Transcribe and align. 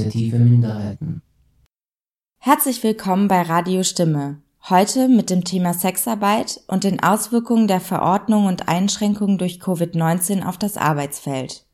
Initiative 0.00 0.38
Minderheiten. 0.38 1.22
Herzlich 2.38 2.82
willkommen 2.82 3.28
bei 3.28 3.42
Radio 3.42 3.82
Stimme. 3.82 4.40
Heute 4.68 5.08
mit 5.08 5.28
dem 5.28 5.44
Thema 5.44 5.74
Sexarbeit 5.74 6.62
und 6.68 6.84
den 6.84 7.02
Auswirkungen 7.02 7.68
der 7.68 7.80
Verordnung 7.80 8.46
und 8.46 8.68
Einschränkungen 8.68 9.36
durch 9.36 9.60
Covid-19 9.60 10.44
auf 10.44 10.56
das 10.56 10.76
Arbeitsfeld. 10.76 11.66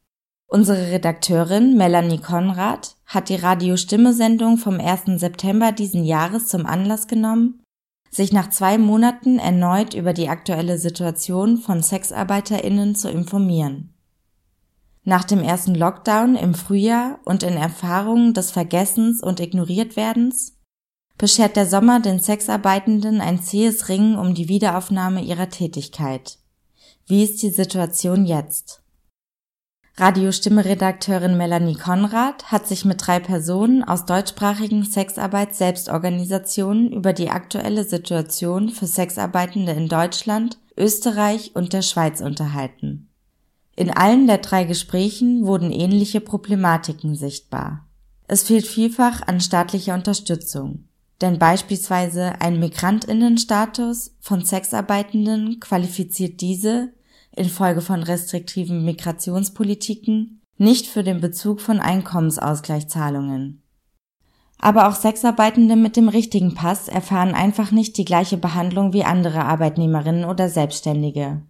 Unsere 0.49 0.91
Redakteurin 0.93 1.77
Melanie 1.77 2.19
Konrad 2.19 2.97
hat 3.05 3.29
die 3.29 3.37
Radio 3.37 3.77
Stimme 3.77 4.13
Sendung 4.13 4.59
vom 4.59 4.81
1. 4.81 5.21
September 5.21 5.73
diesen 5.73 6.05
Jahres 6.05 6.49
zum 6.49 6.67
Anlass 6.67 7.07
genommen, 7.07 7.63
sich 8.11 8.33
nach 8.33 8.51
zwei 8.51 8.79
Monaten 8.79 9.39
erneut 9.39 9.95
über 9.95 10.13
die 10.13 10.29
aktuelle 10.29 10.79
Situation 10.79 11.59
von 11.59 11.83
SexarbeiterInnen 11.83 12.95
zu 12.95 13.09
informieren. 13.09 13.96
Nach 15.09 15.23
dem 15.23 15.41
ersten 15.41 15.77
Lockdown 15.77 16.35
im 16.35 16.55
Frühjahr 16.55 17.21
und 17.25 17.45
in 17.45 17.57
Erfahrungen 17.57 18.35
des 18.35 18.51
Vergessens 18.51 19.23
und 19.23 19.39
Ignoriertwerdens 19.39 20.57
beschert 21.17 21.55
der 21.55 21.67
Sommer 21.67 22.01
den 22.01 22.19
Sexarbeitenden 22.19 23.21
ein 23.21 23.41
zähes 23.41 23.89
Ringen 23.89 24.19
um 24.19 24.35
die 24.35 24.49
Wiederaufnahme 24.49 25.23
ihrer 25.23 25.49
Tätigkeit. 25.49 26.41
Wie 27.07 27.23
ist 27.23 27.41
die 27.41 27.51
Situation 27.51 28.27
jetzt? 28.27 28.83
Radiostimme-Redakteurin 29.97 31.37
Melanie 31.37 31.77
Konrad 31.77 32.51
hat 32.51 32.67
sich 32.67 32.85
mit 32.85 33.07
drei 33.07 33.21
Personen 33.21 33.85
aus 33.85 34.07
deutschsprachigen 34.07 34.83
Sexarbeit-Selbstorganisationen 34.83 36.91
über 36.91 37.13
die 37.13 37.31
aktuelle 37.31 37.85
Situation 37.85 38.71
für 38.71 38.89
Sexarbeitende 38.89 39.71
in 39.71 39.89
Deutschland, 39.89 40.59
Österreich 40.77 41.53
und 41.55 41.75
der 41.75 41.83
Schweiz 41.83 42.21
unterhalten. 42.21 43.06
In 43.77 43.91
allen 43.91 44.27
der 44.27 44.39
drei 44.39 44.65
Gesprächen 44.65 45.45
wurden 45.45 45.71
ähnliche 45.71 46.23
Problematiken 46.23 47.15
sichtbar. 47.15 47.87
Es 48.27 48.43
fehlt 48.43 48.67
vielfach 48.67 49.21
an 49.27 49.39
staatlicher 49.39 49.95
Unterstützung, 49.95 50.89
denn 51.21 51.39
beispielsweise 51.39 52.41
ein 52.41 52.59
Migrantinnenstatus 52.59 54.17
von 54.21 54.45
Sexarbeitenden 54.45 55.61
qualifiziert 55.61 56.41
diese 56.41 56.95
infolge 57.37 57.83
von 57.83 58.03
restriktiven 58.03 58.85
Migrationspolitiken 58.85 60.41
nicht 60.57 60.87
für 60.87 61.05
den 61.05 61.21
Bezug 61.21 61.61
von 61.61 61.79
Einkommensausgleichszahlungen. 61.79 63.63
Aber 64.59 64.89
auch 64.89 64.95
Sexarbeitende 64.95 65.77
mit 65.77 65.99
dem 65.99 66.09
richtigen 66.09 66.55
Pass 66.55 66.89
erfahren 66.89 67.35
einfach 67.35 67.73
nicht 67.73 67.99
die 67.99 68.07
gleiche 68.07 68.39
Behandlung 68.39 68.95
wie 68.95 69.05
andere 69.05 69.45
Arbeitnehmerinnen 69.45 70.25
oder 70.25 70.49
Selbstständige. 70.49 71.43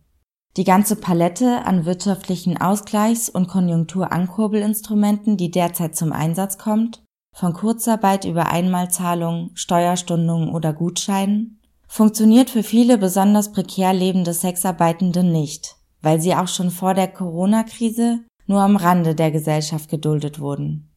Die 0.56 0.64
ganze 0.64 0.96
Palette 0.96 1.66
an 1.66 1.84
wirtschaftlichen 1.84 2.56
Ausgleichs- 2.56 3.28
und 3.28 3.46
Konjunkturankurbelinstrumenten, 3.46 5.36
die 5.36 5.50
derzeit 5.50 5.94
zum 5.94 6.12
Einsatz 6.12 6.56
kommt, 6.56 7.02
von 7.34 7.52
Kurzarbeit 7.52 8.24
über 8.24 8.46
Einmalzahlungen, 8.46 9.50
Steuerstundungen 9.52 10.48
oder 10.48 10.72
Gutscheinen, 10.72 11.60
funktioniert 11.86 12.48
für 12.48 12.62
viele 12.62 12.96
besonders 12.96 13.52
prekär 13.52 13.92
lebende 13.92 14.32
Sexarbeitende 14.32 15.22
nicht, 15.22 15.76
weil 16.00 16.22
sie 16.22 16.34
auch 16.34 16.48
schon 16.48 16.70
vor 16.70 16.94
der 16.94 17.08
Corona-Krise 17.08 18.20
nur 18.46 18.62
am 18.62 18.76
Rande 18.76 19.14
der 19.14 19.30
Gesellschaft 19.30 19.90
geduldet 19.90 20.40
wurden. 20.40 20.90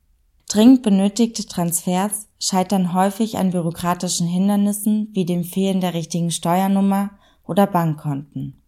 Dringend 0.47 0.83
benötigte 0.83 1.45
Transfers 1.45 2.30
scheitern 2.39 2.93
häufig 2.93 3.37
an 3.37 3.52
bürokratischen 3.52 4.25
Hindernissen 4.25 5.09
wie 5.11 5.25
dem 5.25 5.43
Fehlen 5.43 5.81
der 5.81 5.93
richtigen 5.93 6.31
Steuernummer 6.31 7.11
oder 7.45 7.67
Bankkonten. 7.67 8.58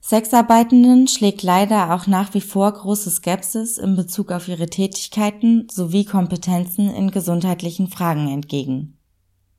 Sexarbeitenden 0.00 1.08
schlägt 1.08 1.42
leider 1.42 1.94
auch 1.94 2.06
nach 2.06 2.32
wie 2.32 2.40
vor 2.40 2.72
große 2.72 3.10
Skepsis 3.10 3.78
in 3.78 3.96
Bezug 3.96 4.30
auf 4.30 4.48
ihre 4.48 4.66
Tätigkeiten 4.66 5.66
sowie 5.70 6.04
Kompetenzen 6.04 6.94
in 6.94 7.10
gesundheitlichen 7.10 7.88
Fragen 7.88 8.28
entgegen. 8.28 8.98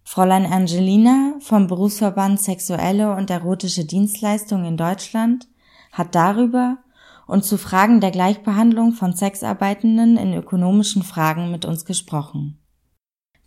Fräulein 0.03 0.45
Angelina 0.45 1.35
vom 1.39 1.67
Berufsverband 1.67 2.41
Sexuelle 2.41 3.15
und 3.15 3.29
erotische 3.29 3.85
Dienstleistungen 3.85 4.65
in 4.65 4.77
Deutschland 4.77 5.47
hat 5.91 6.15
darüber 6.15 6.77
und 7.27 7.45
zu 7.45 7.59
Fragen 7.59 8.01
der 8.01 8.09
Gleichbehandlung 8.09 8.93
von 8.93 9.13
Sexarbeitenden 9.13 10.17
in 10.17 10.33
ökonomischen 10.33 11.03
Fragen 11.03 11.51
mit 11.51 11.63
uns 11.63 11.85
gesprochen. 11.85 12.59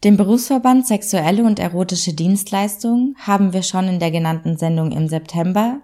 Den 0.05 0.17
Berufsverband 0.17 0.87
Sexuelle 0.87 1.43
und 1.43 1.59
erotische 1.59 2.13
Dienstleistungen 2.13 3.17
haben 3.19 3.53
wir 3.53 3.63
schon 3.63 3.89
in 3.89 3.99
der 3.99 4.13
genannten 4.13 4.57
Sendung 4.57 4.93
im 4.93 5.09
September 5.09 5.81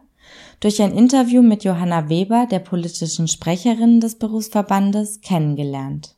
durch 0.61 0.83
ein 0.83 0.93
Interview 0.93 1.43
mit 1.43 1.65
Johanna 1.65 2.09
Weber, 2.09 2.47
der 2.51 2.59
politischen 2.59 3.29
Sprecherin 3.29 4.01
des 4.01 4.19
Berufsverbandes, 4.19 5.21
kennengelernt. 5.21 6.17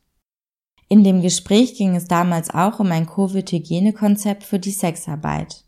In 0.89 1.03
dem 1.03 1.21
Gespräch 1.21 1.75
ging 1.75 1.95
es 1.95 2.05
damals 2.05 2.49
auch 2.49 2.79
um 2.79 2.91
ein 2.91 3.05
Covid-Hygienekonzept 3.05 4.43
für 4.43 4.59
die 4.59 4.71
Sexarbeit. 4.71 5.65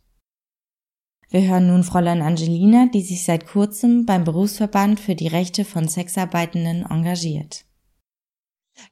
Wir 1.29 1.41
hören 1.47 1.67
nun 1.67 1.83
Fräulein 1.83 2.21
Angelina, 2.21 2.87
die 2.93 3.01
sich 3.01 3.23
seit 3.23 3.47
kurzem 3.47 4.05
beim 4.05 4.23
Berufsverband 4.23 4.99
für 4.99 5.15
die 5.15 5.27
Rechte 5.27 5.65
von 5.65 5.87
Sexarbeitenden 5.87 6.85
engagiert. 6.85 7.65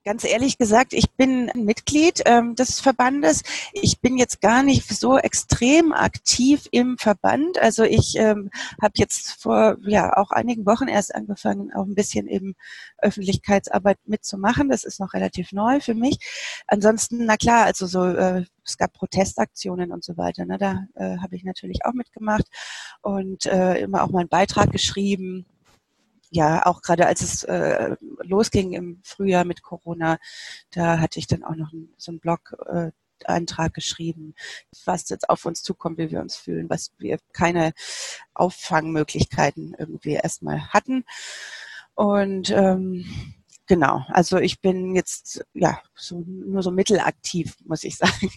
Ganz 0.05 0.23
ehrlich 0.23 0.57
gesagt, 0.57 0.93
ich 0.93 1.11
bin 1.11 1.51
Mitglied 1.55 2.21
ähm, 2.25 2.55
des 2.55 2.79
Verbandes. 2.79 3.43
Ich 3.73 3.99
bin 3.99 4.17
jetzt 4.17 4.41
gar 4.41 4.63
nicht 4.63 4.87
so 4.87 5.17
extrem 5.17 5.91
aktiv 5.93 6.67
im 6.71 6.97
Verband. 6.97 7.59
Also 7.59 7.83
ich 7.83 8.15
ähm, 8.17 8.49
habe 8.81 8.93
jetzt 8.95 9.41
vor 9.41 9.77
ja 9.81 10.17
auch 10.17 10.31
einigen 10.31 10.65
Wochen 10.65 10.87
erst 10.87 11.15
angefangen, 11.15 11.73
auch 11.73 11.85
ein 11.85 11.95
bisschen 11.95 12.27
eben 12.27 12.55
Öffentlichkeitsarbeit 12.97 13.97
mitzumachen. 14.05 14.69
Das 14.69 14.83
ist 14.83 14.99
noch 14.99 15.13
relativ 15.13 15.51
neu 15.51 15.79
für 15.79 15.95
mich. 15.95 16.17
Ansonsten, 16.67 17.25
na 17.25 17.37
klar, 17.37 17.65
also 17.65 17.85
so 17.85 18.05
äh, 18.05 18.45
es 18.63 18.77
gab 18.77 18.93
Protestaktionen 18.93 19.91
und 19.91 20.03
so 20.03 20.17
weiter. 20.17 20.45
Ne? 20.45 20.57
Da 20.57 20.85
äh, 20.95 21.17
habe 21.17 21.35
ich 21.35 21.43
natürlich 21.43 21.85
auch 21.85 21.93
mitgemacht 21.93 22.45
und 23.01 23.45
äh, 23.45 23.79
immer 23.81 24.03
auch 24.03 24.09
mal 24.09 24.19
einen 24.19 24.29
Beitrag 24.29 24.71
geschrieben 24.71 25.45
ja, 26.31 26.65
auch 26.65 26.81
gerade 26.81 27.07
als 27.07 27.21
es 27.21 27.43
äh, 27.43 27.95
losging 28.23 28.73
im 28.73 29.01
Frühjahr 29.03 29.45
mit 29.45 29.61
Corona, 29.61 30.17
da 30.71 30.99
hatte 30.99 31.19
ich 31.19 31.27
dann 31.27 31.43
auch 31.43 31.55
noch 31.55 31.71
so 31.97 32.11
einen 32.11 32.19
Blog. 32.19 32.55
Äh, 32.67 32.91
Eintrag 33.25 33.73
geschrieben, 33.73 34.33
was 34.85 35.09
jetzt 35.09 35.29
auf 35.29 35.45
uns 35.45 35.61
zukommt, 35.61 35.97
wie 35.97 36.09
wir 36.09 36.21
uns 36.21 36.35
fühlen, 36.35 36.69
was 36.69 36.91
wir 36.97 37.19
keine 37.33 37.73
Auffangmöglichkeiten 38.33 39.75
irgendwie 39.77 40.13
erstmal 40.13 40.69
hatten. 40.69 41.05
Und 41.93 42.49
ähm, 42.49 43.05
genau, 43.67 44.03
also 44.09 44.37
ich 44.37 44.61
bin 44.61 44.95
jetzt 44.95 45.45
ja 45.53 45.81
so, 45.95 46.23
nur 46.25 46.63
so 46.63 46.71
mittelaktiv, 46.71 47.57
muss 47.65 47.83
ich 47.83 47.97
sagen, 47.97 48.29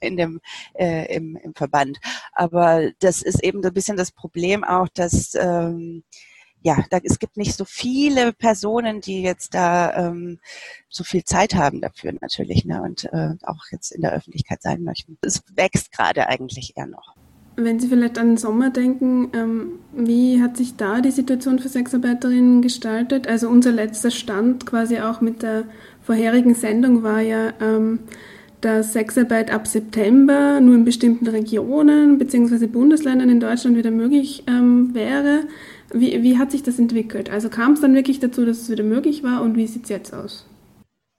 in 0.00 0.16
dem 0.16 0.40
äh, 0.74 1.14
im, 1.14 1.36
im 1.36 1.54
Verband. 1.54 1.98
Aber 2.32 2.90
das 3.00 3.22
ist 3.22 3.42
eben 3.42 3.62
so 3.62 3.68
ein 3.68 3.74
bisschen 3.74 3.96
das 3.96 4.12
Problem 4.12 4.64
auch, 4.64 4.88
dass 4.88 5.34
ähm, 5.34 6.04
ja, 6.62 6.84
da, 6.90 6.98
es 7.02 7.18
gibt 7.18 7.36
nicht 7.36 7.56
so 7.56 7.64
viele 7.64 8.32
Personen, 8.32 9.00
die 9.00 9.22
jetzt 9.22 9.54
da 9.54 10.08
ähm, 10.08 10.38
so 10.88 11.04
viel 11.04 11.24
Zeit 11.24 11.54
haben 11.54 11.80
dafür 11.80 12.12
natürlich 12.20 12.64
ne, 12.64 12.82
und 12.82 13.04
äh, 13.12 13.34
auch 13.42 13.64
jetzt 13.70 13.92
in 13.92 14.02
der 14.02 14.12
Öffentlichkeit 14.12 14.62
sein 14.62 14.82
möchten. 14.82 15.16
Es 15.22 15.42
wächst 15.54 15.92
gerade 15.92 16.28
eigentlich 16.28 16.74
eher 16.76 16.86
noch. 16.86 17.14
Wenn 17.56 17.80
Sie 17.80 17.88
vielleicht 17.88 18.18
an 18.18 18.28
den 18.28 18.36
Sommer 18.36 18.70
denken, 18.70 19.30
ähm, 19.34 19.72
wie 19.92 20.40
hat 20.40 20.56
sich 20.56 20.76
da 20.76 21.00
die 21.00 21.10
Situation 21.10 21.58
für 21.58 21.68
Sexarbeiterinnen 21.68 22.62
gestaltet? 22.62 23.26
Also 23.26 23.48
unser 23.48 23.72
letzter 23.72 24.10
Stand 24.10 24.66
quasi 24.66 25.00
auch 25.00 25.20
mit 25.20 25.42
der 25.42 25.64
vorherigen 26.02 26.54
Sendung 26.54 27.02
war 27.02 27.20
ja, 27.20 27.52
ähm, 27.60 28.00
dass 28.60 28.92
Sexarbeit 28.92 29.50
ab 29.50 29.66
September 29.66 30.60
nur 30.60 30.74
in 30.74 30.84
bestimmten 30.84 31.26
Regionen 31.26 32.18
bzw. 32.18 32.66
Bundesländern 32.66 33.30
in 33.30 33.40
Deutschland 33.40 33.76
wieder 33.76 33.90
möglich 33.90 34.44
ähm, 34.46 34.94
wäre. 34.94 35.44
Wie, 35.92 36.22
wie 36.22 36.38
hat 36.38 36.50
sich 36.50 36.62
das 36.62 36.78
entwickelt? 36.78 37.30
Also 37.30 37.48
kam 37.48 37.72
es 37.72 37.80
dann 37.80 37.94
wirklich 37.94 38.20
dazu, 38.20 38.44
dass 38.44 38.62
es 38.62 38.70
wieder 38.70 38.84
möglich 38.84 39.22
war 39.22 39.42
und 39.42 39.56
wie 39.56 39.66
sieht 39.66 39.84
es 39.84 39.90
jetzt 39.90 40.14
aus? 40.14 40.46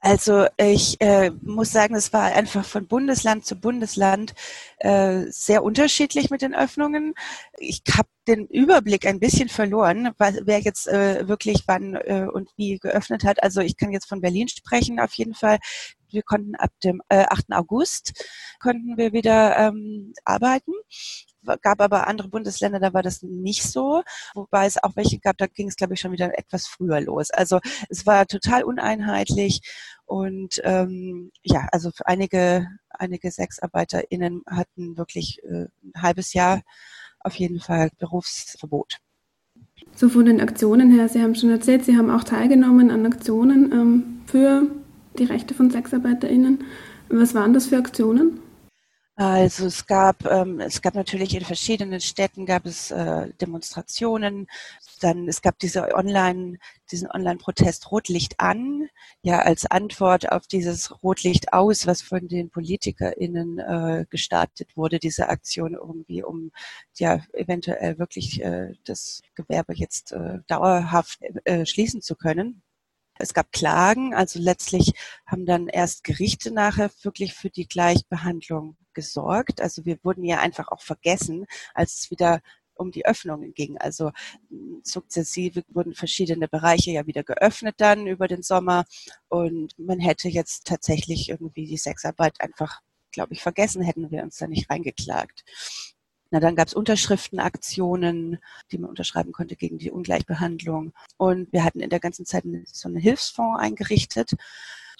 Also 0.04 0.46
ich 0.56 1.00
äh, 1.00 1.30
muss 1.42 1.70
sagen, 1.70 1.94
es 1.94 2.12
war 2.12 2.24
einfach 2.24 2.64
von 2.64 2.88
Bundesland 2.88 3.46
zu 3.46 3.54
Bundesland 3.54 4.34
äh, 4.78 5.26
sehr 5.28 5.62
unterschiedlich 5.62 6.28
mit 6.28 6.42
den 6.42 6.56
Öffnungen. 6.56 7.14
Ich 7.56 7.82
habe 7.96 8.08
den 8.26 8.48
Überblick 8.48 9.06
ein 9.06 9.20
bisschen 9.20 9.48
verloren, 9.48 10.10
wer 10.18 10.58
jetzt 10.58 10.88
äh, 10.88 11.28
wirklich 11.28 11.62
wann 11.68 11.94
äh, 11.94 12.26
und 12.32 12.50
wie 12.56 12.78
geöffnet 12.78 13.22
hat. 13.22 13.44
Also 13.44 13.60
ich 13.60 13.76
kann 13.76 13.92
jetzt 13.92 14.08
von 14.08 14.20
Berlin 14.20 14.48
sprechen 14.48 14.98
auf 14.98 15.14
jeden 15.14 15.34
Fall. 15.34 15.58
Wir 16.10 16.22
konnten 16.22 16.56
ab 16.56 16.70
dem 16.82 17.00
äh, 17.08 17.24
8. 17.28 17.52
August 17.52 18.12
konnten 18.58 18.96
wir 18.96 19.12
wieder 19.12 19.56
ähm, 19.56 20.14
arbeiten 20.24 20.72
gab 21.60 21.80
aber 21.80 22.06
andere 22.06 22.28
Bundesländer, 22.28 22.80
da 22.80 22.92
war 22.92 23.02
das 23.02 23.22
nicht 23.22 23.62
so, 23.62 24.02
wobei 24.34 24.66
es 24.66 24.82
auch 24.82 24.96
welche 24.96 25.18
gab, 25.18 25.38
da 25.38 25.46
ging 25.46 25.68
es, 25.68 25.76
glaube 25.76 25.94
ich, 25.94 26.00
schon 26.00 26.12
wieder 26.12 26.38
etwas 26.38 26.66
früher 26.66 27.00
los. 27.00 27.30
Also 27.30 27.60
es 27.88 28.06
war 28.06 28.26
total 28.26 28.64
uneinheitlich 28.64 29.60
und 30.04 30.60
ähm, 30.64 31.30
ja, 31.42 31.68
also 31.72 31.90
für 31.90 32.06
einige, 32.06 32.66
einige 32.90 33.30
SexarbeiterInnen 33.30 34.42
hatten 34.46 34.96
wirklich 34.96 35.42
äh, 35.44 35.66
ein 35.82 36.02
halbes 36.02 36.32
Jahr 36.32 36.62
auf 37.20 37.34
jeden 37.34 37.60
Fall 37.60 37.90
Berufsverbot. 37.98 38.98
So 39.94 40.08
von 40.08 40.24
den 40.24 40.40
Aktionen 40.40 40.90
her, 40.90 41.08
Sie 41.08 41.22
haben 41.22 41.34
schon 41.34 41.50
erzählt, 41.50 41.84
Sie 41.84 41.96
haben 41.96 42.10
auch 42.10 42.24
teilgenommen 42.24 42.90
an 42.90 43.06
Aktionen 43.06 43.72
ähm, 43.72 44.20
für 44.26 44.66
die 45.18 45.24
Rechte 45.24 45.54
von 45.54 45.70
SexarbeiterInnen. 45.70 46.64
Was 47.08 47.34
waren 47.34 47.52
das 47.52 47.66
für 47.66 47.76
Aktionen? 47.76 48.40
Also 49.16 49.66
es 49.66 49.86
gab, 49.86 50.24
ähm, 50.24 50.58
es 50.60 50.80
gab 50.80 50.94
natürlich 50.94 51.34
in 51.34 51.44
verschiedenen 51.44 52.00
Städten 52.00 52.46
gab 52.46 52.64
es 52.64 52.90
äh, 52.90 53.28
Demonstrationen. 53.42 54.46
Dann 55.00 55.28
es 55.28 55.42
gab 55.42 55.58
diese 55.58 55.94
Online, 55.94 56.58
diesen 56.90 57.10
Online-Protest 57.10 57.90
Rotlicht 57.90 58.40
an, 58.40 58.88
ja 59.20 59.40
als 59.40 59.66
Antwort 59.66 60.32
auf 60.32 60.46
dieses 60.46 61.02
Rotlicht 61.02 61.52
aus, 61.52 61.86
was 61.86 62.00
von 62.00 62.26
den 62.26 62.48
PolitikerInnen 62.48 63.58
äh, 63.58 64.06
gestartet 64.08 64.76
wurde, 64.78 64.98
diese 64.98 65.28
Aktion 65.28 65.74
irgendwie, 65.74 66.22
um 66.22 66.50
ja 66.96 67.20
eventuell 67.34 67.98
wirklich 67.98 68.42
äh, 68.42 68.72
das 68.84 69.20
Gewerbe 69.34 69.74
jetzt 69.74 70.12
äh, 70.12 70.38
dauerhaft 70.48 71.20
äh, 71.44 71.66
schließen 71.66 72.00
zu 72.00 72.16
können. 72.16 72.62
Es 73.22 73.34
gab 73.34 73.52
Klagen, 73.52 74.14
also 74.14 74.40
letztlich 74.40 74.92
haben 75.26 75.46
dann 75.46 75.68
erst 75.68 76.04
Gerichte 76.04 76.50
nachher 76.52 76.90
wirklich 77.02 77.34
für 77.34 77.50
die 77.50 77.68
Gleichbehandlung 77.68 78.76
gesorgt. 78.94 79.60
Also 79.60 79.84
wir 79.84 79.98
wurden 80.02 80.24
ja 80.24 80.40
einfach 80.40 80.68
auch 80.68 80.82
vergessen, 80.82 81.46
als 81.74 82.00
es 82.00 82.10
wieder 82.10 82.40
um 82.74 82.90
die 82.90 83.06
Öffnungen 83.06 83.54
ging. 83.54 83.78
Also 83.78 84.10
hm, 84.48 84.80
sukzessive 84.82 85.62
wurden 85.68 85.94
verschiedene 85.94 86.48
Bereiche 86.48 86.90
ja 86.90 87.06
wieder 87.06 87.22
geöffnet 87.22 87.76
dann 87.78 88.06
über 88.06 88.28
den 88.28 88.42
Sommer 88.42 88.84
und 89.28 89.78
man 89.78 90.00
hätte 90.00 90.28
jetzt 90.28 90.66
tatsächlich 90.66 91.28
irgendwie 91.28 91.66
die 91.66 91.76
Sexarbeit 91.76 92.40
einfach, 92.40 92.80
glaube 93.12 93.34
ich, 93.34 93.42
vergessen, 93.42 93.82
hätten 93.82 94.10
wir 94.10 94.22
uns 94.22 94.38
da 94.38 94.48
nicht 94.48 94.68
reingeklagt. 94.70 95.44
Na, 96.32 96.40
dann 96.40 96.56
gab 96.56 96.66
es 96.66 96.72
Unterschriftenaktionen, 96.72 98.38
die 98.70 98.78
man 98.78 98.88
unterschreiben 98.88 99.32
konnte 99.32 99.54
gegen 99.54 99.76
die 99.76 99.90
Ungleichbehandlung. 99.90 100.94
Und 101.18 101.52
wir 101.52 101.62
hatten 101.62 101.80
in 101.80 101.90
der 101.90 102.00
ganzen 102.00 102.24
Zeit 102.24 102.44
so 102.64 102.88
einen 102.88 102.96
Hilfsfonds 102.96 103.60
eingerichtet. 103.60 104.30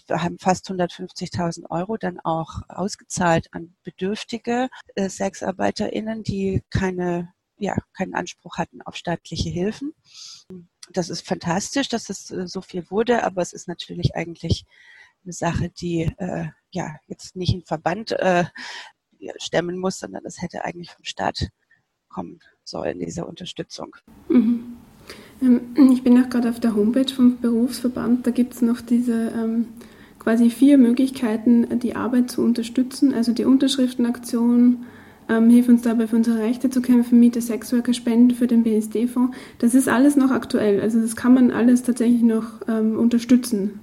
Wir 0.06 0.22
haben 0.22 0.38
fast 0.38 0.70
150.000 0.70 1.70
Euro 1.70 1.96
dann 1.96 2.20
auch 2.20 2.60
ausgezahlt 2.68 3.48
an 3.52 3.74
bedürftige 3.82 4.68
äh, 4.94 5.08
SexarbeiterInnen, 5.08 6.22
die 6.22 6.62
keine, 6.68 7.32
ja, 7.56 7.76
keinen 7.94 8.14
Anspruch 8.14 8.58
hatten 8.58 8.82
auf 8.82 8.96
staatliche 8.96 9.48
Hilfen. 9.48 9.94
Das 10.90 11.08
ist 11.08 11.26
fantastisch, 11.26 11.88
dass 11.88 12.10
es 12.10 12.30
äh, 12.30 12.46
so 12.46 12.60
viel 12.60 12.90
wurde, 12.90 13.24
aber 13.24 13.40
es 13.40 13.54
ist 13.54 13.68
natürlich 13.68 14.14
eigentlich 14.14 14.66
eine 15.24 15.32
Sache, 15.32 15.70
die 15.70 16.12
äh, 16.18 16.48
ja 16.72 16.96
jetzt 17.06 17.36
nicht 17.36 17.54
ein 17.54 17.64
Verband 17.64 18.12
äh, 18.12 18.44
stemmen 19.38 19.78
muss, 19.78 19.98
sondern 19.98 20.22
das 20.24 20.40
hätte 20.42 20.64
eigentlich 20.64 20.90
vom 20.90 21.04
Staat 21.04 21.48
kommen 22.08 22.40
sollen, 22.64 22.98
diese 22.98 23.24
Unterstützung. 23.24 23.96
Mhm. 24.28 24.76
Ähm, 25.40 25.60
ich 25.92 26.02
bin 26.02 26.22
auch 26.22 26.28
gerade 26.28 26.50
auf 26.50 26.60
der 26.60 26.74
Homepage 26.74 27.12
vom 27.12 27.40
Berufsverband, 27.40 28.26
da 28.26 28.30
gibt 28.30 28.54
es 28.54 28.62
noch 28.62 28.80
diese 28.80 29.32
ähm, 29.36 29.66
quasi 30.18 30.50
vier 30.50 30.78
Möglichkeiten, 30.78 31.80
die 31.80 31.96
Arbeit 31.96 32.30
zu 32.30 32.42
unterstützen. 32.42 33.12
Also 33.12 33.32
die 33.32 33.44
Unterschriftenaktion, 33.44 34.84
ähm, 35.28 35.50
hilf 35.50 35.68
uns 35.68 35.82
dabei 35.82 36.06
für 36.06 36.16
unsere 36.16 36.38
Rechte 36.38 36.70
zu 36.70 36.80
kämpfen, 36.80 37.18
Miete 37.18 37.40
Sexworker 37.40 37.92
spenden 37.92 38.30
für 38.32 38.46
den 38.46 38.62
BSD-Fonds. 38.62 39.36
Das 39.58 39.74
ist 39.74 39.88
alles 39.88 40.16
noch 40.16 40.30
aktuell. 40.30 40.80
Also 40.80 41.00
das 41.00 41.16
kann 41.16 41.34
man 41.34 41.50
alles 41.50 41.82
tatsächlich 41.82 42.22
noch 42.22 42.60
ähm, 42.68 42.98
unterstützen. 42.98 43.80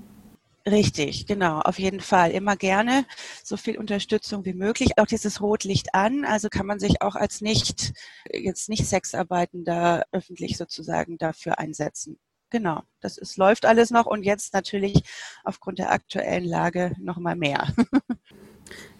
Richtig, 0.69 1.25
genau, 1.25 1.59
auf 1.61 1.79
jeden 1.79 1.99
Fall. 2.01 2.31
Immer 2.31 2.55
gerne 2.57 3.05
so 3.43 3.57
viel 3.57 3.77
Unterstützung 3.77 4.45
wie 4.45 4.53
möglich. 4.53 4.97
Auch 4.97 5.05
dieses 5.05 5.41
Rotlicht 5.41 5.93
an, 5.95 6.25
also 6.25 6.49
kann 6.49 6.65
man 6.65 6.79
sich 6.79 7.01
auch 7.01 7.15
als 7.15 7.41
nicht, 7.41 7.93
jetzt 8.31 8.69
nicht 8.69 8.85
Sexarbeitender 8.85 10.05
öffentlich 10.11 10.57
sozusagen 10.57 11.17
dafür 11.17 11.57
einsetzen. 11.59 12.19
Genau, 12.49 12.81
das 12.99 13.17
ist, 13.17 13.37
läuft 13.37 13.65
alles 13.65 13.91
noch 13.91 14.05
und 14.05 14.23
jetzt 14.23 14.53
natürlich 14.53 15.03
aufgrund 15.43 15.79
der 15.79 15.91
aktuellen 15.91 16.45
Lage 16.45 16.95
noch 16.99 17.17
mal 17.17 17.35
mehr. 17.35 17.67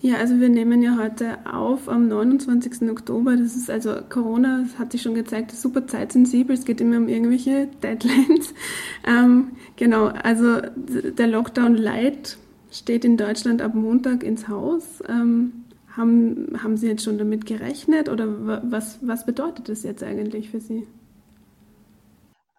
Ja, 0.01 0.15
also 0.15 0.39
wir 0.39 0.49
nehmen 0.49 0.81
ja 0.81 0.97
heute 0.97 1.45
auf 1.45 1.89
am 1.89 2.07
29. 2.07 2.89
Oktober. 2.89 3.35
Das 3.35 3.55
ist 3.55 3.69
also 3.69 3.97
Corona, 4.09 4.65
hat 4.77 4.93
sich 4.93 5.01
schon 5.01 5.13
gezeigt, 5.13 5.51
ist 5.51 5.61
super 5.61 5.87
zeitsensibel. 5.87 6.55
Es 6.55 6.65
geht 6.65 6.79
immer 6.81 6.97
um 6.97 7.07
irgendwelche 7.07 7.67
Deadlines. 7.83 8.53
Ähm, 9.07 9.51
genau, 9.75 10.07
also 10.07 10.61
der 10.75 11.27
Lockdown 11.27 11.75
Light 11.75 12.37
steht 12.71 13.05
in 13.05 13.17
Deutschland 13.17 13.61
ab 13.61 13.73
Montag 13.73 14.23
ins 14.23 14.47
Haus. 14.47 15.01
Ähm, 15.07 15.65
haben, 15.95 16.57
haben 16.61 16.77
Sie 16.77 16.87
jetzt 16.87 17.03
schon 17.03 17.17
damit 17.17 17.45
gerechnet 17.45 18.09
oder 18.09 18.27
was, 18.71 18.99
was 19.01 19.25
bedeutet 19.25 19.69
das 19.69 19.83
jetzt 19.83 20.03
eigentlich 20.03 20.49
für 20.49 20.59
Sie? 20.59 20.85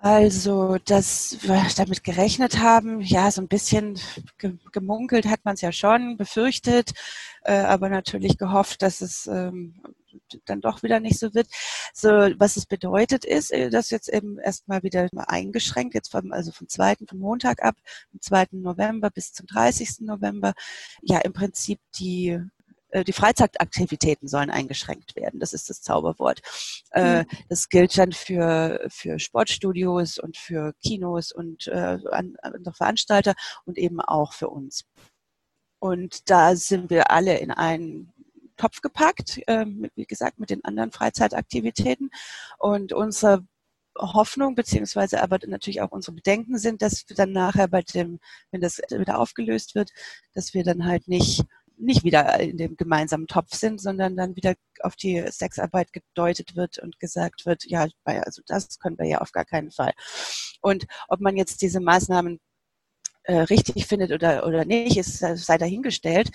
Also, 0.02 0.78
dass 0.86 1.36
wir 1.42 1.62
damit 1.76 2.02
gerechnet 2.04 2.58
haben, 2.58 3.02
ja, 3.02 3.30
so 3.30 3.42
ein 3.42 3.48
bisschen 3.48 3.98
gemunkelt 4.72 5.26
hat 5.26 5.44
man 5.44 5.54
es 5.54 5.60
ja 5.60 5.72
schon, 5.72 6.16
befürchtet, 6.16 6.92
äh, 7.44 7.52
aber 7.52 7.90
natürlich 7.90 8.38
gehofft, 8.38 8.80
dass 8.80 9.02
es 9.02 9.26
ähm, 9.26 9.74
dann 10.46 10.62
doch 10.62 10.82
wieder 10.82 11.00
nicht 11.00 11.18
so 11.18 11.34
wird. 11.34 11.48
So, 11.92 12.08
was 12.08 12.56
es 12.56 12.64
bedeutet 12.64 13.26
ist, 13.26 13.52
äh, 13.52 13.68
dass 13.68 13.90
jetzt 13.90 14.08
eben 14.08 14.38
erstmal 14.38 14.82
wieder 14.82 15.06
eingeschränkt, 15.26 15.94
jetzt 15.94 16.12
vom, 16.12 16.32
also 16.32 16.50
vom 16.50 16.66
zweiten, 16.68 17.06
vom 17.06 17.18
Montag 17.18 17.62
ab, 17.62 17.76
vom 18.10 18.22
2. 18.22 18.46
November 18.52 19.10
bis 19.10 19.34
zum 19.34 19.46
30. 19.48 20.00
November, 20.00 20.54
ja, 21.02 21.18
im 21.18 21.34
Prinzip 21.34 21.78
die 21.98 22.40
die 23.06 23.12
Freizeitaktivitäten 23.12 24.28
sollen 24.28 24.50
eingeschränkt 24.50 25.16
werden. 25.16 25.40
Das 25.40 25.52
ist 25.52 25.70
das 25.70 25.82
Zauberwort. 25.82 26.40
Äh, 26.92 27.22
mhm. 27.22 27.26
Das 27.48 27.68
gilt 27.68 27.96
dann 27.96 28.12
für, 28.12 28.86
für 28.88 29.18
Sportstudios 29.18 30.18
und 30.18 30.36
für 30.36 30.72
Kinos 30.82 31.32
und 31.32 31.66
äh, 31.68 31.98
andere 32.10 32.74
Veranstalter 32.74 33.34
und 33.64 33.78
eben 33.78 34.00
auch 34.00 34.32
für 34.32 34.48
uns. 34.48 34.84
Und 35.78 36.28
da 36.28 36.56
sind 36.56 36.90
wir 36.90 37.10
alle 37.10 37.38
in 37.38 37.50
einen 37.50 38.12
Topf 38.58 38.82
gepackt, 38.82 39.38
wie 39.38 40.04
gesagt, 40.04 40.38
mit 40.38 40.50
den 40.50 40.62
anderen 40.62 40.92
Freizeitaktivitäten. 40.92 42.10
Und 42.58 42.92
unsere 42.92 43.46
Hoffnung 43.98 44.54
beziehungsweise 44.54 45.22
aber 45.22 45.38
natürlich 45.46 45.80
auch 45.82 45.90
unsere 45.90 46.14
Bedenken 46.14 46.58
sind, 46.58 46.82
dass 46.82 47.08
wir 47.08 47.16
dann 47.16 47.32
nachher 47.32 47.68
bei 47.68 47.82
dem, 47.82 48.20
wenn 48.50 48.60
das 48.60 48.78
wieder 48.78 49.18
aufgelöst 49.18 49.74
wird, 49.74 49.90
dass 50.34 50.54
wir 50.54 50.64
dann 50.64 50.86
halt 50.86 51.08
nicht 51.08 51.44
nicht 51.80 52.04
wieder 52.04 52.38
in 52.40 52.56
dem 52.56 52.76
gemeinsamen 52.76 53.26
Topf 53.26 53.54
sind, 53.54 53.80
sondern 53.80 54.16
dann 54.16 54.36
wieder 54.36 54.54
auf 54.80 54.96
die 54.96 55.24
Sexarbeit 55.30 55.92
gedeutet 55.92 56.56
wird 56.56 56.78
und 56.78 56.98
gesagt 57.00 57.46
wird, 57.46 57.64
ja, 57.64 57.86
also 58.04 58.42
das 58.46 58.78
können 58.78 58.98
wir 58.98 59.06
ja 59.06 59.18
auf 59.18 59.32
gar 59.32 59.44
keinen 59.44 59.70
Fall. 59.70 59.92
Und 60.60 60.86
ob 61.08 61.20
man 61.20 61.36
jetzt 61.36 61.62
diese 61.62 61.80
Maßnahmen 61.80 62.40
äh, 63.24 63.34
richtig 63.42 63.86
findet 63.86 64.12
oder, 64.12 64.46
oder 64.46 64.64
nicht, 64.64 64.96
ist, 64.96 65.18
sei 65.18 65.58
dahingestellt. 65.58 66.30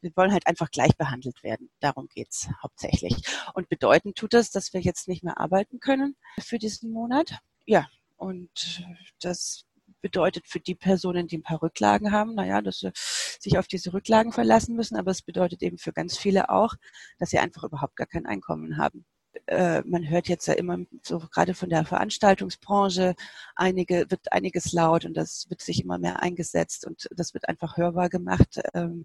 Wir 0.00 0.10
wollen 0.16 0.32
halt 0.32 0.46
einfach 0.46 0.70
gleich 0.70 0.96
behandelt 0.96 1.42
werden. 1.42 1.70
Darum 1.80 2.08
geht's 2.08 2.48
hauptsächlich. 2.62 3.14
Und 3.54 3.68
bedeuten 3.68 4.14
tut 4.14 4.32
das, 4.32 4.50
dass 4.50 4.72
wir 4.72 4.80
jetzt 4.80 5.06
nicht 5.06 5.22
mehr 5.22 5.38
arbeiten 5.38 5.80
können 5.80 6.16
für 6.40 6.58
diesen 6.58 6.90
Monat. 6.90 7.38
Ja, 7.66 7.86
und 8.16 8.84
das 9.20 9.64
bedeutet 10.00 10.46
für 10.46 10.60
die 10.60 10.74
Personen, 10.74 11.26
die 11.26 11.38
ein 11.38 11.42
paar 11.42 11.62
Rücklagen 11.62 12.12
haben, 12.12 12.34
naja, 12.34 12.62
dass 12.62 12.80
sie 12.80 12.90
sich 12.94 13.58
auf 13.58 13.66
diese 13.66 13.92
Rücklagen 13.92 14.32
verlassen 14.32 14.76
müssen, 14.76 14.96
aber 14.96 15.10
es 15.10 15.22
bedeutet 15.22 15.62
eben 15.62 15.78
für 15.78 15.92
ganz 15.92 16.18
viele 16.18 16.50
auch, 16.50 16.74
dass 17.18 17.30
sie 17.30 17.38
einfach 17.38 17.64
überhaupt 17.64 17.96
gar 17.96 18.06
kein 18.06 18.26
Einkommen 18.26 18.76
haben. 18.76 19.04
Äh, 19.46 19.82
man 19.86 20.08
hört 20.08 20.28
jetzt 20.28 20.46
ja 20.46 20.54
immer 20.54 20.78
so 21.02 21.20
gerade 21.20 21.54
von 21.54 21.68
der 21.68 21.84
Veranstaltungsbranche 21.84 23.14
einige, 23.54 24.10
wird 24.10 24.32
einiges 24.32 24.72
laut 24.72 25.04
und 25.04 25.14
das 25.16 25.48
wird 25.48 25.60
sich 25.60 25.82
immer 25.82 25.98
mehr 25.98 26.22
eingesetzt 26.22 26.86
und 26.86 27.08
das 27.14 27.34
wird 27.34 27.48
einfach 27.48 27.76
hörbar 27.76 28.08
gemacht, 28.08 28.60
ähm, 28.74 29.04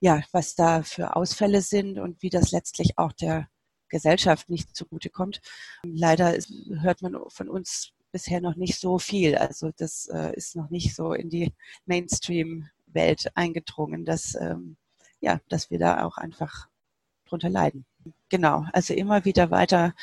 ja, 0.00 0.22
was 0.32 0.54
da 0.54 0.82
für 0.82 1.16
Ausfälle 1.16 1.62
sind 1.62 1.98
und 1.98 2.22
wie 2.22 2.30
das 2.30 2.52
letztlich 2.52 2.98
auch 2.98 3.12
der 3.12 3.48
Gesellschaft 3.88 4.48
nicht 4.48 4.74
zugutekommt. 4.76 5.40
Leider 5.84 6.36
hört 6.80 7.02
man 7.02 7.16
von 7.28 7.48
uns 7.48 7.92
bisher 8.18 8.40
noch 8.40 8.56
nicht 8.56 8.80
so 8.80 8.98
viel. 8.98 9.36
Also 9.36 9.70
das 9.76 10.08
äh, 10.08 10.34
ist 10.34 10.56
noch 10.56 10.70
nicht 10.70 10.96
so 10.96 11.12
in 11.12 11.30
die 11.30 11.52
Mainstream-Welt 11.86 13.30
eingedrungen, 13.36 14.04
dass, 14.04 14.34
ähm, 14.34 14.76
ja, 15.20 15.40
dass 15.48 15.70
wir 15.70 15.78
da 15.78 16.04
auch 16.04 16.18
einfach 16.18 16.66
drunter 17.28 17.48
leiden. 17.48 17.84
Genau, 18.28 18.64
also 18.72 18.92
immer 18.92 19.24
wieder 19.24 19.52
weiter 19.52 19.94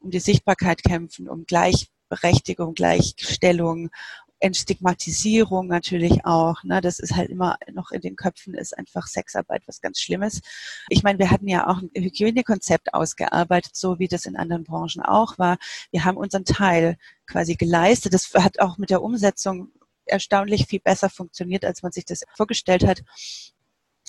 um 0.00 0.10
die 0.10 0.18
Sichtbarkeit 0.18 0.82
kämpfen, 0.82 1.28
um 1.28 1.44
Gleichberechtigung, 1.46 2.74
Gleichstellung, 2.74 3.90
Entstigmatisierung 4.40 5.66
natürlich 5.66 6.24
auch. 6.24 6.64
Ne? 6.64 6.80
Das 6.80 6.98
ist 6.98 7.14
halt 7.14 7.30
immer 7.30 7.58
noch 7.72 7.92
in 7.92 8.00
den 8.00 8.16
Köpfen, 8.16 8.54
ist 8.54 8.76
einfach 8.76 9.06
Sexarbeit 9.06 9.62
was 9.66 9.80
ganz 9.80 10.00
Schlimmes. 10.00 10.40
Ich 10.88 11.02
meine, 11.02 11.18
wir 11.18 11.30
hatten 11.30 11.48
ja 11.48 11.68
auch 11.68 11.80
ein 11.82 11.90
Hygienekonzept 11.94 12.94
ausgearbeitet, 12.94 13.76
so 13.76 13.98
wie 13.98 14.08
das 14.08 14.26
in 14.26 14.36
anderen 14.36 14.64
Branchen 14.64 15.02
auch 15.02 15.38
war. 15.38 15.58
Wir 15.90 16.04
haben 16.04 16.16
unseren 16.16 16.44
Teil 16.44 16.96
quasi 17.26 17.54
geleistet. 17.54 18.14
Das 18.14 18.32
hat 18.34 18.60
auch 18.60 18.78
mit 18.78 18.90
der 18.90 19.02
Umsetzung 19.02 19.70
erstaunlich 20.06 20.66
viel 20.66 20.80
besser 20.80 21.10
funktioniert, 21.10 21.64
als 21.64 21.82
man 21.82 21.92
sich 21.92 22.04
das 22.04 22.24
vorgestellt 22.34 22.86
hat 22.86 23.02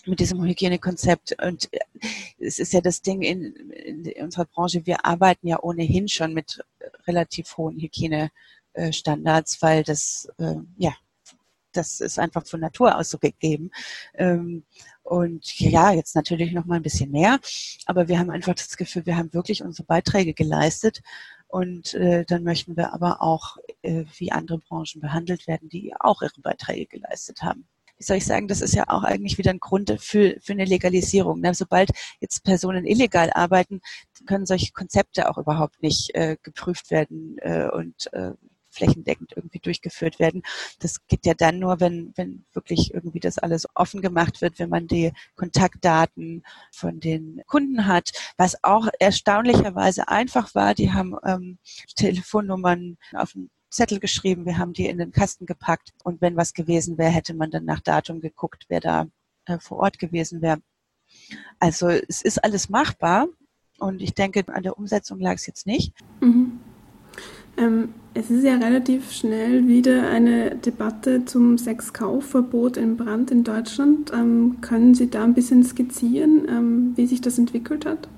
mit 0.06 0.20
diesem 0.20 0.44
Hygienekonzept. 0.44 1.36
Und 1.44 1.70
es 2.40 2.58
ist 2.58 2.74
ja 2.74 2.82
das 2.82 3.02
Ding 3.02 3.22
in, 3.22 3.54
in 3.72 4.24
unserer 4.24 4.46
Branche, 4.46 4.86
wir 4.86 5.06
arbeiten 5.06 5.48
ja 5.48 5.62
ohnehin 5.62 6.08
schon 6.08 6.34
mit 6.34 6.64
relativ 7.06 7.58
hohen 7.58 7.80
Hygiene 7.80 8.32
äh, 8.74 8.92
Standards, 8.92 9.62
weil 9.62 9.84
das 9.84 10.28
äh, 10.38 10.56
ja 10.78 10.94
das 11.74 12.00
ist 12.02 12.20
einfach 12.20 12.46
von 12.46 12.60
Natur 12.60 12.98
aus 12.98 13.10
so 13.10 13.18
gegeben. 13.18 13.72
Ähm, 14.14 14.64
und 15.04 15.60
ja, 15.60 15.92
jetzt 15.92 16.16
natürlich 16.16 16.52
noch 16.52 16.66
mal 16.66 16.76
ein 16.76 16.84
bisschen 16.84 17.12
mehr. 17.12 17.40
Aber 17.86 18.08
wir 18.08 18.20
haben 18.20 18.30
einfach 18.30 18.56
das 18.56 18.78
Gefühl, 18.78 19.06
wir 19.06 19.18
haben 19.18 19.34
wirklich 19.34 19.64
unsere 19.64 19.86
Beiträge 19.86 20.34
geleistet. 20.34 21.02
Und 21.48 21.94
äh, 21.96 22.26
dann 22.26 22.44
möchten 22.44 22.78
wir 22.78 22.94
aber 22.94 23.22
auch 23.22 23.58
äh, 23.82 24.06
wie 24.18 24.32
andere 24.32 24.60
Branchen 24.60 25.02
behandelt 25.02 25.48
werden, 25.48 25.70
die 25.70 25.94
auch 26.00 26.22
ihre 26.22 26.42
Beiträge 26.42 26.88
geleistet 26.88 27.42
haben 27.42 27.68
wie 27.98 28.04
soll 28.04 28.18
ich 28.18 28.26
sagen, 28.26 28.48
das 28.48 28.62
ist 28.62 28.74
ja 28.74 28.86
auch 28.88 29.04
eigentlich 29.04 29.38
wieder 29.38 29.52
ein 29.52 29.60
Grund 29.60 29.96
für, 30.00 30.36
für 30.42 30.54
eine 30.54 30.66
Legalisierung. 30.66 31.40
Ne? 31.40 31.54
Sobald 31.54 31.92
jetzt 32.20 32.44
Personen 32.44 32.88
illegal 32.88 33.30
arbeiten, 33.32 33.80
können 34.26 34.48
solche 34.48 34.72
Konzepte 34.72 35.30
auch 35.30 35.38
überhaupt 35.38 35.84
nicht 35.84 36.10
äh, 36.16 36.36
geprüft 36.42 36.90
werden 36.90 37.38
äh, 37.42 37.70
und 37.72 38.12
äh, 38.14 38.32
flächendeckend 38.72 39.34
irgendwie 39.36 39.60
durchgeführt 39.60 40.20
werden. 40.20 40.42
Das 40.80 41.06
geht 41.08 41.26
ja 41.26 41.34
dann 41.34 41.60
nur, 41.60 41.80
wenn, 41.80 42.14
wenn 42.16 42.46
wirklich 42.54 42.94
irgendwie 42.94 43.20
das 43.20 43.38
alles 43.38 43.68
offen 43.76 44.02
gemacht 44.02 44.42
wird, 44.42 44.60
wenn 44.60 44.70
man 44.70 44.88
die 44.88 45.12
Kontaktdaten 45.36 46.44
von 46.72 47.00
den 47.00 47.42
Kunden 47.48 47.88
hat. 47.88 48.12
Was 48.38 48.64
auch 48.64 48.88
erstaunlicherweise 49.00 50.08
einfach 50.08 50.56
war, 50.56 50.74
die 50.74 50.92
haben 50.92 51.16
ähm, 51.26 51.60
Telefonnummern 51.96 52.98
auf 53.14 53.34
dem 53.34 53.50
Zettel 53.70 54.00
geschrieben, 54.00 54.46
wir 54.46 54.58
haben 54.58 54.74
die 54.74 54.88
in 54.88 54.98
den 54.98 55.12
Kasten 55.12 55.46
gepackt 55.46 55.94
und 56.04 56.22
wenn 56.22 56.36
was 56.36 56.54
gewesen 56.54 56.98
wäre, 56.98 57.12
hätte 57.12 57.34
man 57.34 57.52
dann 57.52 57.64
nach 57.64 57.80
Datum 57.80 58.20
geguckt, 58.20 58.66
wer 58.68 58.82
da 58.82 59.08
äh, 59.46 59.60
vor 59.60 59.80
Ort 59.80 59.98
gewesen 59.98 60.42
wäre. 60.42 60.62
Also 61.60 61.88
es 61.88 62.22
ist 62.22 62.44
alles 62.44 62.70
machbar 62.70 63.28
und 63.80 64.02
ich 64.02 64.14
denke, 64.14 64.44
an 64.48 64.64
der 64.64 64.78
Umsetzung 64.78 65.20
lag 65.20 65.36
es 65.36 65.48
jetzt 65.48 65.66
nicht. 65.66 65.94
Mhm. 66.20 66.60
Ähm, 67.62 67.94
es 68.14 68.30
ist 68.30 68.44
ja 68.44 68.58
relativ 68.58 69.12
schnell 69.12 69.68
wieder 69.68 70.10
eine 70.10 70.56
Debatte 70.56 71.24
zum 71.26 71.58
Sexkaufverbot 71.58 72.76
in 72.76 72.98
Brand 72.98 73.32
in 73.32 73.44
Deutschland. 73.44 74.12
Ähm, 74.12 74.58
können 74.62 74.96
Sie 74.96 75.10
da 75.10 75.24
ein 75.24 75.34
bisschen 75.34 75.64
skizzieren, 75.64 76.48
ähm, 76.50 76.94
wie 76.96 77.06
sich 77.06 77.22
das 77.22 77.38
entwickelt 77.38 77.86
hat? 77.86 78.10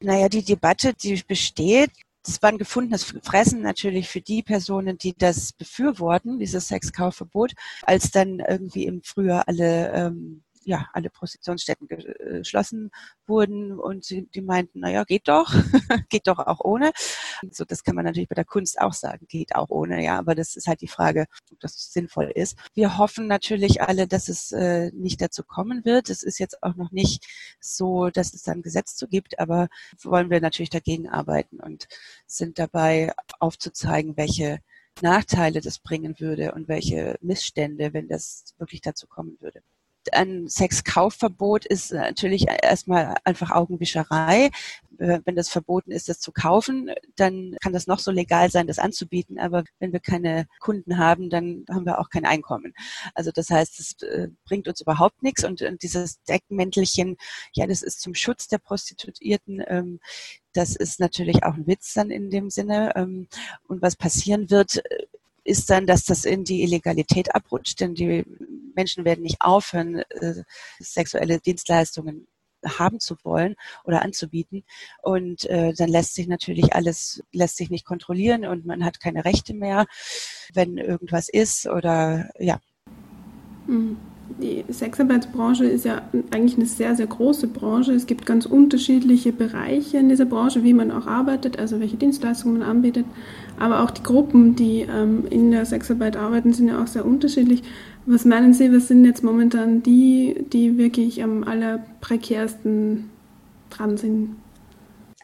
Naja, 0.00 0.28
die 0.28 0.44
Debatte, 0.44 0.94
die 0.94 1.20
besteht, 1.26 1.90
das 2.22 2.42
war 2.42 2.50
ein 2.50 2.58
gefundenes 2.58 3.04
Fressen 3.22 3.60
natürlich 3.60 4.08
für 4.08 4.20
die 4.20 4.42
Personen, 4.42 4.96
die 4.96 5.14
das 5.16 5.52
befürworten, 5.52 6.38
dieses 6.38 6.68
Sexkaufverbot, 6.68 7.52
als 7.82 8.10
dann 8.10 8.40
irgendwie 8.40 8.84
im 8.84 9.02
Frühjahr 9.02 9.46
alle 9.46 9.92
ähm, 9.92 10.42
ja, 10.64 10.88
alle 10.92 11.10
Prostitutionsstätten 11.10 11.88
geschlossen 11.88 12.90
wurden 13.26 13.78
und 13.78 14.10
die 14.10 14.40
meinten, 14.42 14.80
naja, 14.80 15.04
geht 15.04 15.28
doch, 15.28 15.52
geht 16.08 16.26
doch 16.26 16.38
auch 16.38 16.60
ohne. 16.60 16.92
So, 17.50 17.64
das 17.64 17.84
kann 17.84 17.94
man 17.94 18.04
natürlich 18.04 18.28
bei 18.28 18.34
der 18.34 18.44
Kunst 18.44 18.80
auch 18.80 18.92
sagen, 18.92 19.26
geht 19.28 19.54
auch 19.54 19.70
ohne, 19.70 20.02
ja, 20.02 20.18
aber 20.18 20.34
das 20.34 20.56
ist 20.56 20.66
halt 20.66 20.80
die 20.80 20.88
Frage, 20.88 21.26
ob 21.52 21.60
das 21.60 21.92
sinnvoll 21.92 22.30
ist. 22.34 22.56
Wir 22.74 22.98
hoffen 22.98 23.26
natürlich 23.26 23.82
alle, 23.82 24.06
dass 24.06 24.28
es 24.28 24.52
äh, 24.52 24.90
nicht 24.92 25.20
dazu 25.20 25.42
kommen 25.44 25.84
wird. 25.84 26.10
Es 26.10 26.22
ist 26.22 26.38
jetzt 26.38 26.62
auch 26.62 26.76
noch 26.76 26.90
nicht 26.90 27.26
so, 27.60 28.10
dass 28.10 28.34
es 28.34 28.42
da 28.42 28.52
ein 28.52 28.62
Gesetz 28.62 28.96
zu 28.96 29.08
gibt, 29.08 29.38
aber 29.38 29.68
wollen 30.02 30.30
wir 30.30 30.40
natürlich 30.40 30.70
dagegen 30.70 31.08
arbeiten 31.08 31.60
und 31.60 31.86
sind 32.26 32.58
dabei 32.58 33.12
aufzuzeigen, 33.40 34.16
welche 34.16 34.60
Nachteile 35.02 35.60
das 35.60 35.78
bringen 35.80 36.20
würde 36.20 36.52
und 36.52 36.68
welche 36.68 37.18
Missstände, 37.20 37.92
wenn 37.92 38.08
das 38.08 38.54
wirklich 38.58 38.80
dazu 38.80 39.06
kommen 39.08 39.36
würde 39.40 39.62
ein 40.12 40.48
Sexkaufverbot 40.48 41.64
ist 41.66 41.92
natürlich 41.92 42.46
erstmal 42.48 43.16
einfach 43.24 43.50
Augenwischerei. 43.50 44.50
Äh, 44.98 45.20
wenn 45.24 45.36
das 45.36 45.48
verboten 45.48 45.90
ist, 45.90 46.08
das 46.08 46.20
zu 46.20 46.32
kaufen, 46.32 46.90
dann 47.16 47.56
kann 47.62 47.72
das 47.72 47.86
noch 47.86 47.98
so 47.98 48.10
legal 48.10 48.50
sein, 48.50 48.66
das 48.66 48.78
anzubieten. 48.78 49.38
Aber 49.38 49.64
wenn 49.78 49.92
wir 49.92 50.00
keine 50.00 50.46
Kunden 50.60 50.98
haben, 50.98 51.30
dann 51.30 51.64
haben 51.70 51.86
wir 51.86 51.98
auch 51.98 52.10
kein 52.10 52.24
Einkommen. 52.24 52.74
Also 53.14 53.30
das 53.30 53.50
heißt, 53.50 53.80
es 53.80 54.02
äh, 54.02 54.28
bringt 54.44 54.68
uns 54.68 54.80
überhaupt 54.80 55.22
nichts. 55.22 55.44
Und 55.44 55.64
dieses 55.82 56.22
Deckmäntelchen, 56.24 57.16
ja, 57.52 57.66
das 57.66 57.82
ist 57.82 58.00
zum 58.00 58.14
Schutz 58.14 58.48
der 58.48 58.58
Prostituierten. 58.58 59.62
Ähm, 59.66 60.00
das 60.52 60.76
ist 60.76 61.00
natürlich 61.00 61.42
auch 61.44 61.54
ein 61.54 61.66
Witz 61.66 61.94
dann 61.94 62.10
in 62.10 62.30
dem 62.30 62.50
Sinne. 62.50 62.92
Ähm, 62.96 63.28
und 63.66 63.82
was 63.82 63.96
passieren 63.96 64.50
wird, 64.50 64.82
ist 65.44 65.70
dann, 65.70 65.86
dass 65.86 66.04
das 66.04 66.24
in 66.24 66.44
die 66.44 66.62
Illegalität 66.62 67.34
abrutscht, 67.34 67.80
denn 67.80 67.94
die 67.94 68.24
Menschen 68.74 69.04
werden 69.04 69.22
nicht 69.22 69.40
aufhören, 69.40 69.96
äh, 69.96 70.42
sexuelle 70.80 71.38
Dienstleistungen 71.38 72.26
haben 72.66 72.98
zu 72.98 73.16
wollen 73.24 73.56
oder 73.84 74.02
anzubieten. 74.02 74.64
Und 75.02 75.44
äh, 75.44 75.74
dann 75.74 75.90
lässt 75.90 76.14
sich 76.14 76.26
natürlich 76.26 76.74
alles, 76.74 77.22
lässt 77.32 77.56
sich 77.56 77.70
nicht 77.70 77.84
kontrollieren 77.84 78.46
und 78.46 78.64
man 78.64 78.84
hat 78.84 79.00
keine 79.00 79.24
Rechte 79.24 79.54
mehr, 79.54 79.86
wenn 80.54 80.78
irgendwas 80.78 81.28
ist 81.28 81.66
oder 81.66 82.30
ja. 82.38 82.60
Mhm 83.66 84.13
die 84.40 84.64
Sexarbeitsbranche 84.70 85.64
ist 85.64 85.84
ja 85.84 86.02
eigentlich 86.30 86.56
eine 86.56 86.66
sehr, 86.66 86.94
sehr 86.96 87.06
große 87.06 87.46
Branche. 87.46 87.92
Es 87.92 88.06
gibt 88.06 88.26
ganz 88.26 88.46
unterschiedliche 88.46 89.32
Bereiche 89.32 89.98
in 89.98 90.08
dieser 90.08 90.24
Branche, 90.24 90.64
wie 90.64 90.74
man 90.74 90.90
auch 90.90 91.06
arbeitet, 91.06 91.58
also 91.58 91.80
welche 91.80 91.96
Dienstleistungen 91.96 92.58
man 92.58 92.68
anbietet. 92.68 93.06
Aber 93.58 93.82
auch 93.82 93.90
die 93.90 94.02
Gruppen, 94.02 94.56
die 94.56 94.80
ähm, 94.80 95.24
in 95.30 95.50
der 95.50 95.64
Sexarbeit 95.64 96.16
arbeiten, 96.16 96.52
sind 96.52 96.68
ja 96.68 96.82
auch 96.82 96.86
sehr 96.86 97.04
unterschiedlich. 97.04 97.62
Was 98.06 98.24
meinen 98.24 98.52
Sie, 98.52 98.72
was 98.72 98.88
sind 98.88 99.04
jetzt 99.04 99.22
momentan 99.22 99.82
die, 99.82 100.44
die 100.52 100.78
wirklich 100.78 101.22
am 101.22 101.44
allerprekärsten 101.44 103.10
dran 103.70 103.96
sind? 103.96 104.36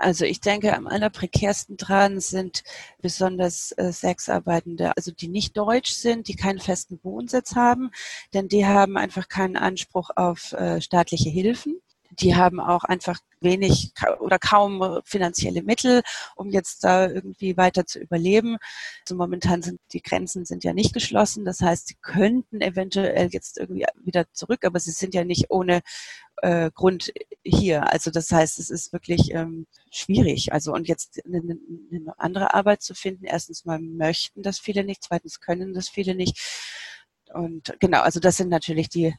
Also 0.00 0.24
ich 0.24 0.40
denke, 0.40 0.74
am 0.74 0.86
allerprekärsten 0.86 1.76
dran 1.76 2.20
sind 2.20 2.64
besonders 3.02 3.72
äh, 3.72 3.92
Sexarbeitende, 3.92 4.96
also 4.96 5.12
die 5.12 5.28
nicht 5.28 5.56
deutsch 5.58 5.92
sind, 5.92 6.26
die 6.28 6.36
keinen 6.36 6.58
festen 6.58 6.98
Wohnsitz 7.02 7.54
haben, 7.54 7.90
denn 8.32 8.48
die 8.48 8.64
haben 8.64 8.96
einfach 8.96 9.28
keinen 9.28 9.58
Anspruch 9.58 10.08
auf 10.16 10.52
äh, 10.52 10.80
staatliche 10.80 11.28
Hilfen. 11.28 11.82
Die 12.20 12.36
haben 12.36 12.60
auch 12.60 12.84
einfach 12.84 13.18
wenig 13.40 13.92
oder 14.20 14.38
kaum 14.38 15.00
finanzielle 15.04 15.62
Mittel, 15.62 16.02
um 16.36 16.50
jetzt 16.50 16.84
da 16.84 17.08
irgendwie 17.08 17.56
weiter 17.56 17.86
zu 17.86 17.98
überleben. 17.98 18.58
Also 19.02 19.16
momentan 19.16 19.62
sind 19.62 19.80
die 19.92 20.02
Grenzen 20.02 20.44
sind 20.44 20.64
ja 20.64 20.72
nicht 20.72 20.92
geschlossen. 20.92 21.44
Das 21.44 21.60
heißt, 21.60 21.88
sie 21.88 21.96
könnten 22.02 22.60
eventuell 22.60 23.28
jetzt 23.32 23.58
irgendwie 23.58 23.86
wieder 24.04 24.30
zurück, 24.32 24.64
aber 24.64 24.78
sie 24.80 24.92
sind 24.92 25.14
ja 25.14 25.24
nicht 25.24 25.50
ohne 25.50 25.80
äh, 26.42 26.70
Grund 26.74 27.12
hier. 27.44 27.90
Also 27.92 28.10
das 28.10 28.30
heißt, 28.30 28.58
es 28.58 28.70
ist 28.70 28.92
wirklich 28.92 29.32
ähm, 29.32 29.66
schwierig. 29.90 30.52
Also 30.52 30.72
und 30.72 30.88
jetzt 30.88 31.20
eine, 31.24 31.38
eine 31.38 32.18
andere 32.18 32.54
Arbeit 32.54 32.82
zu 32.82 32.94
finden, 32.94 33.24
erstens 33.24 33.64
mal 33.64 33.78
möchten 33.80 34.42
das 34.42 34.58
viele 34.58 34.84
nicht, 34.84 35.04
zweitens 35.04 35.40
können 35.40 35.74
das 35.74 35.88
viele 35.88 36.14
nicht. 36.14 36.38
Und 37.32 37.76
genau, 37.80 38.00
also 38.00 38.20
das 38.20 38.36
sind 38.36 38.48
natürlich 38.48 38.88
die 38.88 39.14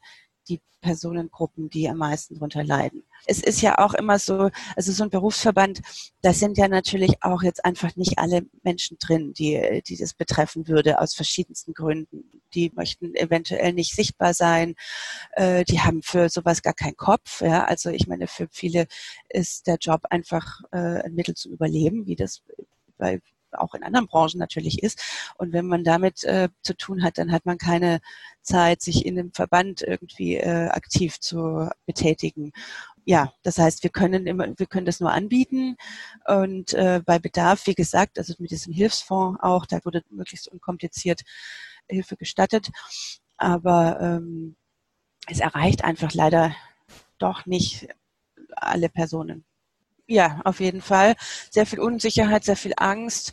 die 0.52 0.62
Personengruppen, 0.82 1.70
die 1.70 1.88
am 1.88 1.98
meisten 1.98 2.36
darunter 2.36 2.64
leiden. 2.64 3.04
Es 3.28 3.40
ist 3.40 3.62
ja 3.62 3.78
auch 3.78 3.94
immer 3.94 4.18
so, 4.18 4.50
also 4.76 4.92
so 4.92 5.04
ein 5.04 5.10
Berufsverband, 5.12 5.82
da 6.22 6.34
sind 6.34 6.58
ja 6.58 6.68
natürlich 6.68 7.22
auch 7.22 7.44
jetzt 7.44 7.64
einfach 7.64 7.96
nicht 7.96 8.18
alle 8.18 8.48
Menschen 8.64 8.98
drin, 9.00 9.34
die, 9.34 9.84
die 9.88 9.96
das 9.96 10.16
betreffen 10.16 10.68
würde, 10.68 11.00
aus 11.00 11.14
verschiedensten 11.14 11.74
Gründen. 11.74 12.42
Die 12.56 12.72
möchten 12.76 13.14
eventuell 13.16 13.74
nicht 13.74 13.96
sichtbar 13.96 14.34
sein, 14.34 14.76
äh, 15.34 15.64
die 15.66 15.82
haben 15.82 16.02
für 16.02 16.30
sowas 16.30 16.64
gar 16.64 16.74
keinen 16.74 16.98
Kopf. 16.98 17.42
Ja? 17.42 17.66
Also 17.66 17.92
ich 17.92 18.08
meine, 18.08 18.28
für 18.28 18.48
viele 18.52 18.88
ist 19.30 19.68
der 19.68 19.78
Job 19.80 20.02
einfach 20.10 20.62
äh, 20.72 21.04
ein 21.04 21.14
Mittel 21.14 21.36
zum 21.36 21.54
Überleben, 21.54 22.08
wie 22.08 22.16
das 22.16 22.42
bei 22.98 23.22
auch 23.54 23.74
in 23.74 23.84
anderen 23.84 24.08
Branchen 24.08 24.40
natürlich 24.40 24.84
ist. 24.84 25.02
Und 25.38 25.54
wenn 25.54 25.68
man 25.68 25.84
damit 25.84 26.24
äh, 26.24 26.50
zu 26.62 26.76
tun 26.76 27.04
hat, 27.04 27.18
dann 27.18 27.32
hat 27.32 27.46
man 27.46 27.58
keine 27.58 28.00
Zeit, 28.42 28.82
sich 28.82 29.06
in 29.06 29.16
dem 29.16 29.32
Verband 29.34 29.82
irgendwie 29.82 30.36
äh, 30.36 30.68
aktiv 30.70 31.20
zu 31.20 31.70
betätigen. 31.86 32.52
Ja, 33.06 33.34
das 33.44 33.58
heißt, 33.58 33.84
wir 33.84 33.90
können 33.90 34.28
immer, 34.28 34.48
wir 34.58 34.66
können 34.68 34.86
das 34.86 35.00
nur 35.00 35.12
anbieten 35.12 35.76
und 36.28 36.74
äh, 36.74 37.02
bei 37.04 37.18
Bedarf, 37.18 37.66
wie 37.66 37.74
gesagt, 37.74 38.20
also 38.20 38.36
mit 38.38 38.52
diesem 38.52 38.74
Hilfsfonds 38.74 39.40
auch, 39.42 39.66
da 39.66 39.84
wurde 39.84 40.04
möglichst 40.12 40.48
unkompliziert 40.48 41.22
Hilfe 41.90 42.16
gestattet, 42.16 42.70
aber 43.38 44.00
ähm, 44.00 44.56
es 45.28 45.40
erreicht 45.40 45.84
einfach 45.84 46.14
leider 46.14 46.56
doch 47.18 47.46
nicht 47.46 47.88
alle 48.56 48.90
Personen. 48.90 49.46
Ja, 50.12 50.42
auf 50.44 50.60
jeden 50.60 50.82
Fall. 50.82 51.16
Sehr 51.52 51.66
viel 51.66 51.80
Unsicherheit, 51.80 52.44
sehr 52.44 52.58
viel 52.58 52.74
Angst. 52.76 53.32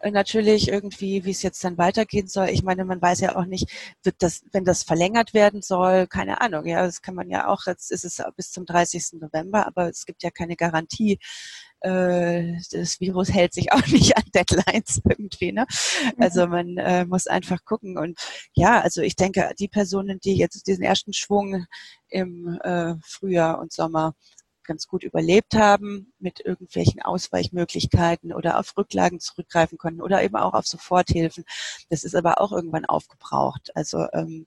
Äh, 0.00 0.12
natürlich 0.12 0.68
irgendwie, 0.68 1.24
wie 1.24 1.32
es 1.32 1.42
jetzt 1.42 1.64
dann 1.64 1.76
weitergehen 1.76 2.28
soll. 2.28 2.50
Ich 2.50 2.62
meine, 2.62 2.84
man 2.84 3.02
weiß 3.02 3.18
ja 3.18 3.34
auch 3.34 3.46
nicht, 3.46 3.68
wird 4.04 4.14
das, 4.20 4.42
wenn 4.52 4.64
das 4.64 4.84
verlängert 4.84 5.34
werden 5.34 5.60
soll, 5.60 6.06
keine 6.06 6.40
Ahnung. 6.40 6.66
Ja, 6.66 6.84
das 6.84 7.02
kann 7.02 7.16
man 7.16 7.30
ja 7.30 7.48
auch, 7.48 7.66
jetzt 7.66 7.90
ist 7.90 8.04
es 8.04 8.22
bis 8.36 8.52
zum 8.52 8.64
30. 8.64 9.20
November, 9.20 9.66
aber 9.66 9.88
es 9.88 10.06
gibt 10.06 10.22
ja 10.22 10.30
keine 10.30 10.54
Garantie. 10.54 11.18
Äh, 11.80 12.52
das 12.70 13.00
Virus 13.00 13.32
hält 13.32 13.52
sich 13.52 13.72
auch 13.72 13.86
nicht 13.88 14.16
an 14.16 14.22
Deadlines 14.32 15.02
irgendwie. 15.08 15.50
Ne? 15.50 15.66
Also 16.16 16.46
mhm. 16.46 16.52
man 16.52 16.76
äh, 16.76 17.04
muss 17.06 17.26
einfach 17.26 17.64
gucken. 17.64 17.98
Und 17.98 18.20
ja, 18.54 18.80
also 18.80 19.02
ich 19.02 19.16
denke, 19.16 19.50
die 19.58 19.68
Personen, 19.68 20.20
die 20.20 20.36
jetzt 20.36 20.68
diesen 20.68 20.84
ersten 20.84 21.12
Schwung 21.12 21.66
im 22.08 22.58
Frühjahr 23.04 23.60
und 23.60 23.72
Sommer 23.72 24.14
ganz 24.70 24.86
gut 24.86 25.02
überlebt 25.02 25.56
haben, 25.56 26.12
mit 26.20 26.38
irgendwelchen 26.38 27.02
Ausweichmöglichkeiten 27.02 28.32
oder 28.32 28.56
auf 28.56 28.76
Rücklagen 28.76 29.18
zurückgreifen 29.18 29.78
konnten 29.78 30.00
oder 30.00 30.22
eben 30.22 30.36
auch 30.36 30.54
auf 30.54 30.64
Soforthilfen. 30.64 31.44
Das 31.88 32.04
ist 32.04 32.14
aber 32.14 32.40
auch 32.40 32.52
irgendwann 32.52 32.84
aufgebraucht. 32.84 33.72
Also 33.74 34.06
ähm, 34.12 34.46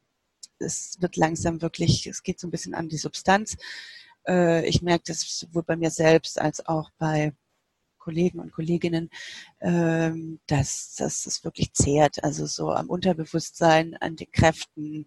es 0.60 0.96
wird 1.02 1.18
langsam 1.18 1.62
wirklich, 1.62 2.08
es 2.08 2.24
geht 2.24 2.40
so 2.40 2.48
ein 2.48 2.52
bisschen 2.52 2.74
an 2.74 2.88
die 2.88 2.98
Substanz. 2.98 3.58
Äh, 4.26 4.66
ich 4.66 4.82
merke 4.82 5.04
das 5.08 5.20
sowohl 5.40 5.64
bei 5.64 5.76
mir 5.76 5.92
selbst 5.92 6.40
als 6.40 6.66
auch 6.66 6.90
bei 6.98 7.34
Kollegen 7.98 8.40
und 8.40 8.54
Kolleginnen, 8.54 9.10
ähm, 9.60 10.40
dass, 10.48 10.96
dass 10.96 11.26
es 11.26 11.44
wirklich 11.44 11.74
zehrt. 11.74 12.24
Also 12.24 12.46
so 12.46 12.72
am 12.72 12.90
Unterbewusstsein, 12.90 13.98
an 14.00 14.16
den 14.16 14.32
Kräften, 14.32 15.06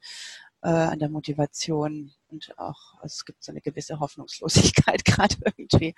äh, 0.62 0.68
an 0.68 0.98
der 0.98 1.08
Motivation 1.08 2.12
und 2.28 2.58
auch 2.58 2.94
es 3.02 3.24
gibt 3.24 3.42
so 3.42 3.52
eine 3.52 3.60
gewisse 3.60 4.00
Hoffnungslosigkeit 4.00 5.04
gerade 5.04 5.36
irgendwie. 5.44 5.94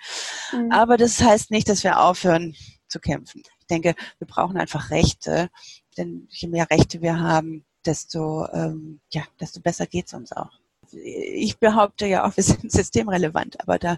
Mhm. 0.51 0.71
Aber 0.71 0.97
das 0.97 1.21
heißt 1.21 1.51
nicht, 1.51 1.69
dass 1.69 1.83
wir 1.83 1.99
aufhören 1.99 2.55
zu 2.87 2.99
kämpfen. 2.99 3.43
Ich 3.59 3.67
denke, 3.67 3.95
wir 4.17 4.27
brauchen 4.27 4.57
einfach 4.57 4.89
Rechte, 4.89 5.49
denn 5.97 6.27
je 6.29 6.47
mehr 6.47 6.69
Rechte 6.69 7.01
wir 7.01 7.19
haben, 7.19 7.65
desto 7.85 8.47
ähm, 8.51 8.99
ja, 9.11 9.23
desto 9.39 9.61
besser 9.61 9.85
geht's 9.87 10.13
uns 10.13 10.31
auch 10.31 10.59
ich 10.93 11.59
behaupte 11.59 12.05
ja 12.05 12.25
auch, 12.25 12.35
wir 12.35 12.43
sind 12.43 12.71
systemrelevant, 12.71 13.59
aber 13.61 13.79
da 13.79 13.97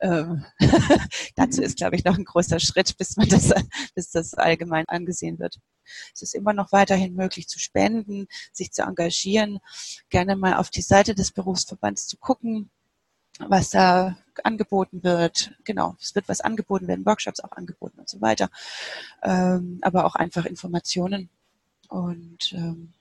ähm, 0.00 0.44
dazu 1.36 1.62
ist, 1.62 1.76
glaube 1.76 1.96
ich, 1.96 2.04
noch 2.04 2.16
ein 2.16 2.24
großer 2.24 2.60
Schritt, 2.60 2.96
bis 2.96 3.16
man 3.16 3.28
das, 3.28 3.52
bis 3.94 4.10
das 4.10 4.34
allgemein 4.34 4.84
angesehen 4.88 5.38
wird. 5.38 5.58
Es 6.14 6.22
ist 6.22 6.34
immer 6.34 6.52
noch 6.52 6.72
weiterhin 6.72 7.14
möglich 7.14 7.48
zu 7.48 7.58
spenden, 7.58 8.28
sich 8.52 8.72
zu 8.72 8.82
engagieren, 8.82 9.58
gerne 10.10 10.36
mal 10.36 10.54
auf 10.54 10.70
die 10.70 10.82
Seite 10.82 11.14
des 11.14 11.32
Berufsverbands 11.32 12.06
zu 12.06 12.16
gucken, 12.16 12.70
was 13.38 13.70
da 13.70 14.18
angeboten 14.42 15.02
wird. 15.02 15.54
Genau, 15.64 15.96
es 16.00 16.14
wird 16.14 16.28
was 16.28 16.40
angeboten 16.40 16.88
werden, 16.88 17.06
Workshops 17.06 17.40
auch 17.40 17.52
angeboten 17.52 18.00
und 18.00 18.08
so 18.08 18.20
weiter. 18.20 18.50
Ähm, 19.22 19.78
aber 19.82 20.04
auch 20.04 20.14
einfach 20.14 20.44
Informationen. 20.44 21.28
Und 21.88 22.52
ähm, 22.52 22.92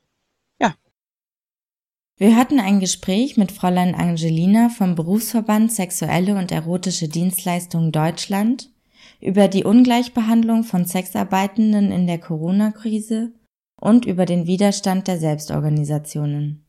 wir 2.20 2.36
hatten 2.36 2.60
ein 2.60 2.80
Gespräch 2.80 3.38
mit 3.38 3.52
Fräulein 3.52 3.94
Angelina 3.94 4.70
vom 4.70 4.96
Berufsverband 4.96 5.72
Sexuelle 5.72 6.36
und 6.36 6.52
erotische 6.52 7.08
Dienstleistungen 7.08 7.92
Deutschland 7.92 8.72
über 9.20 9.48
die 9.48 9.64
Ungleichbehandlung 9.64 10.64
von 10.64 10.86
Sexarbeitenden 10.86 11.92
in 11.92 12.06
der 12.08 12.20
Corona-Krise 12.20 13.34
und 13.80 14.06
über 14.06 14.26
den 14.26 14.48
Widerstand 14.48 15.08
der 15.08 15.18
Selbstorganisationen. 15.18 16.64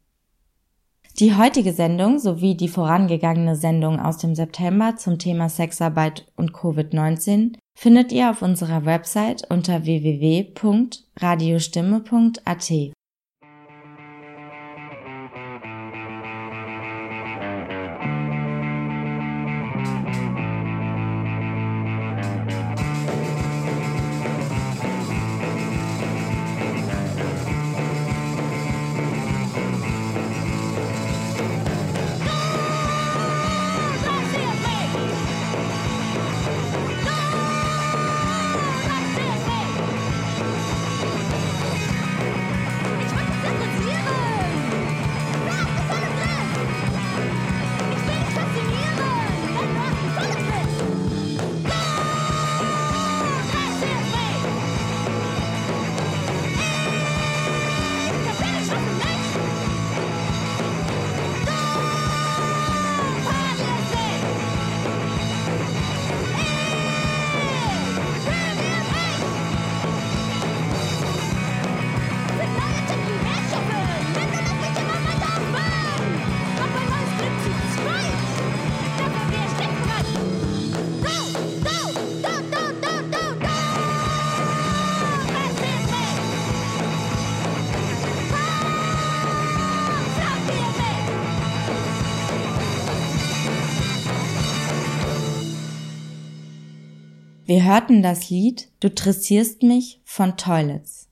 Die 1.19 1.35
heutige 1.35 1.73
Sendung 1.73 2.21
sowie 2.21 2.55
die 2.55 2.69
vorangegangene 2.69 3.57
Sendung 3.57 3.99
aus 3.99 4.19
dem 4.19 4.37
September 4.37 4.95
zum 4.97 5.19
Thema 5.19 5.49
Sexarbeit 5.49 6.31
und 6.37 6.53
Covid-19 6.53 7.57
findet 7.77 8.13
ihr 8.13 8.31
auf 8.31 8.43
unserer 8.43 8.85
Website 8.85 9.51
unter 9.51 9.85
www.radiostimme.at. 9.85 12.73
Wir 97.59 97.65
hörten 97.65 98.05
das 98.05 98.31
Lied 98.31 98.69
Du 98.79 98.89
dressierst 98.89 99.65
mich 99.65 100.01
von 100.05 100.37
Toilets. 100.37 101.09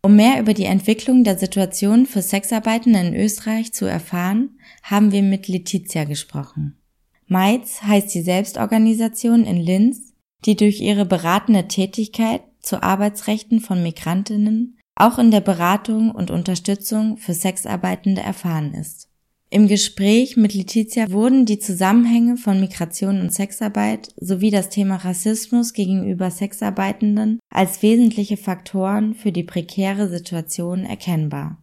Um 0.00 0.16
mehr 0.16 0.40
über 0.40 0.54
die 0.54 0.64
Entwicklung 0.64 1.24
der 1.24 1.36
Situation 1.36 2.06
für 2.06 2.22
Sexarbeitende 2.22 3.00
in 3.00 3.14
Österreich 3.14 3.74
zu 3.74 3.84
erfahren, 3.84 4.58
haben 4.82 5.12
wir 5.12 5.22
mit 5.22 5.46
Letizia 5.46 6.04
gesprochen. 6.04 6.78
Meiz 7.26 7.82
heißt 7.82 8.14
die 8.14 8.22
Selbstorganisation 8.22 9.44
in 9.44 9.58
Linz, 9.58 10.14
die 10.46 10.56
durch 10.56 10.80
ihre 10.80 11.04
beratende 11.04 11.68
Tätigkeit 11.68 12.40
zu 12.62 12.82
Arbeitsrechten 12.82 13.60
von 13.60 13.82
Migrantinnen 13.82 14.78
auch 14.94 15.18
in 15.18 15.30
der 15.30 15.42
Beratung 15.42 16.12
und 16.12 16.30
Unterstützung 16.30 17.18
für 17.18 17.34
Sexarbeitende 17.34 18.22
erfahren 18.22 18.72
ist. 18.72 19.09
Im 19.52 19.66
Gespräch 19.66 20.36
mit 20.36 20.54
Letizia 20.54 21.10
wurden 21.10 21.44
die 21.44 21.58
Zusammenhänge 21.58 22.36
von 22.36 22.60
Migration 22.60 23.20
und 23.20 23.34
Sexarbeit 23.34 24.14
sowie 24.16 24.52
das 24.52 24.68
Thema 24.68 24.94
Rassismus 24.94 25.72
gegenüber 25.72 26.30
Sexarbeitenden 26.30 27.40
als 27.52 27.82
wesentliche 27.82 28.36
Faktoren 28.36 29.16
für 29.16 29.32
die 29.32 29.42
prekäre 29.42 30.06
Situation 30.08 30.84
erkennbar. 30.84 31.56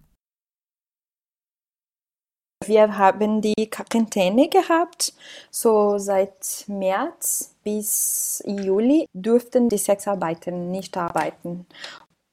Wir 2.65 2.97
haben 2.97 3.41
die 3.41 3.69
Quarantäne 3.69 4.49
gehabt, 4.49 5.13
so 5.49 5.97
seit 5.97 6.65
März 6.67 7.55
bis 7.63 8.43
Juli 8.45 9.05
durften 9.13 9.69
die 9.69 9.77
Sexarbeiter 9.77 10.51
nicht 10.51 10.97
arbeiten. 10.97 11.65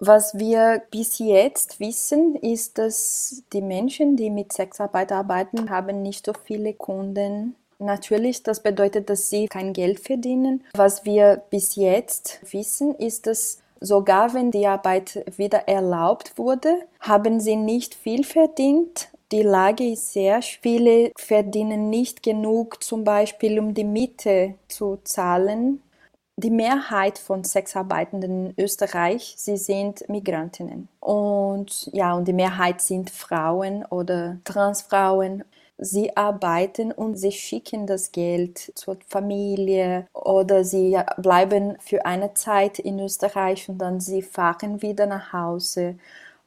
Was 0.07 0.39
wir 0.39 0.83
bis 0.91 1.19
jetzt 1.19 1.81
wissen, 1.81 2.37
ist, 2.37 2.77
dass 2.77 3.43
die 3.55 3.63
Menschen, 3.63 4.17
die 4.17 4.29
mit 4.29 4.53
Sexarbeit 4.53 5.11
arbeiten, 5.13 5.71
haben 5.71 6.03
nicht 6.03 6.27
so 6.27 6.33
viele 6.45 6.75
Kunden. 6.75 7.55
Natürlich, 7.79 8.43
das 8.43 8.63
bedeutet, 8.63 9.09
dass 9.09 9.31
sie 9.31 9.47
kein 9.47 9.73
Geld 9.73 10.01
verdienen. 10.01 10.63
Was 10.75 11.07
wir 11.07 11.43
bis 11.49 11.77
jetzt 11.77 12.41
wissen, 12.53 12.95
ist, 12.97 13.27
dass 13.27 13.61
sogar 13.81 14.35
wenn 14.35 14.51
die 14.51 14.67
Arbeit 14.67 15.25
wieder 15.39 15.69
erlaubt 15.69 16.37
wurde, 16.37 16.81
haben 17.01 17.41
sie 17.41 17.57
nicht 17.57 17.95
viel 17.95 18.25
verdient. 18.25 19.09
Die 19.33 19.43
Lage 19.43 19.91
ist 19.91 20.13
sehr, 20.13 20.43
viele 20.43 21.13
verdienen 21.17 21.89
nicht 21.89 22.23
genug, 22.23 22.85
zum 22.85 23.05
Beispiel 23.05 23.59
um 23.59 23.73
die 23.73 23.85
Miete 23.85 24.55
zu 24.69 24.99
zahlen 25.03 25.81
die 26.37 26.51
Mehrheit 26.51 27.19
von 27.19 27.45
Sexarbeitenden 27.45 28.51
in 28.51 28.55
Österreich, 28.63 29.35
sie 29.37 29.57
sind 29.57 30.09
Migrantinnen. 30.09 30.89
Und 31.01 31.89
ja, 31.93 32.15
und 32.15 32.27
die 32.27 32.33
Mehrheit 32.33 32.81
sind 32.81 33.11
Frauen 33.11 33.85
oder 33.85 34.39
Transfrauen. 34.45 35.45
Sie 35.77 36.17
arbeiten 36.17 36.93
und 36.93 37.17
sie 37.17 37.33
schicken 37.33 37.87
das 37.87 38.13
Geld 38.13 38.73
zur 38.77 38.97
Familie 39.09 40.07
oder 40.13 40.65
sie 40.65 40.97
bleiben 41.19 41.77
für 41.81 42.07
eine 42.07 42.35
Zeit 42.35 42.79
in 42.79 43.01
Österreich 43.01 43.69
und 43.69 43.79
dann 43.79 44.01
sie 44.01 44.23
fahren 44.23 44.83
wieder 44.83 45.07
nach 45.07 45.33
Hause 45.33 45.97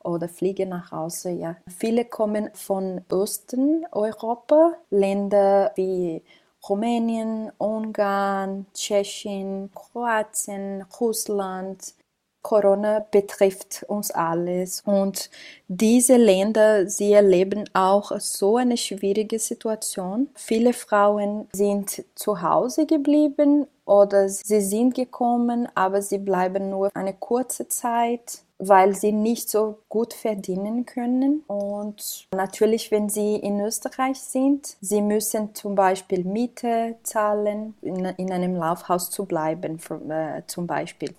oder 0.02 0.30
fliegen 0.30 0.69
nach 0.69 0.91
Hause. 0.91 1.32
Ja. 1.32 1.58
Viele 1.78 2.06
kommen 2.06 2.50
von 2.54 3.02
Osten 3.10 3.86
Europa, 3.91 4.73
Länder 4.89 5.71
wie 5.76 6.21
Rumänien, 6.67 7.52
Ungarn, 7.58 8.65
Tschechien, 8.74 9.72
Kroatien, 9.74 10.84
Russland. 11.00 11.93
Corona 12.41 13.06
betrifft 13.12 13.84
uns 13.89 14.10
alles 14.12 14.82
und 14.86 15.30
diese 15.67 16.15
Länder, 16.15 16.88
sie 16.88 17.12
erleben 17.12 17.65
auch 17.74 18.17
so 18.20 18.56
eine 18.56 18.78
schwierige 18.78 19.38
Situation. 19.38 20.30
Viele 20.34 20.72
Frauen 20.72 21.50
sind 21.52 22.06
zu 22.15 22.41
Hause 22.41 22.86
geblieben 22.86 23.67
oder 23.88 24.30
sie 24.30 24.62
sind 24.62 24.93
gekommen, 24.93 25.67
aber 25.73 26.02
sie 26.02 26.19
bleiben 26.19 26.69
nur 26.69 26.89
eine 26.95 27.13
kurze 27.13 27.67
Zeit 27.67 28.43
weil 28.60 28.95
sie 28.95 29.12
nicht 29.12 29.50
so 29.50 29.80
gut 29.89 30.13
verdienen 30.13 30.86
können. 30.86 31.43
Und 31.47 32.28
natürlich, 32.34 32.91
wenn 32.91 33.10
sie 33.10 33.36
in 33.36 33.60
Österreich 33.62 34.19
sind, 34.19 34.78
sie 34.82 35.02
müssen 35.02 35.54
zum 35.54 35.76
Beispiel 35.76 36.23
Miete 36.23 36.95
zahlen, 37.04 37.76
in, 37.82 38.04
in 38.06 38.32
einem 38.32 38.56
Laufhaus 38.56 39.12
zu 39.12 39.26
bleiben, 39.26 39.80
äh, 40.10 40.41
zum 40.47 40.67
Beispiel. 40.67 41.13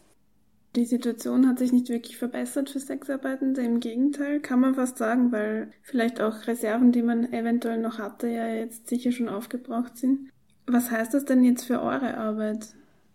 Die 0.76 0.84
Situation 0.84 1.48
hat 1.48 1.58
sich 1.58 1.72
nicht 1.72 1.88
wirklich 1.88 2.18
verbessert 2.18 2.70
für 2.70 2.78
Sexarbeitende, 2.78 3.62
im 3.62 3.80
Gegenteil, 3.80 4.40
kann 4.40 4.60
man 4.60 4.74
fast 4.74 4.98
sagen, 4.98 5.32
weil 5.32 5.70
vielleicht 5.82 6.20
auch 6.20 6.46
Reserven, 6.46 6.92
die 6.92 7.02
man 7.02 7.32
eventuell 7.32 7.78
noch 7.78 7.98
hatte, 7.98 8.28
ja 8.28 8.48
jetzt 8.48 8.88
sicher 8.88 9.10
schon 9.10 9.28
aufgebraucht 9.28 9.96
sind. 9.96 10.28
Was 10.68 10.90
heißt 10.90 11.14
das 11.14 11.24
denn 11.24 11.42
jetzt 11.44 11.64
für 11.64 11.80
eure 11.80 12.16
Arbeit? 12.16 12.68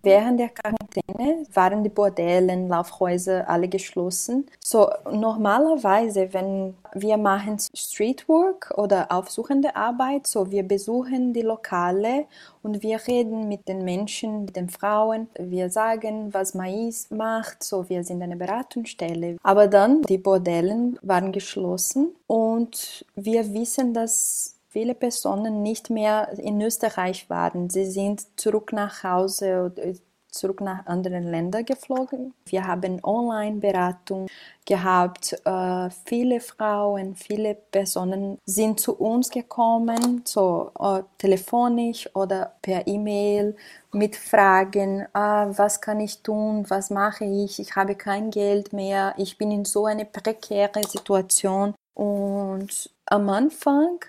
Während 0.06 0.38
der 0.38 0.50
Quarantäne 0.50 1.46
waren 1.54 1.82
die 1.82 1.90
Bordellen, 1.90 2.68
Laufhäuser 2.68 3.50
alle 3.50 3.70
geschlossen. 3.70 4.48
So 4.60 4.90
normalerweise, 5.10 6.34
wenn 6.34 6.76
wir 6.94 7.16
machen 7.16 7.58
Streetwork 7.74 8.74
oder 8.76 9.10
aufsuchende 9.14 9.78
Arbeit, 9.78 10.28
so 10.28 10.52
wir 10.52 10.64
besuchen 10.64 11.32
die 11.32 11.42
Lokale 11.42 12.26
und 12.64 12.84
wir 12.84 13.00
reden 13.08 13.48
mit 13.48 13.70
den 13.70 13.86
Menschen, 13.86 14.44
mit 14.44 14.58
den 14.58 14.68
Frauen. 14.68 15.30
Wir 15.40 15.70
sagen, 15.70 16.34
was 16.34 16.54
Mais 16.54 17.10
macht, 17.10 17.64
so 17.64 17.88
wir 17.88 18.04
sind 18.04 18.22
eine 18.22 18.36
Beratungsstelle. 18.36 19.38
Aber 19.42 19.68
dann 19.68 20.02
die 20.02 20.18
Bordellen 20.18 21.00
waren 21.02 21.32
geschlossen 21.32 22.10
und 22.28 23.06
wir 23.16 23.54
wissen, 23.54 23.94
dass 23.94 24.53
viele 24.74 24.96
Personen 24.96 25.62
nicht 25.62 25.90
mehr 25.90 26.30
in 26.38 26.60
Österreich 26.60 27.30
waren. 27.30 27.70
Sie 27.70 27.86
sind 27.86 28.40
zurück 28.40 28.74
nach 28.74 29.04
Hause 29.04 29.72
äh, 29.78 29.94
zurück 30.34 30.62
nach 30.62 30.86
anderen 30.88 31.30
Ländern 31.30 31.64
geflogen. 31.64 32.34
Wir 32.46 32.66
haben 32.66 33.00
Online-Beratung 33.04 34.28
gehabt. 34.66 35.40
Äh, 35.46 35.90
viele 36.06 36.40
Frauen, 36.40 37.16
viele 37.16 37.54
Personen 37.54 38.40
sind 38.46 38.80
zu 38.80 38.96
uns 38.96 39.30
gekommen, 39.30 40.24
so 40.26 40.72
äh, 40.80 41.04
telefonisch 41.20 42.10
oder 42.16 42.54
per 42.64 42.88
E-Mail 42.88 43.56
mit 43.92 44.16
Fragen, 44.16 45.06
ah, 45.14 45.48
was 45.56 45.80
kann 45.82 46.00
ich 46.00 46.24
tun, 46.24 46.66
was 46.68 46.90
mache 46.90 47.26
ich, 47.26 47.60
ich 47.60 47.76
habe 47.76 47.94
kein 47.94 48.32
Geld 48.32 48.74
mehr, 48.74 49.14
ich 49.18 49.38
bin 49.38 49.52
in 49.52 49.66
so 49.66 49.86
einer 49.86 50.06
prekären 50.06 50.84
Situation. 50.84 51.76
Und 51.94 52.90
am 53.06 53.30
Anfang 53.30 54.00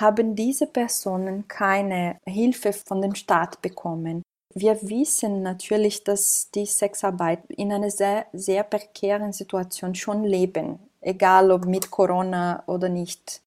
haben 0.00 0.34
diese 0.34 0.66
Personen 0.66 1.48
keine 1.48 2.18
Hilfe 2.26 2.72
von 2.72 3.02
dem 3.02 3.14
Staat 3.14 3.60
bekommen. 3.62 4.22
Wir 4.54 4.78
wissen 4.82 5.42
natürlich, 5.42 6.04
dass 6.04 6.50
die 6.54 6.66
Sexarbeit 6.66 7.40
in 7.50 7.72
einer 7.72 7.90
sehr, 7.90 8.26
sehr 8.32 8.64
prekären 8.64 9.32
Situation 9.32 9.94
schon 9.94 10.24
leben, 10.24 10.78
egal 11.00 11.50
ob 11.50 11.66
mit 11.66 11.90
Corona 11.90 12.62
oder 12.66 12.88
nicht. 12.88 13.42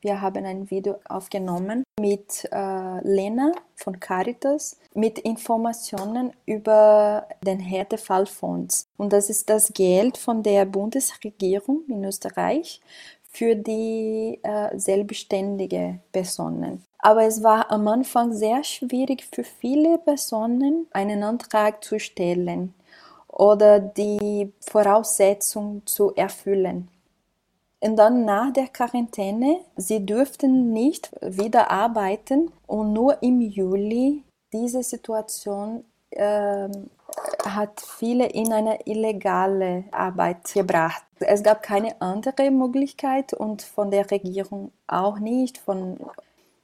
Wir 0.00 0.20
haben 0.20 0.44
ein 0.44 0.70
Video 0.70 1.00
aufgenommen 1.08 1.82
mit 1.98 2.48
äh, 2.52 3.00
Lena 3.02 3.52
von 3.74 3.98
Caritas 3.98 4.78
mit 4.94 5.18
Informationen 5.18 6.32
über 6.44 7.26
den 7.44 7.58
Härtefallfonds. 7.58 8.86
Und 8.96 9.12
das 9.12 9.30
ist 9.30 9.50
das 9.50 9.72
Geld 9.72 10.16
von 10.16 10.42
der 10.42 10.64
Bundesregierung 10.64 11.82
in 11.88 12.04
Österreich 12.04 12.80
für 13.36 13.54
die 13.54 14.40
äh, 14.42 14.78
selbstständige 14.78 16.00
Personen. 16.10 16.82
Aber 16.98 17.24
es 17.24 17.42
war 17.42 17.70
am 17.70 17.86
Anfang 17.86 18.32
sehr 18.32 18.64
schwierig 18.64 19.28
für 19.30 19.44
viele 19.44 19.98
Personen, 19.98 20.86
einen 20.92 21.22
Antrag 21.22 21.84
zu 21.84 22.00
stellen 22.00 22.72
oder 23.28 23.78
die 23.78 24.50
Voraussetzungen 24.60 25.86
zu 25.86 26.14
erfüllen. 26.14 26.88
Und 27.80 27.96
dann 27.96 28.24
nach 28.24 28.54
der 28.54 28.68
Quarantäne, 28.68 29.60
sie 29.76 30.04
dürften 30.06 30.72
nicht 30.72 31.10
wieder 31.20 31.70
arbeiten 31.70 32.50
und 32.66 32.94
nur 32.94 33.22
im 33.22 33.42
Juli 33.42 34.24
diese 34.50 34.82
Situation 34.82 35.84
äh, 36.10 36.68
hat 37.44 37.80
viele 37.80 38.26
in 38.26 38.52
eine 38.52 38.78
illegale 38.86 39.84
Arbeit 39.90 40.52
gebracht. 40.52 41.02
Es 41.20 41.42
gab 41.42 41.62
keine 41.62 42.00
andere 42.00 42.50
Möglichkeit 42.50 43.32
und 43.32 43.62
von 43.62 43.90
der 43.90 44.10
Regierung 44.10 44.72
auch 44.86 45.18
nicht, 45.18 45.58
von, 45.58 45.98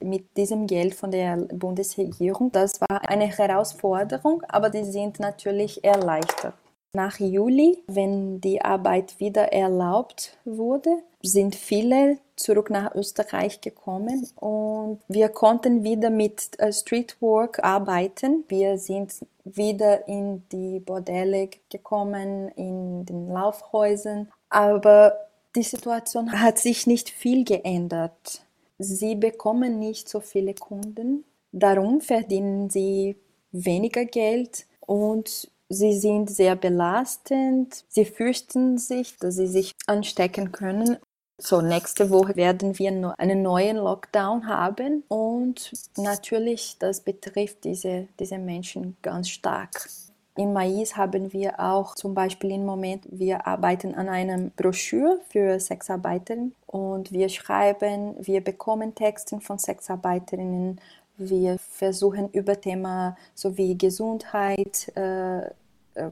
mit 0.01 0.37
diesem 0.37 0.67
Geld 0.67 0.95
von 0.95 1.11
der 1.11 1.37
Bundesregierung. 1.37 2.53
Das 2.53 2.81
war 2.81 3.09
eine 3.09 3.27
Herausforderung, 3.27 4.43
aber 4.49 4.69
die 4.69 4.85
sind 4.85 5.21
natürlich 5.21 5.83
erleichtert. 5.85 6.55
Nach 6.95 7.19
Juli, 7.19 7.79
wenn 7.87 8.43
die 8.43 8.61
Arbeit 8.63 9.19
wieder 9.19 9.51
erlaubt 9.51 10.37
wurde, 10.45 10.99
sind 11.23 11.55
viele 11.55 12.19
zurück 12.37 12.71
nach 12.71 12.95
Österreich 12.95 13.61
gekommen 13.61 14.29
und 14.37 15.01
wir 15.09 15.29
konnten 15.29 15.85
wieder 15.85 16.11
mit 16.11 16.59
äh, 16.59 16.73
Streetwork 16.73 17.63
arbeiten. 17.63 18.45
Wir 18.49 18.79
sind 18.79 19.15
wieder 19.45 20.09
in 20.09 20.43
die 20.51 20.81
Bordelle 20.81 21.51
gekommen, 21.71 22.49
in 22.57 23.05
den 23.07 23.29
Laufhäusern, 23.29 24.29
aber 24.49 25.17
die 25.55 25.63
Situation 25.63 26.41
hat 26.41 26.59
sich 26.59 26.87
nicht 26.87 27.11
viel 27.11 27.45
geändert. 27.45 28.43
Sie 28.79 29.15
bekommen 29.15 29.79
nicht 29.79 30.09
so 30.09 30.21
viele 30.21 30.55
Kunden, 30.55 31.25
darum 31.53 32.01
verdienen 32.01 32.71
sie 32.71 33.17
weniger 33.53 34.05
Geld 34.05 34.67
und 34.81 35.53
Sie 35.75 35.99
sind 35.99 36.29
sehr 36.29 36.55
belastend. 36.55 37.85
Sie 37.89 38.05
fürchten 38.05 38.77
sich, 38.77 39.17
dass 39.17 39.37
sie 39.37 39.47
sich 39.47 39.73
anstecken 39.87 40.53
können. 40.53 40.99
So, 41.45 41.61
nächste 41.61 42.09
Woche 42.11 42.37
werden 42.37 42.79
wir 42.79 43.15
einen 43.19 43.43
neuen 43.43 43.77
Lockdown 43.77 44.47
haben 44.47 45.03
und 45.09 45.73
natürlich, 45.97 46.77
das 46.79 47.01
betrifft 47.01 47.65
diese, 47.65 48.07
diese 48.21 48.39
Menschen 48.39 48.97
ganz 49.03 49.29
stark. 49.29 49.89
In 50.37 50.53
Mais 50.53 50.97
haben 50.97 51.33
wir 51.33 51.59
auch 51.59 51.97
zum 51.97 52.15
Beispiel 52.15 52.53
im 52.53 52.65
Moment, 52.65 53.09
wir 53.11 53.45
arbeiten 53.45 53.97
an 53.97 54.09
einer 54.09 54.51
Broschüre 54.57 55.19
für 55.31 55.59
Sexarbeiterinnen 55.59 56.55
und 56.69 57.11
wir 57.11 57.29
schreiben, 57.29 58.15
wir 58.21 58.41
bekommen 58.41 58.95
Texte 58.95 59.41
von 59.41 59.59
Sexarbeiterinnen, 59.59 60.81
wir 61.17 61.59
versuchen 61.59 62.31
über 62.31 62.61
Thema 62.61 63.17
sowie 63.35 63.77
Gesundheit, 63.77 64.97
äh, 64.97 65.51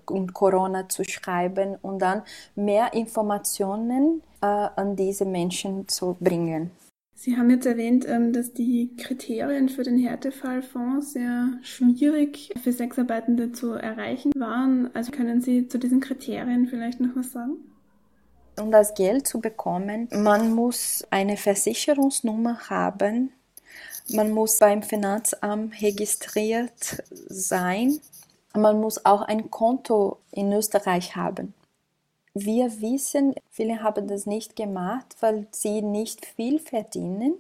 und 0.06 0.34
Corona 0.34 0.88
zu 0.88 1.04
schreiben 1.04 1.76
und 1.82 2.00
dann 2.00 2.22
mehr 2.54 2.92
Informationen 2.92 4.22
äh, 4.40 4.46
an 4.46 4.96
diese 4.96 5.24
Menschen 5.24 5.88
zu 5.88 6.16
bringen. 6.20 6.70
Sie 7.22 7.36
haben 7.36 7.50
jetzt 7.50 7.66
erwähnt, 7.66 8.06
ähm, 8.08 8.32
dass 8.32 8.54
die 8.54 8.96
Kriterien 8.96 9.68
für 9.68 9.82
den 9.82 9.98
Härtefallfonds 9.98 11.12
sehr 11.12 11.50
schwierig 11.60 12.50
für 12.62 12.72
Sexarbeitende 12.72 13.52
zu 13.52 13.72
erreichen 13.72 14.32
waren. 14.36 14.88
Also 14.94 15.12
können 15.12 15.42
Sie 15.42 15.68
zu 15.68 15.78
diesen 15.78 16.00
Kriterien 16.00 16.66
vielleicht 16.66 16.98
noch 16.98 17.14
was 17.14 17.32
sagen? 17.32 17.58
Um 18.58 18.70
das 18.70 18.94
Geld 18.94 19.26
zu 19.26 19.40
bekommen, 19.40 20.08
man 20.12 20.54
muss 20.54 21.04
eine 21.10 21.36
Versicherungsnummer 21.36 22.70
haben, 22.70 23.32
man 24.08 24.30
muss 24.30 24.58
beim 24.58 24.82
Finanzamt 24.82 25.80
registriert 25.82 27.02
sein 27.28 28.00
man 28.54 28.80
muss 28.80 29.04
auch 29.04 29.22
ein 29.22 29.50
Konto 29.50 30.18
in 30.32 30.52
Österreich 30.52 31.16
haben. 31.16 31.54
Wir 32.34 32.80
wissen, 32.80 33.34
viele 33.50 33.82
haben 33.82 34.06
das 34.06 34.26
nicht 34.26 34.54
gemacht, 34.54 35.16
weil 35.20 35.46
sie 35.50 35.82
nicht 35.82 36.24
viel 36.24 36.58
verdienen 36.60 37.34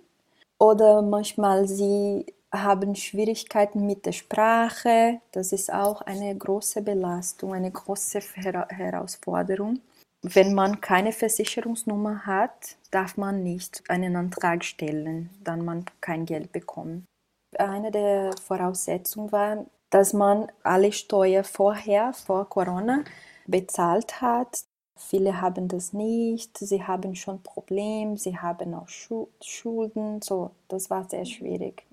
oder 0.58 1.00
manchmal 1.02 1.68
sie 1.68 2.26
haben 2.52 2.96
Schwierigkeiten 2.96 3.86
mit 3.86 4.06
der 4.06 4.12
Sprache. 4.12 5.20
Das 5.30 5.52
ist 5.52 5.72
auch 5.72 6.02
eine 6.02 6.36
große 6.36 6.82
Belastung, 6.82 7.54
eine 7.54 7.70
große 7.70 8.20
Herausforderung. 8.20 9.80
Wenn 10.22 10.54
man 10.54 10.80
keine 10.80 11.12
Versicherungsnummer 11.12 12.26
hat, 12.26 12.76
darf 12.90 13.16
man 13.16 13.42
nicht 13.42 13.82
einen 13.88 14.16
Antrag 14.16 14.64
stellen, 14.64 15.30
dann 15.42 15.64
man 15.64 15.84
kein 16.00 16.26
Geld 16.26 16.52
bekommt. 16.52 17.04
Eine 17.56 17.90
der 17.90 18.32
Voraussetzungen 18.44 19.32
war, 19.32 19.64
dass 19.90 20.12
man 20.12 20.50
alle 20.62 20.92
Steuern 20.92 21.44
vorher, 21.44 22.12
vor 22.12 22.48
Corona, 22.48 23.04
bezahlt 23.46 24.20
hat. 24.20 24.64
Viele 24.96 25.40
haben 25.40 25.68
das 25.68 25.92
nicht, 25.92 26.58
sie 26.58 26.82
haben 26.82 27.14
schon 27.14 27.42
Probleme, 27.42 28.16
sie 28.16 28.36
haben 28.36 28.74
auch 28.74 28.88
Schulden, 28.88 30.20
so, 30.22 30.50
das 30.68 30.90
war 30.90 31.08
sehr 31.08 31.24
schwierig. 31.24 31.86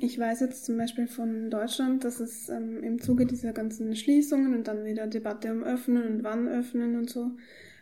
Ich 0.00 0.18
weiß 0.18 0.40
jetzt 0.40 0.64
zum 0.64 0.78
Beispiel 0.78 1.08
von 1.08 1.50
Deutschland, 1.50 2.04
dass 2.04 2.20
es 2.20 2.48
ähm, 2.48 2.82
im 2.82 3.00
Zuge 3.00 3.26
dieser 3.26 3.52
ganzen 3.52 3.96
Schließungen 3.96 4.54
und 4.54 4.68
dann 4.68 4.84
wieder 4.84 5.06
Debatte 5.06 5.50
um 5.50 5.62
Öffnen 5.62 6.06
und 6.06 6.24
wann 6.24 6.46
öffnen 6.48 6.96
und 6.96 7.10
so 7.10 7.32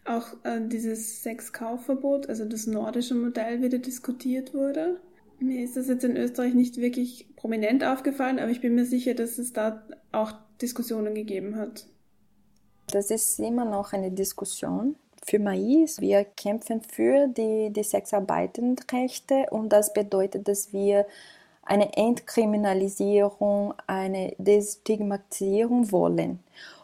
auch 0.08 0.32
äh, 0.44 0.60
dieses 0.66 1.22
Sexkaufverbot, 1.22 2.28
also 2.28 2.44
das 2.44 2.66
nordische 2.66 3.14
Modell, 3.14 3.62
wieder 3.62 3.78
diskutiert 3.78 4.54
wurde. 4.54 5.00
Mir 5.38 5.64
ist 5.64 5.76
das 5.76 5.88
jetzt 5.88 6.04
in 6.04 6.16
Österreich 6.16 6.54
nicht 6.54 6.78
wirklich 6.78 7.26
prominent 7.36 7.84
aufgefallen, 7.84 8.38
aber 8.38 8.50
ich 8.50 8.60
bin 8.60 8.74
mir 8.74 8.86
sicher, 8.86 9.14
dass 9.14 9.38
es 9.38 9.52
da 9.52 9.82
auch 10.12 10.32
Diskussionen 10.60 11.14
gegeben 11.14 11.56
hat. 11.56 11.86
Das 12.90 13.10
ist 13.10 13.38
immer 13.40 13.64
noch 13.64 13.92
eine 13.92 14.10
Diskussion. 14.10 14.96
Für 15.24 15.38
Mais, 15.38 16.00
wir 16.00 16.24
kämpfen 16.24 16.80
für 16.82 17.26
die, 17.26 17.70
die 17.70 17.82
Sexarbeitenrechte 17.82 19.46
und 19.50 19.70
das 19.70 19.92
bedeutet, 19.92 20.46
dass 20.46 20.72
wir 20.72 21.06
eine 21.62 21.96
Entkriminalisierung, 21.96 23.74
eine 23.86 24.34
Destigmatisierung 24.38 25.90
wollen. 25.90 26.38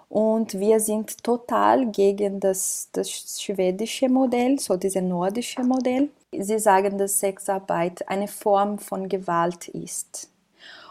Und 0.09 0.59
wir 0.59 0.81
sind 0.81 1.23
total 1.25 1.87
gegen 1.87 2.41
das, 2.41 2.91
das 2.93 3.41
schwedische 3.41 4.09
Modell, 4.09 4.59
so 4.59 4.77
dieses 4.77 5.03
nordische 5.03 5.63
Modell. 5.63 6.11
Sie 6.39 6.59
sagen, 6.59 6.99
dass 6.99 7.21
Sexarbeit 7.21 8.09
eine 8.09 8.29
Form 8.29 8.79
von 8.79 9.09
Gewalt 9.09 9.69
ist. 9.69 10.31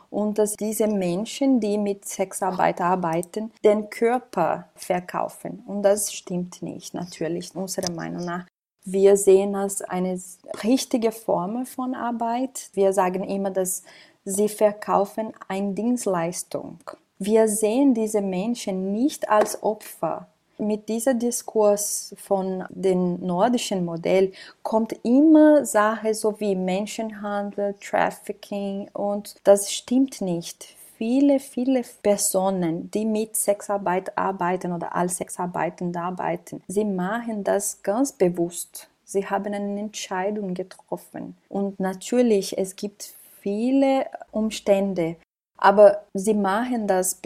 Und 0.10 0.38
dass 0.38 0.58
diese 0.58 0.88
Menschen, 0.88 1.62
die 1.62 1.78
mit 1.78 2.06
Sexarbeit 2.06 2.82
arbeiten, 2.82 3.52
den 3.64 3.90
Körper 3.90 4.68
verkaufen. 4.76 5.64
Und 5.66 5.84
das 5.84 6.14
stimmt 6.14 6.62
nicht, 6.62 6.94
natürlich, 6.94 7.56
unserer 7.56 7.92
Meinung 7.94 8.26
nach. 8.26 8.46
Wir 8.84 9.16
sehen 9.16 9.54
das 9.54 9.82
eine 9.82 10.20
richtige 10.64 11.12
Form 11.12 11.66
von 11.66 11.96
Arbeit. 11.96 12.70
Wir 12.74 12.94
sagen 12.94 13.24
immer, 13.24 13.52
dass 13.52 13.84
sie 14.26 14.50
verkaufen 14.50 15.34
eine 15.48 15.74
Dienstleistung. 15.74 16.80
Wir 17.18 17.48
sehen 17.48 17.94
diese 17.94 18.22
Menschen 18.22 18.92
nicht 18.92 19.30
als 19.30 19.62
Opfer. 19.62 20.28
Mit 20.62 20.89
diesem 20.89 21.17
Diskurs 21.17 22.13
von 22.19 22.63
dem 22.69 23.19
nordischen 23.26 23.84
Modell 23.84 24.32
kommt 24.62 24.93
immer 25.04 25.65
Sache 25.65 26.13
so 26.13 26.39
wie 26.39 26.56
Menschenhandel, 26.56 27.74
Trafficking 27.82 28.88
und 28.93 29.36
das 29.43 29.71
stimmt 29.74 30.21
nicht 30.21 30.76
viele, 31.02 31.39
viele 31.39 31.82
Personen, 32.04 32.91
die 32.91 33.06
mit 33.06 33.36
Sexarbeit 33.36 34.15
arbeiten 34.15 34.71
oder 34.71 34.95
als 34.95 35.17
Sexarbeitende 35.17 36.00
arbeiten, 36.00 36.62
sie 36.67 36.86
machen 36.86 37.43
das 37.43 37.82
ganz 37.82 38.12
bewusst. 38.12 38.88
Sie 39.04 39.26
haben 39.26 39.52
eine 39.52 39.80
Entscheidung 39.80 40.54
getroffen. 40.54 41.36
Und 41.50 41.80
natürlich, 41.80 42.56
es 42.56 42.76
gibt 42.76 43.15
viele 43.41 44.06
Umstände, 44.30 45.15
aber 45.58 46.04
sie 46.13 46.36
machen 46.36 46.86
das, 46.86 47.19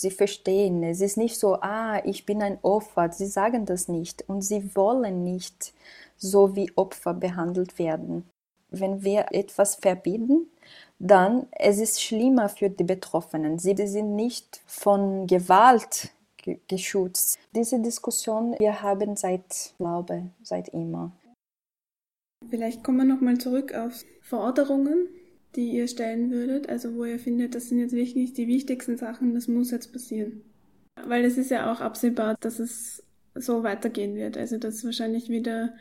sie 0.00 0.10
verstehen. 0.10 0.82
Es 0.82 1.00
ist 1.00 1.16
nicht 1.16 1.38
so, 1.38 1.56
ah, 1.60 2.02
ich 2.04 2.26
bin 2.26 2.42
ein 2.42 2.58
Opfer. 2.62 3.10
Sie 3.12 3.26
sagen 3.26 3.66
das 3.66 3.88
nicht 3.88 4.28
und 4.28 4.42
sie 4.42 4.74
wollen 4.74 5.24
nicht 5.24 5.74
so 6.16 6.54
wie 6.56 6.72
Opfer 6.76 7.14
behandelt 7.14 7.78
werden. 7.78 8.24
Wenn 8.70 9.02
wir 9.02 9.26
etwas 9.32 9.76
verbieten, 9.76 10.46
dann 10.98 11.46
es 11.52 11.78
ist 11.78 12.02
schlimmer 12.02 12.48
für 12.48 12.70
die 12.70 12.84
Betroffenen. 12.84 13.58
Sie 13.58 13.74
sind 13.86 14.14
nicht 14.14 14.62
von 14.66 15.26
Gewalt 15.26 16.10
geschützt. 16.68 17.38
Diese 17.54 17.80
Diskussion 17.80 18.54
wir 18.58 18.82
haben 18.82 19.16
seit, 19.16 19.74
glaube, 19.78 20.30
seit 20.42 20.68
immer. 20.68 21.12
Vielleicht 22.48 22.82
kommen 22.82 22.98
wir 22.98 23.04
nochmal 23.04 23.38
zurück 23.38 23.74
auf 23.74 24.04
Forderungen 24.22 25.08
die 25.56 25.70
ihr 25.70 25.88
stellen 25.88 26.30
würdet? 26.30 26.68
Also 26.68 26.94
wo 26.94 27.04
ihr 27.04 27.18
findet, 27.18 27.54
das 27.54 27.68
sind 27.68 27.78
jetzt 27.78 27.92
wirklich 27.92 28.32
die 28.32 28.48
wichtigsten 28.48 28.96
Sachen, 28.96 29.34
das 29.34 29.48
muss 29.48 29.70
jetzt 29.70 29.92
passieren. 29.92 30.42
Weil 31.06 31.24
es 31.24 31.38
ist 31.38 31.50
ja 31.50 31.72
auch 31.72 31.80
absehbar, 31.80 32.36
dass 32.40 32.58
es 32.58 33.02
so 33.34 33.62
weitergehen 33.62 34.14
wird. 34.14 34.36
Also 34.36 34.58
dass 34.58 34.84
wahrscheinlich 34.84 35.28
wieder 35.28 35.74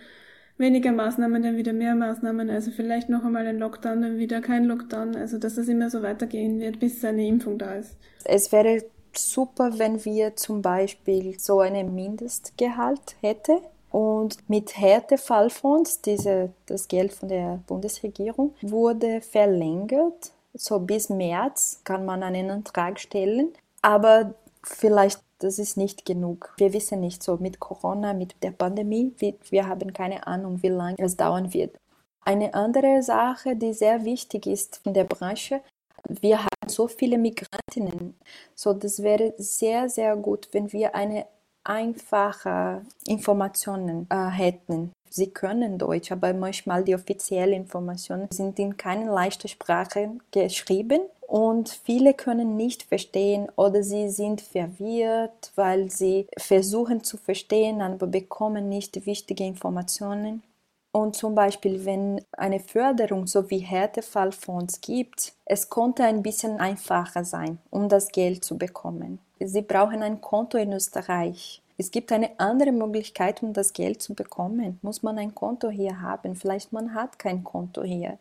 weniger 0.57 0.91
Maßnahmen, 0.91 1.41
dann 1.41 1.57
wieder 1.57 1.73
mehr 1.73 1.95
Maßnahmen, 1.95 2.49
also 2.49 2.71
vielleicht 2.71 3.09
noch 3.09 3.23
einmal 3.23 3.47
ein 3.47 3.59
Lockdown, 3.59 4.01
dann 4.01 4.17
wieder 4.17 4.41
kein 4.41 4.65
Lockdown, 4.65 5.15
also 5.15 5.37
dass 5.37 5.57
es 5.57 5.69
immer 5.69 5.89
so 5.89 6.01
weitergehen 6.01 6.59
wird, 6.59 6.79
bis 6.79 7.03
eine 7.05 7.25
Impfung 7.25 7.57
da 7.57 7.75
ist. 7.75 7.95
Es 8.25 8.51
wäre 8.51 8.83
super, 9.13 9.79
wenn 9.79 10.03
wir 10.03 10.35
zum 10.35 10.61
Beispiel 10.61 11.39
so 11.39 11.61
einen 11.61 11.95
Mindestgehalt 11.95 13.15
hätten 13.21 13.59
und 13.91 14.37
mit 14.49 14.77
Härtefallfonds, 14.77 16.01
diese, 16.01 16.51
das 16.65 16.87
Geld 16.87 17.13
von 17.13 17.29
der 17.29 17.59
Bundesregierung, 17.67 18.53
wurde 18.61 19.21
verlängert. 19.21 20.31
So 20.53 20.79
bis 20.79 21.09
März 21.09 21.81
kann 21.83 22.05
man 22.05 22.23
einen 22.23 22.49
Antrag 22.49 22.99
stellen. 22.99 23.53
Aber 23.81 24.33
vielleicht 24.63 25.21
das 25.39 25.57
ist 25.57 25.77
nicht 25.77 26.05
genug. 26.05 26.53
Wir 26.57 26.73
wissen 26.73 26.99
nicht 26.99 27.23
so 27.23 27.37
mit 27.37 27.59
Corona, 27.59 28.13
mit 28.13 28.35
der 28.43 28.51
Pandemie, 28.51 29.13
wir, 29.17 29.35
wir 29.49 29.67
haben 29.67 29.93
keine 29.93 30.27
Ahnung, 30.27 30.61
wie 30.61 30.67
lange 30.67 30.97
es 30.99 31.15
dauern 31.15 31.53
wird. 31.53 31.77
Eine 32.21 32.53
andere 32.53 33.01
Sache, 33.01 33.55
die 33.55 33.73
sehr 33.73 34.03
wichtig 34.03 34.45
ist 34.45 34.81
in 34.83 34.93
der 34.93 35.05
Branche, 35.05 35.61
wir 36.07 36.39
haben 36.39 36.67
so 36.67 36.87
viele 36.87 37.17
Migrantinnen. 37.17 38.15
So, 38.53 38.73
das 38.73 39.01
wäre 39.01 39.33
sehr, 39.37 39.89
sehr 39.89 40.15
gut, 40.17 40.49
wenn 40.51 40.71
wir 40.73 40.93
eine 40.93 41.25
einfache 41.63 42.81
Informationen 43.05 44.07
äh, 44.09 44.27
hätten. 44.29 44.91
Sie 45.09 45.31
können 45.31 45.77
Deutsch, 45.77 46.11
aber 46.11 46.33
manchmal 46.33 46.83
die 46.83 46.95
offiziellen 46.95 47.61
Informationen 47.61 48.27
sind 48.31 48.59
in 48.59 48.77
keiner 48.77 49.11
leichten 49.11 49.47
Sprache 49.47 50.11
geschrieben 50.31 51.01
und 51.21 51.69
viele 51.69 52.13
können 52.13 52.57
nicht 52.57 52.83
verstehen 52.83 53.49
oder 53.55 53.83
sie 53.83 54.09
sind 54.09 54.41
verwirrt, 54.41 55.51
weil 55.55 55.89
sie 55.89 56.27
versuchen 56.37 57.03
zu 57.03 57.17
verstehen, 57.17 57.81
aber 57.81 58.07
bekommen 58.07 58.69
nicht 58.69 59.05
wichtige 59.05 59.43
Informationen. 59.45 60.43
Und 60.91 61.15
zum 61.15 61.35
Beispiel, 61.35 61.85
wenn 61.85 62.21
eine 62.31 62.59
Förderung 62.59 63.27
so 63.27 63.49
wie 63.51 63.59
Härtefallfonds 63.59 64.81
gibt, 64.81 65.33
es 65.45 65.69
konnte 65.69 66.03
ein 66.03 66.23
bisschen 66.23 66.59
einfacher 66.59 67.23
sein, 67.23 67.59
um 67.69 67.89
das 67.89 68.09
Geld 68.09 68.43
zu 68.43 68.57
bekommen. 68.57 69.19
Sie 69.41 69.61
brauchen 69.61 70.03
ein 70.03 70.19
Konto 70.19 70.57
in 70.57 70.73
Österreich. 70.73 71.61
Es 71.77 71.91
gibt 71.91 72.11
eine 72.11 72.37
andere 72.41 72.73
Möglichkeit, 72.73 73.41
um 73.41 73.53
das 73.53 73.71
Geld 73.71 74.01
zu 74.01 74.13
bekommen. 74.13 74.79
Muss 74.81 75.01
man 75.01 75.17
ein 75.17 75.33
Konto 75.33 75.69
hier 75.69 76.01
haben? 76.01 76.35
Vielleicht 76.35 76.73
man 76.73 76.93
hat 76.93 77.17
kein 77.19 77.45
Konto 77.45 77.83
hier. 77.83 78.19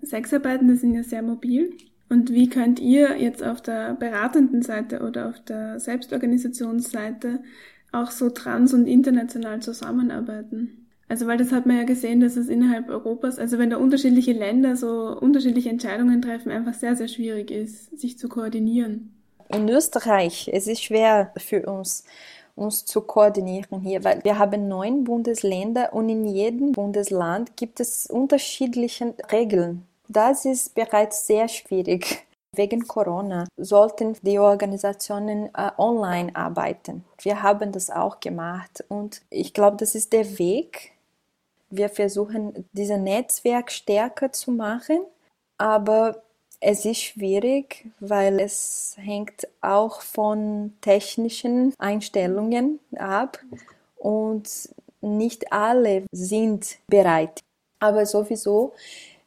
Sexarbeitende 0.00 0.76
sind 0.76 0.94
ja 0.94 1.02
sehr 1.02 1.22
mobil. 1.22 1.72
Und 2.08 2.30
wie 2.30 2.48
könnt 2.48 2.78
ihr 2.78 3.20
jetzt 3.20 3.42
auf 3.42 3.60
der 3.60 3.94
beratenden 3.94 4.62
Seite 4.62 5.00
oder 5.00 5.28
auf 5.28 5.40
der 5.44 5.80
Selbstorganisationsseite 5.80 7.42
auch 7.90 8.12
so 8.12 8.30
trans- 8.30 8.74
und 8.74 8.86
international 8.86 9.60
zusammenarbeiten? 9.60 10.86
Also 11.08 11.26
weil 11.26 11.36
das 11.36 11.50
hat 11.50 11.66
man 11.66 11.78
ja 11.78 11.84
gesehen, 11.84 12.20
dass 12.20 12.36
es 12.36 12.48
innerhalb 12.48 12.90
Europas, 12.90 13.40
also 13.40 13.58
wenn 13.58 13.70
da 13.70 13.78
unterschiedliche 13.78 14.32
Länder 14.32 14.76
so 14.76 15.18
unterschiedliche 15.18 15.70
Entscheidungen 15.70 16.22
treffen, 16.22 16.52
einfach 16.52 16.74
sehr, 16.74 16.94
sehr 16.94 17.08
schwierig 17.08 17.50
ist, 17.50 17.98
sich 17.98 18.18
zu 18.18 18.28
koordinieren 18.28 19.17
in 19.48 19.68
Österreich, 19.68 20.50
es 20.52 20.66
ist 20.66 20.84
schwer 20.84 21.32
für 21.36 21.66
uns, 21.66 22.04
uns 22.54 22.84
zu 22.84 23.00
koordinieren 23.02 23.80
hier, 23.80 24.04
weil 24.04 24.22
wir 24.24 24.38
haben 24.38 24.68
neun 24.68 25.04
Bundesländer 25.04 25.92
und 25.92 26.08
in 26.08 26.26
jedem 26.26 26.72
Bundesland 26.72 27.56
gibt 27.56 27.80
es 27.80 28.06
unterschiedliche 28.06 29.14
Regeln. 29.30 29.86
Das 30.08 30.44
ist 30.44 30.74
bereits 30.74 31.26
sehr 31.26 31.48
schwierig. 31.48 32.24
Wegen 32.56 32.88
Corona 32.88 33.46
sollten 33.56 34.16
die 34.22 34.38
Organisationen 34.38 35.50
äh, 35.54 35.70
online 35.76 36.34
arbeiten. 36.34 37.04
Wir 37.20 37.42
haben 37.42 37.72
das 37.72 37.90
auch 37.90 38.20
gemacht 38.20 38.84
und 38.88 39.22
ich 39.30 39.52
glaube, 39.52 39.76
das 39.76 39.94
ist 39.94 40.12
der 40.12 40.38
Weg. 40.38 40.92
Wir 41.70 41.90
versuchen, 41.90 42.66
dieses 42.72 42.98
Netzwerk 42.98 43.70
stärker 43.70 44.32
zu 44.32 44.50
machen, 44.50 45.00
aber 45.58 46.22
es 46.60 46.84
ist 46.84 47.02
schwierig, 47.02 47.86
weil 48.00 48.40
es 48.40 48.96
hängt 48.98 49.46
auch 49.60 50.00
von 50.00 50.74
technischen 50.80 51.74
Einstellungen 51.78 52.80
ab 52.96 53.38
und 53.96 54.48
nicht 55.00 55.52
alle 55.52 56.04
sind 56.10 56.78
bereit. 56.88 57.40
Aber 57.80 58.06
sowieso, 58.06 58.72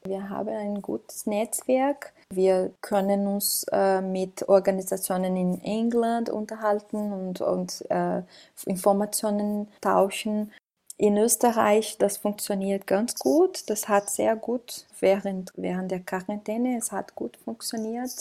wir 0.04 0.30
haben 0.30 0.50
ein 0.50 0.82
gutes 0.82 1.26
Netzwerk. 1.26 2.14
Wir 2.34 2.72
können 2.82 3.28
uns 3.28 3.66
äh, 3.72 4.02
mit 4.02 4.48
Organisationen 4.50 5.38
in 5.38 5.62
England 5.62 6.30
unterhalten 6.30 7.14
und, 7.14 7.42
und 7.42 7.86
äh, 7.90 8.22
Informationen 8.66 9.68
tauschen. 9.80 10.52
In 11.02 11.18
Österreich, 11.18 11.98
das 11.98 12.18
funktioniert 12.18 12.86
ganz 12.86 13.16
gut. 13.16 13.68
Das 13.72 13.90
hat 13.90 14.12
sehr 14.12 14.36
gut 14.36 14.86
während, 15.00 15.52
während 15.56 15.90
der 15.90 16.02
Quarantäne, 16.02 16.78
es 16.78 16.92
hat 16.92 17.16
gut 17.16 17.38
funktioniert. 17.38 18.14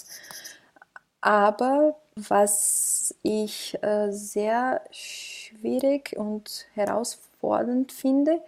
Aber 1.21 1.97
was 2.17 3.15
ich 3.23 3.77
äh, 3.83 4.11
sehr 4.13 4.81
schwierig 4.93 6.17
und 6.17 6.65
herausfordernd 6.73 7.93
finde, 7.93 8.41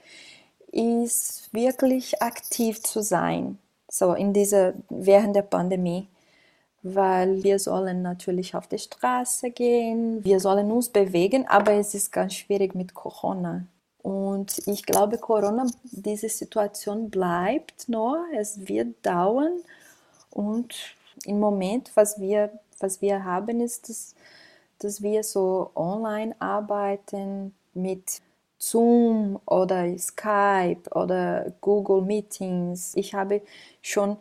ist 0.70 1.52
wirklich 1.52 2.22
aktiv 2.22 2.82
zu 2.82 3.02
sein. 3.02 3.58
so 3.90 4.14
in 4.14 4.32
dieser, 4.32 4.72
während 4.88 5.36
der 5.36 5.42
Pandemie, 5.42 6.08
weil 6.82 7.42
wir 7.44 7.58
sollen 7.58 8.00
natürlich 8.00 8.54
auf 8.54 8.66
die 8.66 8.78
Straße 8.78 9.50
gehen, 9.50 10.24
wir 10.24 10.40
sollen 10.40 10.72
uns 10.72 10.88
bewegen, 10.88 11.46
aber 11.46 11.72
es 11.72 11.92
ist 11.94 12.10
ganz 12.12 12.32
schwierig 12.34 12.74
mit 12.74 12.94
Corona. 12.94 13.66
Und 14.02 14.66
ich 14.66 14.84
glaube, 14.84 15.18
Corona, 15.18 15.66
diese 15.84 16.28
Situation 16.28 17.08
bleibt 17.08 17.88
noch, 17.88 18.24
es 18.34 18.68
wird 18.68 18.94
dauern 19.06 19.60
und 20.30 20.74
im 21.24 21.38
Moment, 21.38 21.90
was 21.94 22.20
wir, 22.20 22.50
was 22.80 23.00
wir 23.00 23.24
haben, 23.24 23.60
ist, 23.60 23.88
dass, 23.88 24.14
dass 24.78 25.02
wir 25.02 25.22
so 25.22 25.70
online 25.76 26.34
arbeiten 26.40 27.54
mit 27.74 28.20
Zoom 28.58 29.38
oder 29.46 29.96
Skype 29.98 30.82
oder 30.92 31.52
Google 31.60 32.02
Meetings. 32.02 32.92
Ich 32.94 33.14
habe 33.14 33.42
schon 33.80 34.16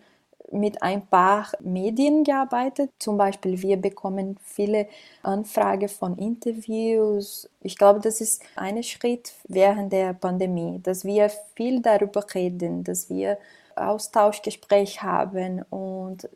mit 0.52 0.82
ein 0.82 1.06
paar 1.08 1.48
Medien 1.62 2.24
gearbeitet. 2.24 2.92
Zum 3.00 3.18
Beispiel, 3.18 3.62
wir 3.62 3.78
bekommen 3.78 4.38
viele 4.44 4.88
Anfragen 5.24 5.90
von 5.90 6.18
Interviews. 6.18 7.50
Ich 7.62 7.78
glaube, 7.78 8.00
das 8.00 8.22
ist 8.22 8.44
ein 8.56 8.82
Schritt 8.84 9.34
während 9.48 9.94
der 9.94 10.14
Pandemie, 10.14 10.80
dass 10.84 11.06
wir 11.06 11.30
viel 11.56 11.82
darüber 11.82 12.26
reden, 12.34 12.84
dass 12.84 13.10
wir 13.10 13.38
Austauschgespräch 13.76 15.02
haben 15.02 15.64
und 15.70 16.30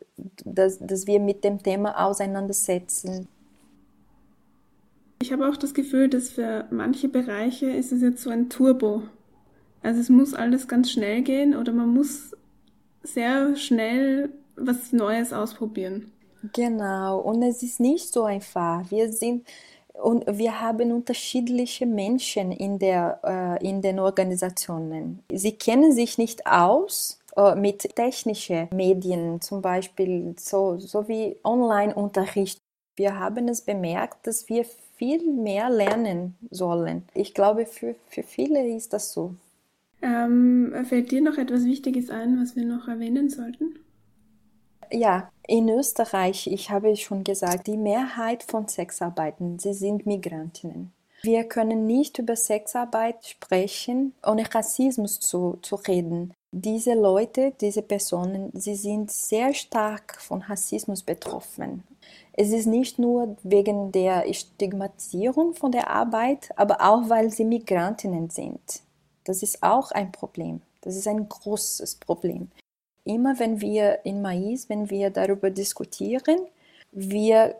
dass, 0.44 0.78
dass 0.78 1.06
wir 1.06 1.20
mit 1.20 1.44
dem 1.44 1.62
Thema 1.62 2.06
auseinandersetzen. 2.06 3.28
Ich 5.20 5.32
habe 5.32 5.48
auch 5.48 5.56
das 5.56 5.74
Gefühl, 5.74 6.08
dass 6.08 6.30
für 6.30 6.66
manche 6.70 7.08
Bereiche 7.08 7.70
ist 7.70 7.92
es 7.92 8.02
jetzt 8.02 8.22
so 8.22 8.30
ein 8.30 8.48
Turbo. 8.48 9.02
Also 9.82 10.00
es 10.00 10.08
muss 10.08 10.34
alles 10.34 10.68
ganz 10.68 10.90
schnell 10.90 11.22
gehen 11.22 11.56
oder 11.56 11.72
man 11.72 11.88
muss 11.88 12.32
sehr 13.06 13.56
schnell 13.56 14.30
was 14.56 14.92
Neues 14.92 15.32
ausprobieren. 15.32 16.12
Genau, 16.52 17.20
und 17.20 17.42
es 17.42 17.62
ist 17.62 17.80
nicht 17.80 18.12
so 18.12 18.24
einfach. 18.24 18.90
Wir 18.90 19.12
sind 19.12 19.46
und 20.02 20.24
wir 20.26 20.60
haben 20.60 20.92
unterschiedliche 20.92 21.86
Menschen 21.86 22.52
in, 22.52 22.78
der, 22.78 23.20
äh, 23.24 23.66
in 23.66 23.80
den 23.80 23.98
Organisationen. 23.98 25.22
Sie 25.32 25.52
kennen 25.52 25.92
sich 25.92 26.18
nicht 26.18 26.46
aus 26.46 27.18
äh, 27.36 27.54
mit 27.54 27.96
technischen 27.96 28.68
Medien, 28.72 29.40
zum 29.40 29.62
Beispiel 29.62 30.34
so, 30.38 30.78
so 30.78 31.08
wie 31.08 31.36
Online-Unterricht. 31.44 32.58
Wir 32.96 33.18
haben 33.18 33.48
es 33.48 33.62
bemerkt, 33.62 34.26
dass 34.26 34.48
wir 34.48 34.66
viel 34.96 35.30
mehr 35.30 35.70
lernen 35.70 36.36
sollen. 36.50 37.06
Ich 37.14 37.34
glaube, 37.34 37.66
für, 37.66 37.94
für 38.08 38.22
viele 38.22 38.66
ist 38.66 38.92
das 38.92 39.12
so. 39.12 39.34
Ähm, 40.02 40.72
fällt 40.84 41.10
dir 41.10 41.22
noch 41.22 41.38
etwas 41.38 41.64
Wichtiges 41.64 42.10
ein, 42.10 42.40
was 42.40 42.56
wir 42.56 42.64
noch 42.64 42.88
erwähnen 42.88 43.28
sollten? 43.28 43.78
Ja, 44.90 45.30
in 45.46 45.68
Österreich, 45.68 46.46
ich 46.46 46.70
habe 46.70 46.94
schon 46.96 47.24
gesagt, 47.24 47.66
die 47.66 47.76
Mehrheit 47.76 48.42
von 48.42 48.68
Sexarbeitern, 48.68 49.58
sie 49.58 49.72
sind 49.72 50.06
Migrantinnen. 50.06 50.92
Wir 51.22 51.44
können 51.44 51.86
nicht 51.86 52.18
über 52.18 52.36
Sexarbeit 52.36 53.26
sprechen, 53.26 54.14
ohne 54.24 54.44
Rassismus 54.54 55.18
zu, 55.18 55.58
zu 55.62 55.76
reden. 55.76 56.32
Diese 56.52 56.94
Leute, 56.94 57.52
diese 57.60 57.82
Personen, 57.82 58.50
sie 58.54 58.76
sind 58.76 59.10
sehr 59.10 59.52
stark 59.52 60.20
von 60.20 60.42
Rassismus 60.42 61.02
betroffen. 61.02 61.82
Es 62.32 62.50
ist 62.50 62.66
nicht 62.66 62.98
nur 62.98 63.36
wegen 63.42 63.92
der 63.92 64.32
Stigmatisierung 64.32 65.54
von 65.54 65.72
der 65.72 65.90
Arbeit, 65.90 66.50
aber 66.54 66.80
auch 66.80 67.08
weil 67.08 67.30
sie 67.30 67.44
Migrantinnen 67.44 68.30
sind. 68.30 68.82
Das 69.26 69.42
ist 69.42 69.62
auch 69.62 69.90
ein 69.90 70.12
Problem. 70.12 70.62
Das 70.80 70.96
ist 70.96 71.08
ein 71.08 71.28
großes 71.28 71.96
Problem. 71.96 72.50
Immer 73.04 73.38
wenn 73.38 73.60
wir 73.60 74.04
in 74.04 74.22
Mais, 74.22 74.68
wenn 74.68 74.88
wir 74.88 75.10
darüber 75.10 75.50
diskutieren, 75.50 76.38
wir 76.92 77.56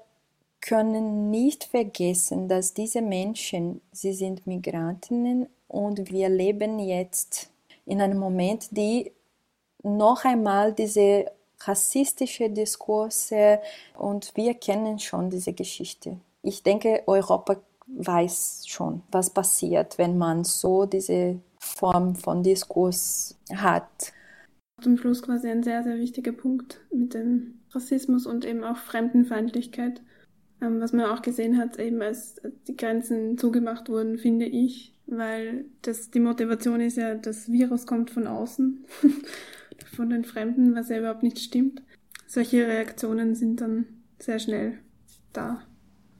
können 0.60 1.30
nicht 1.30 1.64
vergessen, 1.64 2.48
dass 2.48 2.72
diese 2.72 3.02
Menschen, 3.02 3.80
sie 3.92 4.12
sind 4.12 4.46
Migrantinnen 4.46 5.48
und 5.68 6.10
wir 6.10 6.28
leben 6.28 6.78
jetzt 6.78 7.50
in 7.84 8.00
einem 8.00 8.18
Moment, 8.18 8.68
die 8.76 9.12
noch 9.82 10.24
einmal 10.24 10.72
diese 10.72 11.26
rassistische 11.60 12.50
Diskurse 12.50 13.60
und 13.96 14.36
wir 14.36 14.54
kennen 14.54 14.98
schon 14.98 15.30
diese 15.30 15.52
Geschichte. 15.52 16.18
Ich 16.42 16.62
denke, 16.62 17.02
Europa 17.06 17.56
weiß 17.86 18.64
schon, 18.66 19.02
was 19.10 19.30
passiert, 19.30 19.98
wenn 19.98 20.18
man 20.18 20.44
so 20.44 20.86
diese 20.86 21.40
Form 21.66 22.14
von 22.16 22.42
Diskurs 22.42 23.38
hat. 23.54 24.12
Zum 24.82 24.96
Schluss 24.96 25.22
quasi 25.22 25.48
ein 25.48 25.62
sehr, 25.62 25.82
sehr 25.82 25.96
wichtiger 25.98 26.32
Punkt 26.32 26.80
mit 26.92 27.14
dem 27.14 27.60
Rassismus 27.72 28.26
und 28.26 28.44
eben 28.44 28.62
auch 28.62 28.76
Fremdenfeindlichkeit, 28.76 30.02
ähm, 30.60 30.80
was 30.80 30.92
man 30.92 31.06
auch 31.06 31.22
gesehen 31.22 31.58
hat, 31.58 31.78
eben 31.78 32.02
als 32.02 32.40
die 32.66 32.76
Grenzen 32.76 33.38
zugemacht 33.38 33.88
wurden, 33.88 34.18
finde 34.18 34.46
ich, 34.46 34.94
weil 35.06 35.66
das 35.82 36.10
die 36.10 36.20
Motivation 36.20 36.80
ist 36.80 36.96
ja, 36.96 37.14
das 37.14 37.50
Virus 37.50 37.86
kommt 37.86 38.10
von 38.10 38.26
außen 38.26 38.84
von 39.96 40.10
den 40.10 40.24
Fremden, 40.24 40.74
was 40.74 40.88
ja 40.88 40.98
überhaupt 40.98 41.22
nicht 41.22 41.38
stimmt. 41.38 41.82
Solche 42.26 42.66
Reaktionen 42.66 43.34
sind 43.34 43.60
dann 43.60 43.86
sehr 44.18 44.38
schnell 44.38 44.78
da. 45.32 45.62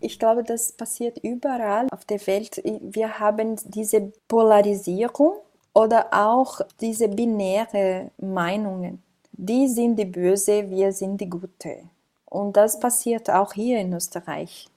Ich 0.01 0.19
glaube, 0.19 0.43
das 0.43 0.73
passiert 0.73 1.19
überall 1.23 1.87
auf 1.91 2.05
der 2.05 2.25
Welt. 2.27 2.63
Wir 2.65 3.19
haben 3.19 3.57
diese 3.65 4.13
Polarisierung 4.29 5.37
oder 5.75 6.09
auch 6.13 6.61
diese 6.81 7.09
binäre 7.09 8.11
Meinungen. 8.19 9.03
Die 9.33 9.69
sind 9.69 9.97
die 9.97 10.05
Böse, 10.05 10.71
wir 10.71 10.93
sind 10.93 11.21
die 11.21 11.31
Gute. 11.31 11.83
Und 12.27 12.57
das 12.57 12.81
passiert 12.81 13.31
auch 13.31 13.53
hier 13.53 13.79
in 13.81 13.93
Österreich. 13.93 14.69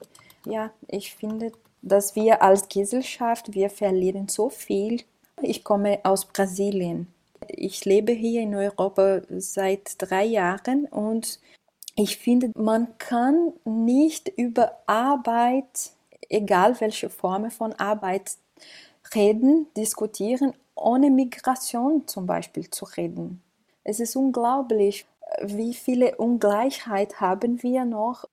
Ja, 0.46 0.70
ich 0.88 1.14
finde, 1.14 1.52
dass 1.82 2.16
wir 2.16 2.42
als 2.42 2.68
Gesellschaft, 2.68 3.54
wir 3.54 3.70
verlieren 3.70 4.28
so 4.28 4.48
viel. 4.48 5.02
Ich 5.42 5.64
komme 5.64 6.00
aus 6.02 6.26
Brasilien 6.26 7.12
ich 7.48 7.84
lebe 7.84 8.12
hier 8.12 8.42
in 8.42 8.54
Europa 8.54 9.22
seit 9.30 9.94
drei 9.98 10.24
Jahren 10.24 10.86
und 10.86 11.40
ich 12.02 12.16
finde, 12.16 12.50
man 12.56 12.96
kann 12.96 13.52
nicht 13.64 14.30
über 14.30 14.78
Arbeit, 14.86 15.92
egal 16.30 16.80
welche 16.80 17.10
Form 17.10 17.50
von 17.50 17.74
Arbeit, 17.74 18.38
reden, 19.14 19.66
diskutieren, 19.76 20.54
ohne 20.74 21.10
Migration 21.10 22.08
zum 22.08 22.24
Beispiel 22.24 22.70
zu 22.70 22.86
reden. 22.86 23.42
Es 23.84 24.00
ist 24.00 24.16
unglaublich, 24.16 25.04
wie 25.42 25.74
viele 25.74 26.16
Ungleichheit 26.16 27.20
haben 27.20 27.62
wir 27.62 27.84
noch. 27.84 28.24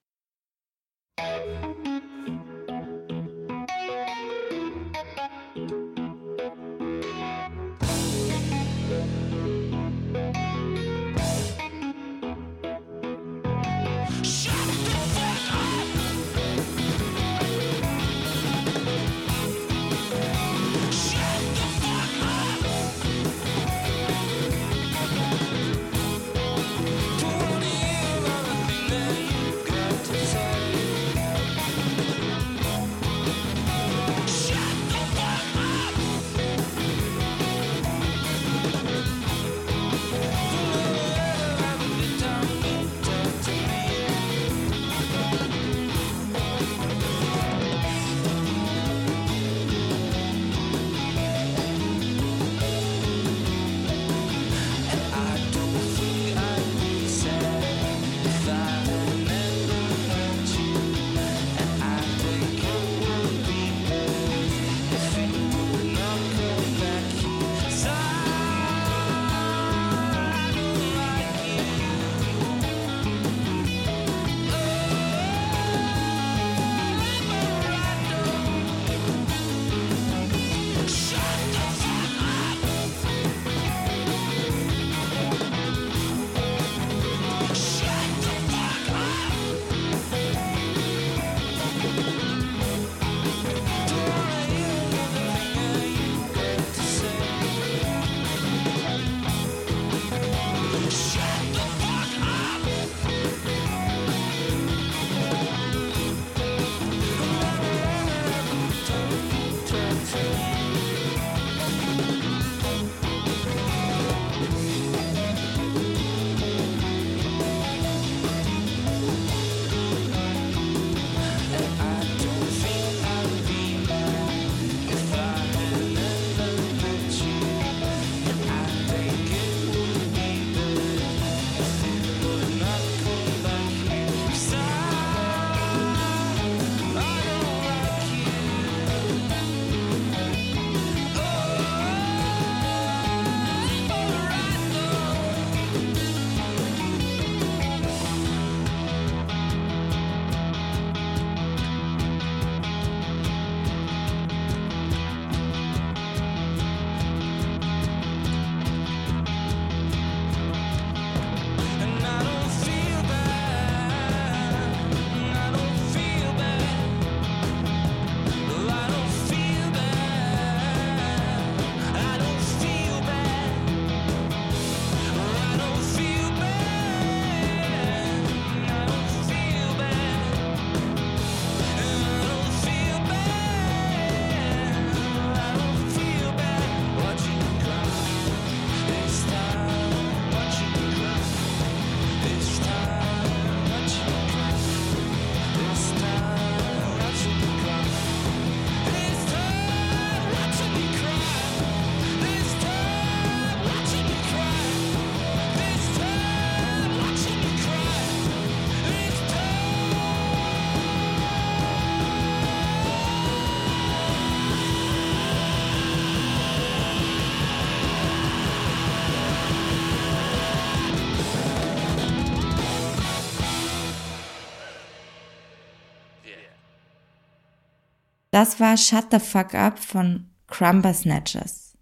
Das 228.38 228.60
war 228.60 228.78
Shut 228.78 229.06
the 229.10 229.18
Fuck 229.18 229.56
Up 229.56 229.80
von 229.80 230.28
Crumber 230.46 230.94
Snatchers. 230.94 231.74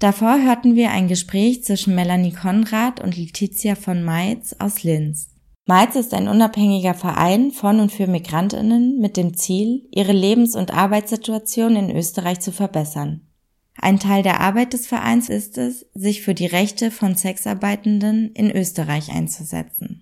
Davor 0.00 0.42
hörten 0.42 0.74
wir 0.74 0.90
ein 0.90 1.06
Gespräch 1.06 1.62
zwischen 1.62 1.94
Melanie 1.94 2.32
Konrad 2.32 2.98
und 3.00 3.16
Letizia 3.16 3.76
von 3.76 4.02
Meitz 4.02 4.56
aus 4.58 4.82
Linz. 4.82 5.28
Meitz 5.64 5.94
ist 5.94 6.12
ein 6.12 6.26
unabhängiger 6.26 6.94
Verein 6.94 7.52
von 7.52 7.78
und 7.78 7.92
für 7.92 8.08
Migrantinnen 8.08 8.98
mit 8.98 9.16
dem 9.16 9.36
Ziel, 9.36 9.86
ihre 9.92 10.10
Lebens- 10.10 10.56
und 10.56 10.74
Arbeitssituation 10.74 11.76
in 11.76 11.96
Österreich 11.96 12.40
zu 12.40 12.50
verbessern. 12.50 13.20
Ein 13.76 14.00
Teil 14.00 14.24
der 14.24 14.40
Arbeit 14.40 14.72
des 14.72 14.88
Vereins 14.88 15.28
ist 15.28 15.56
es, 15.56 15.86
sich 15.94 16.22
für 16.22 16.34
die 16.34 16.46
Rechte 16.46 16.90
von 16.90 17.14
Sexarbeitenden 17.14 18.32
in 18.32 18.50
Österreich 18.50 19.12
einzusetzen. 19.12 19.97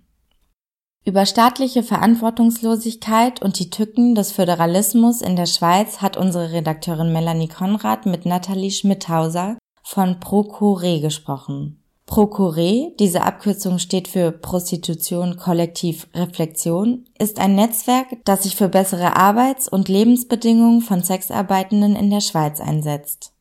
Über 1.06 1.24
staatliche 1.24 1.84
Verantwortungslosigkeit 1.84 3.40
und 3.40 3.60
die 3.60 3.70
Tücken 3.70 4.16
des 4.16 4.32
Föderalismus 4.32 5.22
in 5.22 5.36
der 5.36 5.46
Schweiz 5.46 5.98
hat 5.98 6.16
unsere 6.16 6.50
Redakteurin 6.50 7.12
Melanie 7.12 7.46
Konrad 7.46 8.06
mit 8.06 8.26
Nathalie 8.26 8.72
Schmidhauser 8.72 9.56
von 9.84 10.18
Procure 10.18 11.00
gesprochen. 11.00 11.80
Procure, 12.06 12.92
diese 12.98 13.22
Abkürzung 13.22 13.78
steht 13.78 14.08
für 14.08 14.32
Prostitution 14.32 15.36
Kollektiv 15.36 16.08
Reflexion, 16.12 17.04
ist 17.20 17.38
ein 17.38 17.54
Netzwerk, 17.54 18.08
das 18.24 18.42
sich 18.42 18.56
für 18.56 18.68
bessere 18.68 19.14
Arbeits- 19.14 19.68
und 19.68 19.88
Lebensbedingungen 19.88 20.80
von 20.80 21.04
Sexarbeitenden 21.04 21.94
in 21.94 22.10
der 22.10 22.20
Schweiz 22.20 22.60
einsetzt. 22.60 23.32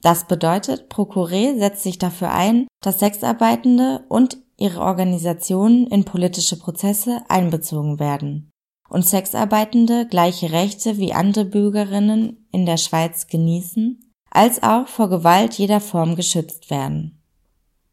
Das 0.00 0.26
bedeutet, 0.26 0.88
Procure 0.88 1.58
setzt 1.58 1.82
sich 1.82 1.98
dafür 1.98 2.32
ein, 2.32 2.66
dass 2.80 2.98
Sexarbeitende 2.98 4.04
und 4.08 4.38
ihre 4.56 4.80
Organisationen 4.80 5.86
in 5.86 6.04
politische 6.04 6.58
Prozesse 6.58 7.22
einbezogen 7.28 7.98
werden 7.98 8.50
und 8.88 9.04
Sexarbeitende 9.04 10.06
gleiche 10.06 10.52
Rechte 10.52 10.98
wie 10.98 11.12
andere 11.12 11.44
Bürgerinnen 11.44 12.46
in 12.52 12.66
der 12.66 12.76
Schweiz 12.76 13.26
genießen, 13.26 14.00
als 14.30 14.62
auch 14.62 14.88
vor 14.88 15.08
Gewalt 15.08 15.54
jeder 15.54 15.80
Form 15.80 16.16
geschützt 16.16 16.70
werden. 16.70 17.20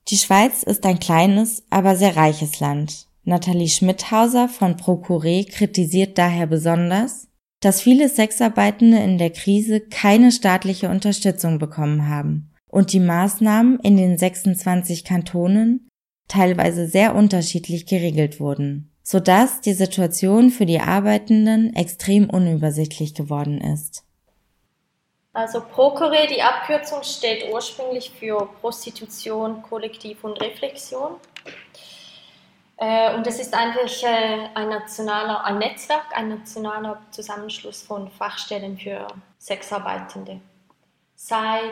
Die 0.10 0.18
Schweiz 0.18 0.64
ist 0.64 0.86
ein 0.86 1.00
kleines, 1.00 1.64
aber 1.70 1.96
sehr 1.96 2.16
reiches 2.16 2.60
Land. 2.60 3.08
Nathalie 3.24 3.70
Schmidhauser 3.70 4.50
von 4.50 4.78
Procure 4.78 5.46
kritisiert 5.46 6.18
daher 6.18 6.48
besonders, 6.48 7.28
dass 7.62 7.82
viele 7.82 8.10
Sexarbeitende 8.10 8.98
in 8.98 9.20
der 9.20 9.30
Krise 9.30 9.80
keine 9.80 10.32
staatliche 10.32 10.90
Unterstützung 10.90 11.60
bekommen 11.60 12.10
haben 12.10 12.52
und 12.68 12.94
die 12.94 13.00
Maßnahmen 13.00 13.80
in 13.82 13.98
den 13.98 14.18
26 14.18 15.04
Kantonen 15.04 15.88
teilweise 16.32 16.88
sehr 16.88 17.14
unterschiedlich 17.16 17.86
geregelt 17.86 18.40
wurden, 18.40 18.90
sodass 19.04 19.62
die 19.62 19.74
Situation 19.74 20.50
für 20.50 20.66
die 20.66 20.80
Arbeitenden 20.80 21.76
extrem 21.76 22.30
unübersichtlich 22.30 23.14
geworden 23.14 23.60
ist. 23.60 24.04
Also 25.34 25.62
Procure, 25.62 26.28
die 26.28 26.42
Abkürzung 26.42 27.04
steht 27.04 27.52
ursprünglich 27.52 28.12
für 28.12 28.50
Prostitution, 28.60 29.62
Kollektiv 29.62 30.24
und 30.24 30.42
Reflexion. 30.42 31.16
Äh, 32.78 33.16
und 33.16 33.26
es 33.28 33.40
ist 33.40 33.54
einfach 33.54 34.04
äh, 34.04 34.50
ein 34.56 34.70
nationaler, 34.70 35.46
ein 35.46 35.60
Netzwerk, 35.60 36.06
ein 36.16 36.30
nationaler 36.30 37.02
Zusammenschluss 37.12 37.82
von 37.82 38.10
Fachstellen 38.10 38.78
für 38.78 39.08
Sexarbeitende. 39.40 40.42
Seit 41.16 41.72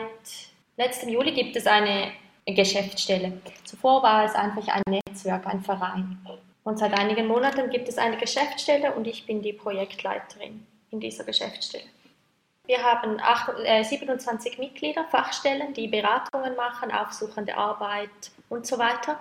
letztem 0.76 1.10
Juli 1.10 1.32
gibt 1.32 1.56
es 1.56 1.66
eine 1.66 2.12
Geschäftsstelle. 2.46 3.40
Zuvor 3.64 4.02
war 4.02 4.24
es 4.24 4.34
einfach 4.34 4.66
ein 4.68 4.82
Netzwerk, 4.88 5.46
ein 5.46 5.60
Verein. 5.60 6.18
Und 6.64 6.78
seit 6.78 6.98
einigen 6.98 7.26
Monaten 7.26 7.70
gibt 7.70 7.88
es 7.88 7.98
eine 7.98 8.16
Geschäftsstelle 8.16 8.92
und 8.92 9.06
ich 9.06 9.26
bin 9.26 9.42
die 9.42 9.52
Projektleiterin 9.52 10.66
in 10.90 11.00
dieser 11.00 11.24
Geschäftsstelle. 11.24 11.84
Wir 12.66 12.82
haben 12.82 13.18
8, 13.20 13.64
äh, 13.64 13.82
27 13.82 14.58
Mitglieder, 14.58 15.04
Fachstellen, 15.04 15.74
die 15.74 15.88
Beratungen 15.88 16.54
machen, 16.54 16.92
aufsuchende 16.92 17.56
Arbeit 17.56 18.10
und 18.48 18.66
so 18.66 18.78
weiter. 18.78 19.18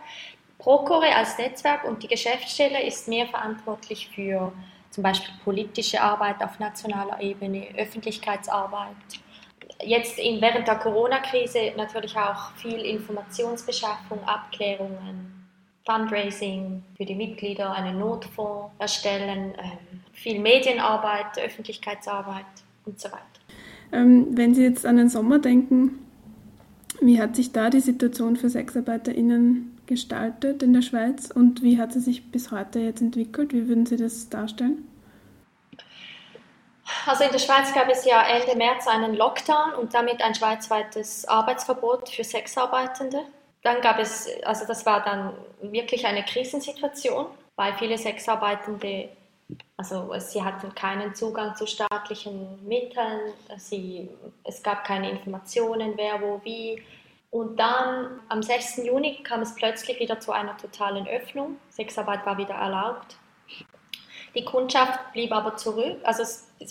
Procore 0.59 1.15
als 1.15 1.37
Netzwerk 1.37 1.85
und 1.85 2.03
die 2.03 2.07
Geschäftsstelle 2.07 2.83
ist 2.83 3.07
mehr 3.07 3.25
verantwortlich 3.27 4.09
für 4.09 4.51
zum 4.91 5.03
Beispiel 5.03 5.33
politische 5.43 6.01
Arbeit 6.01 6.43
auf 6.43 6.59
nationaler 6.59 7.21
Ebene, 7.21 7.69
Öffentlichkeitsarbeit, 7.77 8.95
jetzt 9.83 10.19
in, 10.19 10.41
während 10.41 10.67
der 10.67 10.75
Corona-Krise 10.75 11.73
natürlich 11.77 12.15
auch 12.17 12.51
viel 12.55 12.79
Informationsbeschaffung, 12.81 14.23
Abklärungen, 14.25 15.47
Fundraising 15.85 16.83
für 16.97 17.05
die 17.05 17.15
Mitglieder, 17.15 17.71
einen 17.71 17.99
Notfonds 17.99 18.71
erstellen, 18.77 19.53
ähm, 19.57 20.01
viel 20.13 20.39
Medienarbeit, 20.39 21.37
Öffentlichkeitsarbeit 21.43 22.45
und 22.85 22.99
so 22.99 23.09
weiter. 23.09 23.23
Ähm, 23.91 24.27
wenn 24.31 24.53
Sie 24.53 24.63
jetzt 24.63 24.85
an 24.85 24.97
den 24.97 25.09
Sommer 25.09 25.39
denken, 25.39 26.05
wie 27.01 27.21
hat 27.21 27.35
sich 27.35 27.51
da 27.51 27.69
die 27.69 27.79
Situation 27.79 28.35
für 28.35 28.49
SexarbeiterInnen 28.49 29.77
gestaltet 29.87 30.61
in 30.61 30.73
der 30.73 30.81
Schweiz 30.81 31.31
und 31.31 31.63
wie 31.63 31.79
hat 31.79 31.93
sie 31.93 32.01
sich 32.01 32.31
bis 32.31 32.51
heute 32.51 32.79
jetzt 32.79 33.01
entwickelt? 33.01 33.53
Wie 33.53 33.67
würden 33.67 33.85
Sie 33.85 33.95
das 33.95 34.29
darstellen? 34.29 34.83
Also 37.05 37.23
in 37.23 37.31
der 37.31 37.39
Schweiz 37.39 37.73
gab 37.73 37.89
es 37.89 38.05
ja 38.05 38.21
Ende 38.23 38.55
März 38.55 38.87
einen 38.87 39.15
Lockdown 39.15 39.73
und 39.73 39.93
damit 39.93 40.21
ein 40.21 40.35
schweizweites 40.35 41.27
Arbeitsverbot 41.27 42.09
für 42.09 42.23
Sexarbeitende. 42.23 43.25
Dann 43.63 43.81
gab 43.81 43.99
es, 43.99 44.27
also 44.43 44.65
das 44.65 44.85
war 44.85 45.03
dann 45.03 45.33
wirklich 45.61 46.05
eine 46.05 46.23
Krisensituation, 46.23 47.27
weil 47.55 47.73
viele 47.73 47.97
Sexarbeitende, 47.97 49.09
also 49.75 50.13
sie 50.19 50.43
hatten 50.43 50.73
keinen 50.75 51.13
Zugang 51.15 51.55
zu 51.55 51.67
staatlichen 51.67 52.65
Mitteln, 52.67 53.33
sie, 53.57 54.09
es 54.43 54.63
gab 54.63 54.85
keine 54.85 55.09
Informationen, 55.09 55.93
wer 55.95 56.21
wo 56.21 56.41
wie. 56.43 56.81
Und 57.31 57.59
dann 57.59 58.21
am 58.29 58.41
6. 58.41 58.77
Juni 58.77 59.21
kam 59.23 59.41
es 59.41 59.53
plötzlich 59.53 59.99
wieder 59.99 60.19
zu 60.19 60.31
einer 60.31 60.57
totalen 60.57 61.07
Öffnung. 61.07 61.57
Sexarbeit 61.69 62.25
war 62.25 62.37
wieder 62.37 62.55
erlaubt. 62.55 63.17
Die 64.35 64.45
Kundschaft 64.45 65.13
blieb 65.13 65.31
aber 65.31 65.55
zurück. 65.55 65.99
Also 66.03 66.23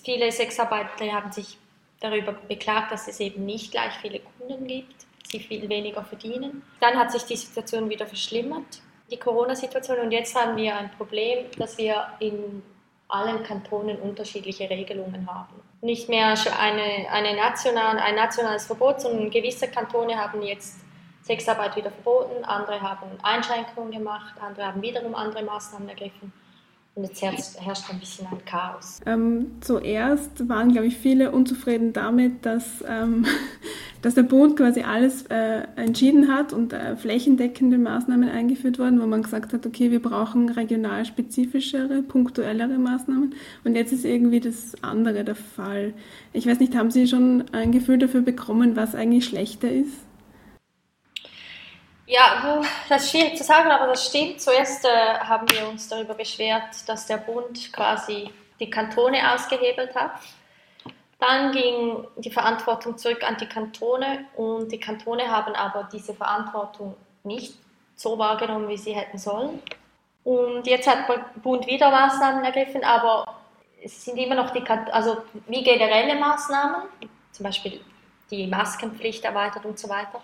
viele 0.05 0.31
Sexarbeiter 0.31 1.13
haben 1.13 1.33
sich 1.33 1.59
darüber 2.01 2.33
beklagt, 2.33 2.93
dass 2.93 3.09
es 3.09 3.21
eben 3.21 3.45
nicht 3.45 3.73
gleich 3.73 3.95
viele 4.01 4.21
Kunden 4.21 4.67
gibt, 4.67 5.07
sie 5.27 5.41
viel 5.41 5.69
weniger 5.69 6.05
verdienen. 6.05 6.63
Dann 6.81 6.97
hat 6.97 7.13
sich 7.13 7.25
die 7.25 7.37
Situation 7.37 7.89
wieder 7.89 8.07
verschlimmert, 8.07 8.81
die 9.11 9.17
Corona-Situation. 9.17 9.99
Und 10.01 10.13
jetzt 10.13 10.35
haben 10.35 10.57
wir 10.57 10.77
ein 10.77 10.91
Problem, 10.93 11.47
dass 11.59 11.79
wir 11.79 12.07
in 12.21 12.63
allen 13.09 13.43
Kantonen 13.43 13.99
unterschiedliche 13.99 14.69
Regelungen 14.69 15.27
haben. 15.33 15.63
Nicht 15.81 16.09
mehr 16.09 16.35
eine, 16.59 17.11
eine 17.11 17.37
national, 17.37 17.99
ein 17.99 18.15
nationales 18.15 18.67
Verbot, 18.67 19.01
sondern 19.01 19.31
gewisse 19.31 19.69
Kantone 19.69 20.17
haben 20.17 20.43
jetzt 20.43 20.81
Sexarbeit 21.23 21.77
wieder 21.77 21.91
verboten, 21.91 22.45
andere 22.45 22.81
haben 22.81 23.07
Einschränkungen 23.23 23.93
gemacht, 23.93 24.35
andere 24.41 24.67
haben 24.67 24.83
wiederum 24.83 25.15
andere 25.15 25.43
Maßnahmen 25.43 25.89
ergriffen. 25.89 26.33
Und 26.99 27.05
jetzt 27.05 27.23
herrscht, 27.61 27.91
ein 27.91 28.01
bisschen 28.01 28.27
ein 28.27 28.45
Chaos. 28.45 28.99
Ähm, 29.07 29.53
zuerst 29.61 30.49
waren, 30.49 30.73
glaube 30.73 30.89
ich, 30.89 30.97
viele 30.97 31.31
unzufrieden 31.31 31.93
damit, 31.93 32.45
dass, 32.45 32.85
ähm, 32.89 33.25
dass 34.03 34.17
der 34.17 34.25
Bund 34.25 34.57
quasi 34.57 34.81
alles 34.81 35.23
äh, 35.27 35.63
entschieden 35.77 36.27
hat 36.27 36.53
und 36.53 36.73
äh, 36.73 36.97
flächendeckende 36.97 37.79
Maßnahmen 37.79 38.29
eingeführt 38.29 38.81
wurden, 38.81 39.01
wo 39.01 39.07
man 39.07 39.23
gesagt 39.23 39.53
hat, 39.53 39.65
okay, 39.65 39.93
wir 39.93 40.03
brauchen 40.03 40.49
regional 40.49 41.05
spezifischere, 41.05 42.03
punktuellere 42.03 42.79
Maßnahmen. 42.79 43.33
Und 43.63 43.77
jetzt 43.77 43.93
ist 43.93 44.05
irgendwie 44.05 44.41
das 44.41 44.73
andere 44.83 45.23
der 45.23 45.37
Fall. 45.37 45.95
Ich 46.33 46.49
weiß 46.49 46.59
nicht, 46.59 46.75
haben 46.75 46.91
Sie 46.91 47.07
schon 47.07 47.45
ein 47.53 47.71
Gefühl 47.71 47.99
dafür 47.99 48.23
bekommen, 48.23 48.75
was 48.75 48.97
eigentlich 48.97 49.25
schlechter 49.25 49.71
ist? 49.71 50.08
Ja, 52.11 52.63
das 52.89 53.05
ist 53.05 53.11
schwierig 53.11 53.37
zu 53.37 53.45
sagen, 53.45 53.71
aber 53.71 53.89
das 53.89 54.07
stimmt. 54.07 54.41
Zuerst 54.41 54.83
äh, 54.83 55.19
haben 55.19 55.47
wir 55.51 55.69
uns 55.69 55.89
darüber 55.89 56.15
beschwert, 56.15 56.65
dass 56.87 57.05
der 57.05 57.19
Bund 57.19 57.71
quasi 57.71 58.31
die 58.59 58.71
Kantone 58.71 59.35
ausgehebelt 59.35 59.95
hat. 59.95 60.13
Dann 61.21 61.53
ging 61.53 62.07
die 62.17 62.31
Verantwortung 62.31 62.97
zurück 62.97 63.23
an 63.29 63.37
die 63.37 63.47
Kantone 63.47 64.25
und 64.37 64.73
die 64.73 64.81
Kantone 64.81 65.31
haben 65.31 65.55
aber 65.55 65.87
diese 65.93 66.15
Verantwortung 66.15 66.97
nicht 67.25 67.55
so 67.95 68.19
wahrgenommen, 68.19 68.69
wie 68.71 68.79
sie 68.79 68.95
hätten 68.95 69.19
sollen. 69.19 69.61
Und 70.25 70.67
jetzt 70.67 70.89
hat 70.89 71.11
der 71.11 71.27
Bund 71.43 71.67
wieder 71.67 71.91
Maßnahmen 71.91 72.43
ergriffen, 72.43 72.85
aber 72.85 73.35
es 73.85 74.07
sind 74.07 74.17
immer 74.17 74.35
noch 74.35 74.49
die, 74.51 74.67
also 74.67 75.19
wie 75.47 75.63
generelle 75.63 76.15
Maßnahmen, 76.15 76.85
zum 77.33 77.45
Beispiel 77.45 77.83
die 78.31 78.47
Maskenpflicht 78.47 79.25
erweitert 79.27 79.67
und 79.67 79.79
so 79.79 79.91
weiter. 79.91 80.23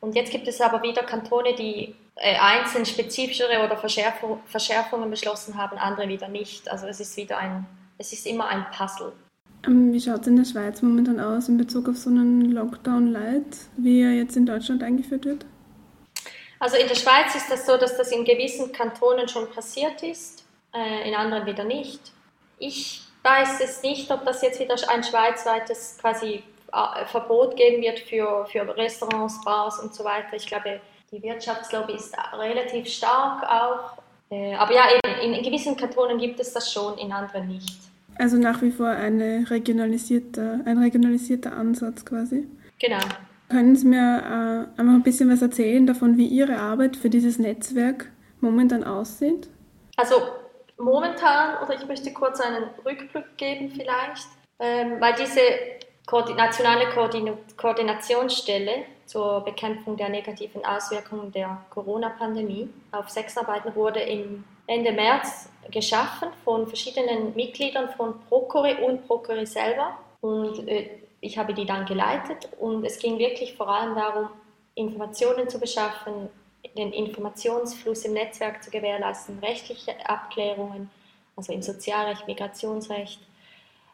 Und 0.00 0.14
jetzt 0.14 0.30
gibt 0.30 0.46
es 0.48 0.60
aber 0.60 0.82
wieder 0.82 1.02
Kantone, 1.02 1.54
die 1.54 1.94
äh, 2.16 2.36
einzeln 2.38 2.86
spezifischere 2.86 3.64
oder 3.64 3.76
Verschärfung, 3.76 4.40
Verschärfungen 4.46 5.10
beschlossen 5.10 5.56
haben, 5.56 5.78
andere 5.78 6.08
wieder 6.08 6.28
nicht. 6.28 6.70
Also 6.70 6.86
es 6.86 7.00
ist 7.00 7.16
wieder 7.16 7.38
ein, 7.38 7.66
es 7.98 8.12
ist 8.12 8.26
immer 8.26 8.48
ein 8.48 8.66
Puzzle. 8.76 9.12
Ähm, 9.66 9.92
wie 9.92 10.00
schaut 10.00 10.20
es 10.20 10.26
in 10.26 10.36
der 10.36 10.44
Schweiz 10.44 10.82
momentan 10.82 11.18
aus 11.20 11.48
in 11.48 11.58
Bezug 11.58 11.88
auf 11.88 11.96
so 11.96 12.10
einen 12.10 12.52
Lockdown-Light, 12.52 13.56
wie 13.76 14.02
er 14.02 14.12
jetzt 14.12 14.36
in 14.36 14.46
Deutschland 14.46 14.82
eingeführt 14.82 15.24
wird? 15.24 15.46
Also 16.58 16.76
in 16.76 16.88
der 16.88 16.94
Schweiz 16.94 17.34
ist 17.34 17.50
das 17.50 17.66
so, 17.66 17.76
dass 17.76 17.96
das 17.96 18.12
in 18.12 18.24
gewissen 18.24 18.72
Kantonen 18.72 19.28
schon 19.28 19.50
passiert 19.50 20.02
ist, 20.02 20.44
äh, 20.74 21.08
in 21.08 21.14
anderen 21.14 21.46
wieder 21.46 21.64
nicht. 21.64 22.00
Ich 22.58 23.06
ist 23.42 23.60
es 23.60 23.82
nicht, 23.82 24.10
ob 24.10 24.24
das 24.24 24.42
jetzt 24.42 24.60
wieder 24.60 24.76
ein 24.88 25.02
schweizweites 25.02 25.98
quasi 26.00 26.42
Verbot 27.06 27.56
geben 27.56 27.82
wird 27.82 28.00
für, 28.00 28.46
für 28.46 28.76
Restaurants, 28.76 29.42
Bars 29.44 29.78
und 29.80 29.94
so 29.94 30.04
weiter. 30.04 30.34
Ich 30.34 30.46
glaube, 30.46 30.80
die 31.10 31.22
Wirtschaftslobby 31.22 31.94
ist 31.94 32.14
relativ 32.34 32.88
stark 32.88 33.42
auch. 33.44 34.02
Äh, 34.30 34.54
aber 34.54 34.74
ja, 34.74 34.84
eben, 34.92 35.34
in 35.34 35.42
gewissen 35.42 35.76
Kantonen 35.76 36.18
gibt 36.18 36.40
es 36.40 36.52
das 36.52 36.72
schon, 36.72 36.98
in 36.98 37.12
anderen 37.12 37.48
nicht. 37.48 37.78
Also 38.18 38.36
nach 38.36 38.60
wie 38.62 38.70
vor 38.70 38.88
eine 38.88 39.44
regionalisierte, 39.48 40.60
ein 40.64 40.78
regionalisierter 40.78 41.52
Ansatz 41.52 42.04
quasi. 42.04 42.46
Genau. 42.78 42.98
Können 43.48 43.76
Sie 43.76 43.86
mir 43.86 43.98
äh, 43.98 44.80
einfach 44.80 44.94
ein 44.94 45.02
bisschen 45.02 45.30
was 45.30 45.42
erzählen 45.42 45.86
davon, 45.86 46.16
wie 46.16 46.26
Ihre 46.26 46.56
Arbeit 46.56 46.96
für 46.96 47.10
dieses 47.10 47.38
Netzwerk 47.38 48.10
momentan 48.40 48.82
aussieht? 48.82 49.48
Also 49.96 50.16
momentan, 50.78 51.62
oder 51.62 51.74
ich 51.74 51.86
möchte 51.86 52.12
kurz 52.12 52.40
einen 52.40 52.64
Rückblick 52.84 53.36
geben 53.36 53.70
vielleicht, 53.70 54.26
ähm, 54.58 55.00
weil 55.00 55.14
diese 55.14 55.40
nationale 56.12 56.88
Koordin 56.90 57.32
Koordinationsstelle 57.56 58.84
zur 59.06 59.40
Bekämpfung 59.40 59.96
der 59.96 60.08
negativen 60.08 60.64
Auswirkungen 60.64 61.32
der 61.32 61.64
Corona-Pandemie 61.70 62.68
auf 62.92 63.08
Sexarbeiten 63.08 63.74
wurde 63.74 64.00
im 64.00 64.44
Ende 64.66 64.92
März 64.92 65.48
geschaffen 65.70 66.28
von 66.44 66.66
verschiedenen 66.66 67.34
Mitgliedern 67.34 67.88
von 67.96 68.20
Procure 68.28 68.76
und 68.84 69.06
Procure 69.06 69.46
selber. 69.46 69.96
Und 70.20 70.68
äh, 70.68 70.90
ich 71.20 71.38
habe 71.38 71.54
die 71.54 71.66
dann 71.66 71.86
geleitet 71.86 72.48
und 72.58 72.84
es 72.84 72.98
ging 72.98 73.18
wirklich 73.18 73.54
vor 73.54 73.68
allem 73.68 73.94
darum, 73.94 74.28
Informationen 74.74 75.48
zu 75.48 75.58
beschaffen, 75.58 76.28
den 76.76 76.92
Informationsfluss 76.92 78.04
im 78.04 78.12
Netzwerk 78.12 78.62
zu 78.62 78.70
gewährleisten, 78.70 79.38
rechtliche 79.38 79.94
Abklärungen, 80.08 80.90
also 81.36 81.52
im 81.52 81.62
Sozialrecht, 81.62 82.26
Migrationsrecht, 82.26 83.20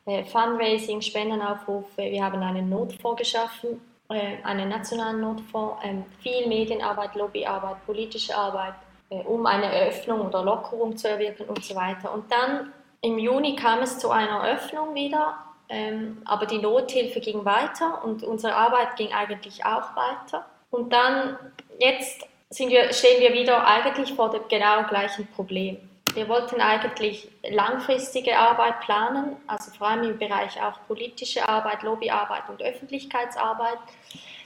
Fundraising, 0.05 1.00
Spendenaufrufe. 1.00 2.03
Wir 2.03 2.24
haben 2.24 2.42
einen 2.42 2.68
Notfonds 2.68 3.18
geschaffen, 3.18 3.80
äh, 4.09 4.42
einen 4.42 4.68
nationalen 4.68 5.20
Notfonds, 5.20 5.84
äh, 5.84 5.94
viel 6.20 6.48
Medienarbeit, 6.48 7.14
Lobbyarbeit, 7.14 7.84
politische 7.86 8.36
Arbeit, 8.36 8.74
äh, 9.11 9.22
um 9.22 9.46
eine 9.46 9.70
Öffnung 9.72 10.26
oder 10.26 10.42
Lockerung 10.42 10.96
zu 10.96 11.09
erwirken 11.09 11.46
und 11.46 11.64
so 11.64 11.74
weiter. 11.76 12.12
Und 12.12 12.30
dann 12.32 12.72
im 13.00 13.18
Juni 13.18 13.57
kam 13.57 13.80
es 13.80 13.98
zu 13.98 14.11
einer 14.11 14.44
Öffnung 14.44 14.94
wieder, 14.94 15.38
ähm, 15.68 16.22
aber 16.24 16.46
die 16.46 16.59
Nothilfe 16.59 17.20
ging 17.20 17.44
weiter 17.44 18.05
und 18.05 18.22
unsere 18.24 18.55
Arbeit 18.55 18.96
ging 18.96 19.12
eigentlich 19.12 19.64
auch 19.64 19.94
weiter. 19.96 20.46
Und 20.70 20.92
dann 20.92 21.36
jetzt 21.78 22.26
wir, 22.59 22.92
stehen 22.92 23.20
wir 23.20 23.32
wieder 23.32 23.66
eigentlich 23.66 24.12
vor 24.12 24.30
dem 24.30 24.42
genau 24.48 24.82
gleichen 24.84 25.26
Problem. 25.28 25.78
Wir 26.14 26.28
wollten 26.28 26.60
eigentlich 26.60 27.28
langfristige 27.42 28.38
Arbeit 28.38 28.80
planen, 28.80 29.36
also 29.46 29.70
vor 29.70 29.88
allem 29.88 30.10
im 30.10 30.18
Bereich 30.18 30.60
auch 30.62 30.78
politische 30.86 31.48
Arbeit, 31.48 31.82
Lobbyarbeit 31.82 32.48
und 32.48 32.62
Öffentlichkeitsarbeit. 32.62 33.78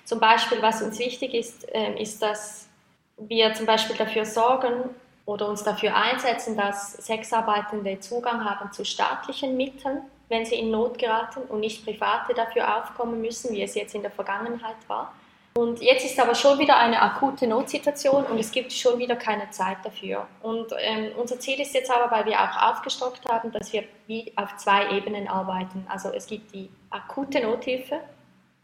Zum 0.05 0.21
Beispiel, 0.21 0.63
was 0.63 0.83
uns 0.83 0.99
wichtig 0.99 1.35
ist, 1.35 1.67
ähm, 1.73 1.97
ist, 1.97 2.23
dass 2.23 2.69
wir 3.17 3.53
zum 3.55 3.67
Beispiel 3.67 3.97
dafür 3.97 4.25
sorgen 4.25 4.91
oder 5.25 5.49
uns 5.49 5.65
dafür 5.65 5.97
einsetzen, 5.97 6.57
dass 6.57 6.93
Sexarbeitende 6.93 7.99
Zugang 7.99 8.45
haben 8.45 8.71
zu 8.71 8.85
staatlichen 8.85 9.57
Mitteln, 9.57 10.03
wenn 10.29 10.47
sie 10.47 10.57
in 10.57 10.71
Not 10.71 10.99
geraten 10.99 11.43
und 11.49 11.61
nicht 11.61 11.85
Private 11.85 12.35
dafür 12.35 12.79
aufkommen 12.79 13.21
müssen, 13.21 13.53
wie 13.53 13.63
es 13.63 13.75
jetzt 13.75 13.95
in 13.95 14.03
der 14.03 14.13
Vergangenheit 14.13 14.77
war. 14.87 15.13
Und 15.57 15.81
jetzt 15.81 16.05
ist 16.05 16.21
aber 16.21 16.35
schon 16.35 16.59
wieder 16.59 16.77
eine 16.77 17.01
akute 17.01 17.47
Notsituation 17.47 18.27
und 18.27 18.39
es 18.39 18.51
gibt 18.51 18.71
schon 18.75 18.99
wieder 18.99 19.17
keine 19.17 19.49
Zeit 19.49 19.79
dafür. 19.83 20.27
Und 20.43 20.67
ähm, 20.79 21.13
unser 21.17 21.41
Ziel 21.41 21.59
ist 21.59 21.73
jetzt 21.73 21.91
aber, 21.91 22.15
weil 22.15 22.27
wir 22.27 22.39
auch 22.39 22.75
aufgestockt 22.75 23.27
haben, 23.27 23.51
dass 23.53 23.73
wir 23.73 23.85
wie 24.07 24.31
auf 24.37 24.55
zwei 24.59 24.91
Ebenen 24.91 25.27
arbeiten. 25.27 25.87
Also 25.89 26.11
es 26.11 26.27
gibt 26.27 26.53
die 26.55 26.69
akute 26.91 27.41
Nothilfe, 27.41 28.01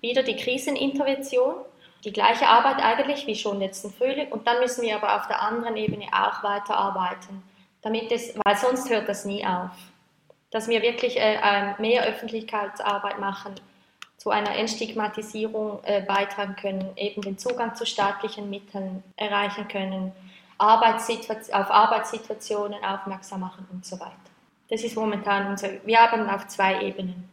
wieder 0.02 0.22
die 0.22 0.36
Krisenintervention, 0.36 1.54
die 2.04 2.12
gleiche 2.12 2.46
Arbeit 2.46 2.84
eigentlich 2.84 3.26
wie 3.26 3.36
schon 3.36 3.58
letzten 3.58 3.90
Frühling. 3.90 4.30
Und 4.30 4.46
dann 4.46 4.60
müssen 4.60 4.82
wir 4.82 4.96
aber 4.96 5.16
auf 5.16 5.26
der 5.28 5.40
anderen 5.40 5.78
Ebene 5.78 6.08
auch 6.12 6.42
weiterarbeiten, 6.42 7.42
damit 7.80 8.12
es, 8.12 8.34
weil 8.44 8.56
sonst 8.58 8.90
hört 8.90 9.08
das 9.08 9.24
nie 9.24 9.46
auf. 9.46 9.70
Dass 10.50 10.68
wir 10.68 10.82
wirklich 10.82 11.18
äh, 11.18 11.38
ähm, 11.42 11.74
mehr 11.78 12.04
Öffentlichkeitsarbeit 12.04 13.18
machen, 13.18 13.54
zu 14.22 14.30
einer 14.30 14.54
Entstigmatisierung 14.54 15.80
äh, 15.82 16.00
beitragen 16.00 16.54
können, 16.54 16.90
eben 16.94 17.22
den 17.22 17.38
Zugang 17.38 17.74
zu 17.74 17.84
staatlichen 17.84 18.48
Mitteln 18.48 19.02
erreichen 19.16 19.66
können, 19.66 20.12
Arbeitssituation, 20.58 21.60
auf 21.60 21.68
Arbeitssituationen 21.72 22.84
aufmerksam 22.84 23.40
machen 23.40 23.66
und 23.72 23.84
so 23.84 23.98
weiter. 23.98 24.12
Das 24.70 24.84
ist 24.84 24.94
momentan 24.94 25.48
unser, 25.50 25.70
wir 25.84 25.98
haben 25.98 26.30
auf 26.30 26.46
zwei 26.46 26.82
Ebenen. 26.82 27.24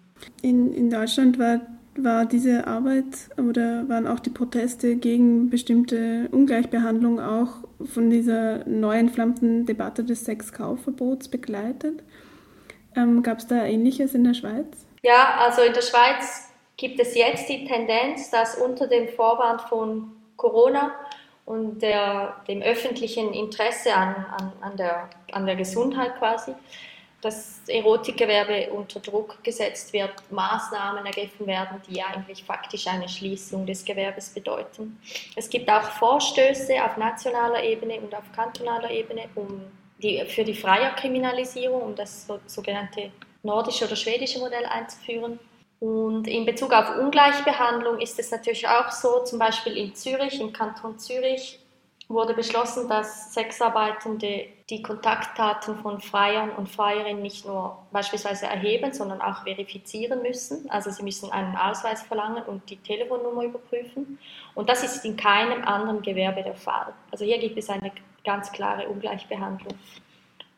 In, 0.41 0.73
in 0.73 0.89
Deutschland 0.89 1.37
war, 1.37 1.61
war 1.95 2.25
diese 2.25 2.65
Arbeit 2.65 3.29
oder 3.37 3.87
waren 3.87 4.07
auch 4.07 4.19
die 4.19 4.31
Proteste 4.31 4.95
gegen 4.95 5.51
bestimmte 5.51 6.27
Ungleichbehandlung 6.31 7.19
auch 7.19 7.49
von 7.85 8.09
dieser 8.09 8.65
neu 8.67 8.97
entflammten 8.97 9.67
Debatte 9.67 10.03
des 10.03 10.25
Sexkaufverbots 10.25 11.27
begleitet. 11.27 12.01
Ähm, 12.95 13.21
Gab 13.21 13.37
es 13.37 13.45
da 13.45 13.63
Ähnliches 13.63 14.15
in 14.15 14.23
der 14.23 14.33
Schweiz? 14.33 14.87
Ja, 15.03 15.35
also 15.39 15.61
in 15.61 15.73
der 15.73 15.83
Schweiz 15.83 16.48
gibt 16.79 16.99
es 16.99 17.13
jetzt 17.13 17.49
die 17.49 17.65
Tendenz, 17.65 18.31
dass 18.31 18.55
unter 18.55 18.87
dem 18.87 19.09
Vorwand 19.09 19.61
von 19.63 20.11
Corona 20.37 20.95
und 21.45 21.81
der, 21.81 22.37
dem 22.47 22.61
öffentlichen 22.61 23.33
Interesse 23.33 23.93
an, 23.93 24.15
an, 24.37 24.53
an, 24.61 24.77
der, 24.77 25.09
an 25.33 25.45
der 25.45 25.57
Gesundheit 25.57 26.17
quasi, 26.17 26.53
das 27.21 27.59
Erotikgewerbe 27.67 28.71
unter 28.71 29.01
Druck 29.01 29.43
gesetzt 29.43 29.91
wird, 29.91 30.13
Maßnahmen 30.31 31.05
ergriffen 31.05 31.45
werden, 31.47 31.81
die 31.89 32.01
eigentlich 32.01 32.45
faktisch 32.45 32.87
eine 32.87 33.09
Schließung 33.09 33.65
des 33.65 33.83
Gewerbes 33.83 34.29
bedeuten. 34.29 35.01
Es 35.35 35.49
gibt 35.49 35.69
auch 35.69 35.83
Vorstöße 35.83 36.81
auf 36.81 36.95
nationaler 36.95 37.61
Ebene 37.61 37.99
und 37.99 38.15
auf 38.15 38.23
kantonaler 38.33 38.89
Ebene 38.89 39.25
um 39.35 39.63
die, 40.01 40.23
für 40.27 40.45
die 40.45 40.53
Freierkriminalisierung, 40.53 41.81
um 41.81 41.95
das 41.95 42.25
sogenannte 42.45 43.11
nordische 43.43 43.83
oder 43.83 43.97
schwedische 43.97 44.39
Modell 44.39 44.65
einzuführen. 44.65 45.39
Und 45.79 46.27
in 46.27 46.45
Bezug 46.45 46.73
auf 46.73 46.97
Ungleichbehandlung 46.97 47.99
ist 47.99 48.19
es 48.19 48.31
natürlich 48.31 48.67
auch 48.67 48.91
so, 48.91 49.23
zum 49.23 49.39
Beispiel 49.39 49.77
in 49.77 49.95
Zürich, 49.95 50.39
im 50.41 50.51
Kanton 50.51 50.99
Zürich, 50.99 51.59
wurde 52.09 52.33
beschlossen, 52.33 52.89
dass 52.89 53.33
Sexarbeitende 53.35 54.47
die 54.69 54.81
Kontaktdaten 54.81 55.77
von 55.77 56.01
Freiern 56.01 56.49
und 56.49 56.67
Freierinnen 56.67 57.21
nicht 57.21 57.45
nur 57.45 57.77
beispielsweise 57.91 58.47
erheben, 58.47 58.91
sondern 58.91 59.21
auch 59.21 59.43
verifizieren 59.43 60.23
müssen. 60.23 60.69
Also 60.71 60.89
sie 60.89 61.03
müssen 61.03 61.31
einen 61.31 61.55
Ausweis 61.55 62.01
verlangen 62.01 62.43
und 62.43 62.67
die 62.69 62.77
Telefonnummer 62.77 63.43
überprüfen. 63.43 64.17
Und 64.55 64.69
das 64.69 64.83
ist 64.83 65.05
in 65.05 65.17
keinem 65.17 65.63
anderen 65.63 66.01
Gewerbe 66.01 66.41
der 66.41 66.55
Fall. 66.55 66.93
Also 67.11 67.25
hier 67.25 67.37
gibt 67.37 67.57
es 67.59 67.69
eine 67.69 67.91
ganz 68.25 68.51
klare 68.51 68.89
Ungleichbehandlung. 68.89 69.75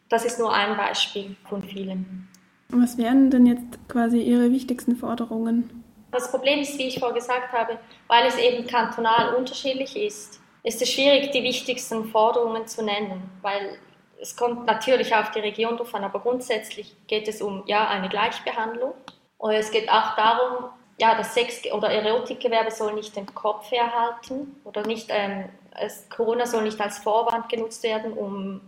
Das 0.08 0.24
ist 0.24 0.40
nur 0.40 0.54
ein 0.54 0.78
Beispiel 0.78 1.36
von 1.50 1.62
vielen. 1.64 2.31
Was 2.72 2.98
wären 2.98 3.30
denn 3.30 3.46
jetzt 3.46 3.90
quasi 3.90 4.22
Ihre 4.22 4.52
wichtigsten 4.52 4.96
Forderungen? 4.96 5.84
Das 6.12 6.30
Problem 6.32 6.60
ist, 6.60 6.78
wie 6.78 6.88
ich 6.88 7.00
vorher 7.00 7.16
gesagt 7.16 7.52
habe, 7.54 7.78
weil 8.08 8.26
es 8.26 8.38
eben 8.38 8.68
kantonal 8.68 9.36
unterschiedlich 9.36 9.96
ist, 9.96 10.42
ist 10.64 10.82
es 10.82 10.90
schwierig, 10.90 11.32
die 11.32 11.44
wichtigsten 11.44 12.06
Forderungen 12.06 12.68
zu 12.68 12.84
nennen, 12.84 13.30
weil 13.42 13.78
es 14.22 14.36
kommt 14.36 14.66
natürlich 14.66 15.16
auf 15.16 15.32
die 15.32 15.40
Region 15.40 15.78
drauf 15.78 15.94
an, 15.96 16.04
aber 16.04 16.20
grundsätzlich 16.20 16.96
geht 17.08 17.28
es 17.28 17.42
um 17.42 17.64
ja, 17.66 17.88
eine 17.88 18.08
Gleichbehandlung. 18.10 18.94
Und 19.38 19.52
es 19.54 19.72
geht 19.72 19.90
auch 19.90 20.16
darum, 20.16 20.70
ja, 21.00 21.16
das 21.16 21.34
Sex- 21.34 21.64
oder 21.72 21.90
Erotikgewerbe 21.90 22.70
soll 22.70 22.94
nicht 22.94 23.16
den 23.16 23.26
Kopf 23.26 23.72
herhalten 23.72 24.56
oder 24.64 24.86
nicht, 24.86 25.08
ähm, 25.10 25.50
es, 25.72 26.08
Corona 26.10 26.46
soll 26.46 26.64
nicht 26.64 26.80
als 26.80 27.00
Vorwand 27.00 27.50
genutzt 27.50 27.82
werden, 27.82 28.14
um 28.14 28.62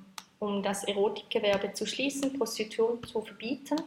um 0.44 0.62
das 0.62 0.84
Erotikgewerbe 0.84 1.74
zu 1.74 1.86
schließen, 1.86 2.38
Prostitution 2.38 3.04
zu 3.04 3.22
verbieten. 3.22 3.78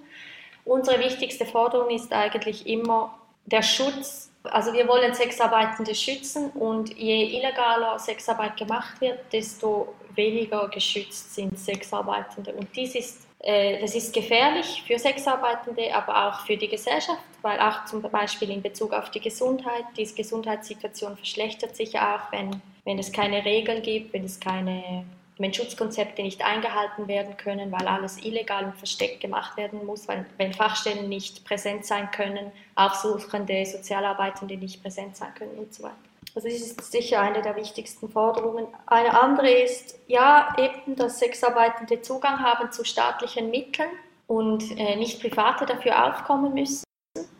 Unsere 0.64 0.98
wichtigste 0.98 1.46
Forderung 1.46 1.90
ist 1.90 2.12
eigentlich 2.12 2.66
immer 2.66 3.18
der 3.44 3.62
Schutz. 3.62 4.30
Also 4.44 4.72
wir 4.72 4.88
wollen 4.88 5.14
Sexarbeitende 5.14 5.94
schützen 5.94 6.50
und 6.50 6.96
je 6.96 7.38
illegaler 7.38 7.98
Sexarbeit 7.98 8.56
gemacht 8.56 9.00
wird, 9.00 9.18
desto 9.32 9.94
weniger 10.14 10.68
geschützt 10.68 11.34
sind 11.34 11.58
Sexarbeitende. 11.58 12.52
Und 12.52 12.74
dies 12.74 12.94
ist, 12.94 13.26
äh, 13.40 13.80
das 13.80 13.94
ist 13.94 14.14
gefährlich 14.14 14.82
für 14.86 14.98
Sexarbeitende, 14.98 15.94
aber 15.94 16.28
auch 16.28 16.46
für 16.46 16.56
die 16.56 16.68
Gesellschaft, 16.68 17.20
weil 17.42 17.60
auch 17.60 17.84
zum 17.84 18.02
Beispiel 18.02 18.50
in 18.50 18.62
Bezug 18.62 18.92
auf 18.92 19.10
die 19.10 19.20
Gesundheit, 19.20 19.84
die 19.96 20.06
Gesundheitssituation 20.06 21.16
verschlechtert 21.16 21.76
sich 21.76 21.98
auch, 21.98 22.32
wenn, 22.32 22.62
wenn 22.84 22.98
es 22.98 23.12
keine 23.12 23.44
Regeln 23.44 23.82
gibt, 23.82 24.12
wenn 24.12 24.24
es 24.24 24.40
keine 24.40 25.04
wenn 25.38 25.52
Schutzkonzepte 25.52 26.22
nicht 26.22 26.44
eingehalten 26.44 27.08
werden 27.08 27.36
können, 27.36 27.70
weil 27.72 27.86
alles 27.86 28.24
illegal 28.24 28.64
und 28.64 28.76
versteckt 28.76 29.20
gemacht 29.20 29.56
werden 29.56 29.84
muss, 29.84 30.08
weil, 30.08 30.24
wenn 30.38 30.52
Fachstellen 30.52 31.08
nicht 31.08 31.44
präsent 31.44 31.84
sein 31.84 32.10
können, 32.10 32.52
Aufsuchende, 32.74 33.64
Sozialarbeitende 33.66 34.56
nicht 34.56 34.82
präsent 34.82 35.16
sein 35.16 35.34
können 35.34 35.58
und 35.58 35.74
so 35.74 35.82
weiter. 35.82 35.96
Also 36.34 36.48
das 36.48 36.58
ist 36.58 36.92
sicher 36.92 37.20
eine 37.20 37.40
der 37.40 37.56
wichtigsten 37.56 38.08
Forderungen. 38.08 38.66
Eine 38.86 39.18
andere 39.20 39.50
ist, 39.50 39.98
ja, 40.06 40.54
eben, 40.58 40.96
dass 40.96 41.18
Sexarbeitende 41.18 42.02
Zugang 42.02 42.40
haben 42.40 42.70
zu 42.72 42.84
staatlichen 42.84 43.50
Mitteln. 43.50 43.88
und 44.26 44.76
äh, 44.76 44.96
nicht 44.96 45.20
Private 45.20 45.66
dafür 45.66 46.04
aufkommen 46.04 46.52
müssen. 46.52 46.84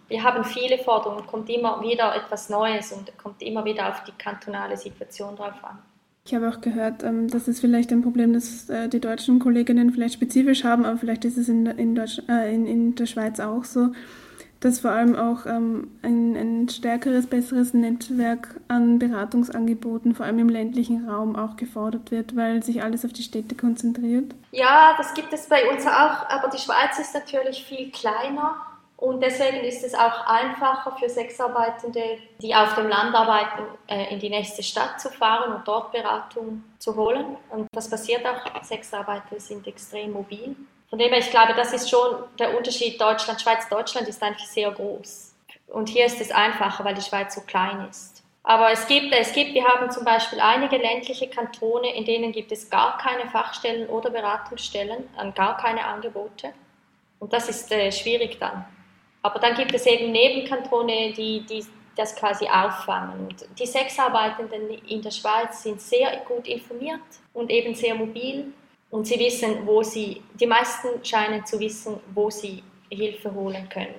Wir 0.09 0.23
haben 0.23 0.45
viele 0.45 0.79
Forderungen, 0.79 1.27
kommt 1.27 1.51
immer 1.51 1.83
wieder 1.83 2.15
etwas 2.15 2.49
Neues 2.49 2.93
und 2.93 3.17
kommt 3.19 3.43
immer 3.43 3.65
wieder 3.65 3.89
auf 3.89 4.05
die 4.05 4.13
kantonale 4.13 4.77
Situation 4.77 5.35
drauf 5.35 5.65
an. 5.65 5.83
Ich 6.27 6.35
habe 6.35 6.49
auch 6.49 6.61
gehört, 6.61 7.05
ähm, 7.05 7.29
dass 7.29 7.47
es 7.47 7.61
vielleicht 7.61 7.93
ein 7.93 8.03
Problem, 8.03 8.33
das 8.33 8.69
äh, 8.69 8.89
die 8.89 8.99
deutschen 9.01 9.39
Kolleginnen 9.39 9.93
vielleicht 9.93 10.15
spezifisch 10.15 10.65
haben, 10.65 10.85
aber 10.85 10.99
vielleicht 10.99 11.25
ist 11.25 11.39
es 11.39 11.49
in, 11.49 11.67
in, 11.67 11.97
äh, 11.97 12.53
in, 12.53 12.67
in 12.67 12.95
der 12.97 13.07
Schweiz 13.07 13.39
auch 13.39 13.63
so, 13.63 13.93
dass 14.59 14.81
vor 14.81 14.91
allem 14.91 15.15
auch 15.15 15.47
ähm, 15.47 15.89
ein, 16.03 16.35
ein 16.35 16.69
stärkeres, 16.69 17.29
besseres 17.29 17.75
Netzwerk 17.75 18.61
an 18.67 18.99
Beratungsangeboten, 18.99 20.17
vor 20.17 20.27
allem 20.27 20.41
im 20.41 20.49
ländlichen 20.49 21.09
Raum, 21.09 21.37
auch 21.37 21.55
gefordert 21.55 22.11
wird, 22.11 22.35
weil 22.35 22.61
sich 22.65 22.83
alles 22.83 23.05
auf 23.05 23.13
die 23.13 23.23
Städte 23.23 23.55
konzentriert? 23.55 24.35
Ja, 24.51 24.95
das 24.97 25.15
gibt 25.15 25.33
es 25.33 25.47
bei 25.47 25.71
uns 25.71 25.87
auch, 25.87 26.29
aber 26.29 26.49
die 26.53 26.59
Schweiz 26.59 26.99
ist 26.99 27.15
natürlich 27.15 27.65
viel 27.65 27.93
kleiner 27.93 28.57
und 28.97 29.21
deswegen 29.21 29.59
ist 29.59 29.85
es 29.85 29.95
auch 29.95 30.27
einfacher 30.27 30.97
für 30.97 31.09
Sexarbeitende, 31.09 32.19
die 32.41 32.55
auf 32.55 32.75
dem 32.77 32.89
Land 32.89 33.15
arbeiten, 33.15 33.65
äh, 33.89 34.13
in 34.13 34.19
die 34.19 34.31
nächste 34.31 34.63
Stadt 34.63 35.01
zu 35.01 35.11
fahren 35.11 35.53
und 35.53 35.69
dort 35.69 35.93
Beratung 35.93 36.65
zu 36.79 36.97
holen. 36.97 37.37
Und 37.51 37.69
das 37.73 37.91
passiert 37.91 38.25
auch. 38.27 38.63
Sexarbeiter 38.63 39.39
sind 39.39 39.67
extrem 39.67 40.13
mobil. 40.13 40.57
Von 40.89 40.99
dem 40.99 41.11
her, 41.11 41.19
ich 41.19 41.31
glaube, 41.31 41.53
das 41.55 41.75
ist 41.75 41.91
schon 41.91 42.25
der 42.39 42.57
Unterschied 42.57 42.99
Deutschland, 42.99 43.41
Schweiz, 43.41 43.69
Deutschland 43.69 44.09
ist 44.09 44.23
eigentlich 44.23 44.49
sehr 44.49 44.71
groß. 44.71 45.35
Und 45.69 45.89
hier 45.91 46.07
ist 46.07 46.21
es 46.21 46.31
einfacher, 46.31 46.85
weil 46.85 46.95
die 46.95 47.03
Schweiz 47.03 47.35
so 47.35 47.43
klein 47.43 47.87
ist. 47.91 48.23
Aber 48.45 48.71
es 48.71 48.87
gibt, 48.87 49.13
es 49.13 49.33
gibt, 49.33 49.53
wir 49.55 49.65
haben 49.65 49.91
zum 49.91 50.05
Beispiel 50.05 50.41
einige 50.41 50.77
ländliche 50.77 51.29
Kantone, 51.29 51.93
in 51.95 52.05
denen 52.05 52.31
gibt 52.31 52.53
es 52.53 52.71
gar 52.71 52.97
keine 52.97 53.29
Fachstellen 53.29 53.89
oder 53.89 54.09
Beratungsstellen, 54.09 55.09
gar 55.35 55.57
keine 55.57 55.85
Angebote. 55.85 56.53
Und 57.19 57.33
das 57.33 57.49
ist 57.49 57.73
äh, 57.73 57.91
schwierig 57.91 58.39
dann. 58.39 58.65
Aber 59.27 59.41
dann 59.41 59.57
gibt 59.57 59.75
es 59.75 59.85
eben 59.87 60.13
Nebenkantone, 60.13 61.13
die, 61.17 61.41
die 61.41 61.65
das 61.97 62.15
quasi 62.15 62.47
auffangen. 62.47 63.27
Und 63.27 63.47
die 63.59 63.67
Sexarbeitenden 63.67 64.71
in 64.89 65.03
der 65.03 65.11
Schweiz 65.11 65.63
sind 65.63 65.81
sehr 65.81 66.23
gut 66.29 66.47
informiert 66.47 67.01
und 67.33 67.51
eben 67.51 67.75
sehr 67.75 67.95
mobil 67.95 68.53
und 68.91 69.07
sie 69.07 69.19
wissen, 69.19 69.67
wo 69.67 69.83
sie, 69.83 70.23
die 70.39 70.47
meisten 70.47 70.89
scheinen 71.03 71.45
zu 71.45 71.59
wissen, 71.59 71.97
wo 72.15 72.31
sie 72.31 72.63
Hilfe 72.89 73.35
holen 73.35 73.69
können. 73.69 73.95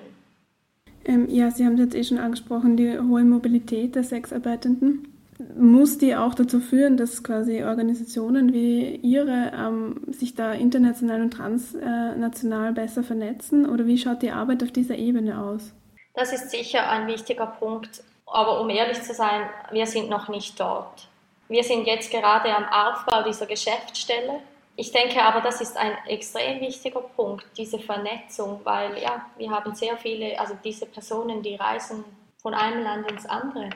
Ähm, 1.04 1.28
ja, 1.28 1.50
Sie 1.50 1.64
haben 1.64 1.74
es 1.74 1.80
jetzt 1.80 1.94
eh 1.94 2.04
schon 2.04 2.18
angesprochen, 2.18 2.76
die 2.76 2.98
hohe 2.98 3.24
Mobilität 3.24 3.94
der 3.94 4.04
Sexarbeitenden. 4.04 5.08
Muss 5.56 5.98
die 5.98 6.16
auch 6.16 6.34
dazu 6.34 6.60
führen, 6.60 6.96
dass 6.96 7.22
quasi 7.22 7.62
Organisationen 7.62 8.52
wie 8.52 8.96
Ihre 8.96 9.52
ähm, 9.56 10.00
sich 10.08 10.34
da 10.34 10.52
international 10.52 11.22
und 11.22 11.30
transnational 11.30 12.72
besser 12.72 13.04
vernetzen? 13.04 13.68
Oder 13.68 13.86
wie 13.86 13.98
schaut 13.98 14.22
die 14.22 14.30
Arbeit 14.30 14.62
auf 14.62 14.72
dieser 14.72 14.96
Ebene 14.96 15.40
aus? 15.40 15.72
Das 16.14 16.32
ist 16.32 16.50
sicher 16.50 16.88
ein 16.88 17.06
wichtiger 17.06 17.46
Punkt. 17.46 18.02
Aber 18.26 18.60
um 18.60 18.68
ehrlich 18.68 19.00
zu 19.02 19.14
sein, 19.14 19.48
wir 19.70 19.86
sind 19.86 20.10
noch 20.10 20.28
nicht 20.28 20.58
dort. 20.58 21.08
Wir 21.48 21.62
sind 21.62 21.86
jetzt 21.86 22.10
gerade 22.10 22.54
am 22.54 22.64
Aufbau 22.64 23.22
dieser 23.22 23.46
Geschäftsstelle 23.46 24.40
ich 24.80 24.92
denke 24.92 25.20
aber, 25.20 25.40
das 25.40 25.60
ist 25.60 25.76
ein 25.76 25.90
extrem 26.06 26.60
wichtiger 26.60 27.00
Punkt, 27.00 27.44
diese 27.56 27.80
Vernetzung, 27.80 28.60
weil 28.62 28.96
ja, 29.02 29.26
wir 29.36 29.50
haben 29.50 29.74
sehr 29.74 29.96
viele, 29.96 30.38
also 30.38 30.54
diese 30.62 30.86
Personen, 30.86 31.42
die 31.42 31.56
reisen 31.56 32.04
von 32.40 32.54
einem 32.54 32.84
Land 32.84 33.10
ins 33.10 33.26
andere. 33.26 33.70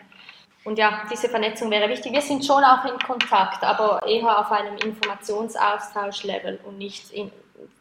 Und 0.65 0.79
ja, 0.79 1.03
diese 1.11 1.29
Vernetzung 1.29 1.71
wäre 1.71 1.89
wichtig. 1.89 2.13
Wir 2.13 2.21
sind 2.21 2.45
schon 2.45 2.63
auch 2.63 2.85
in 2.85 2.99
Kontakt, 2.99 3.65
aber 3.65 4.01
eher 4.07 4.39
auf 4.39 4.51
einem 4.53 4.77
Informationsaustausch-Level 4.77 6.61
und 6.65 6.79
nicht 6.79 7.11
in, 7.11 7.31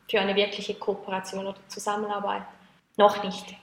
für 0.10 0.20
eine 0.20 0.36
wirkliche 0.36 0.74
Kooperation 0.74 1.46
oder 1.46 1.58
Zusammenarbeit. 1.68 2.42
Noch 2.98 3.24
nicht. 3.24 3.56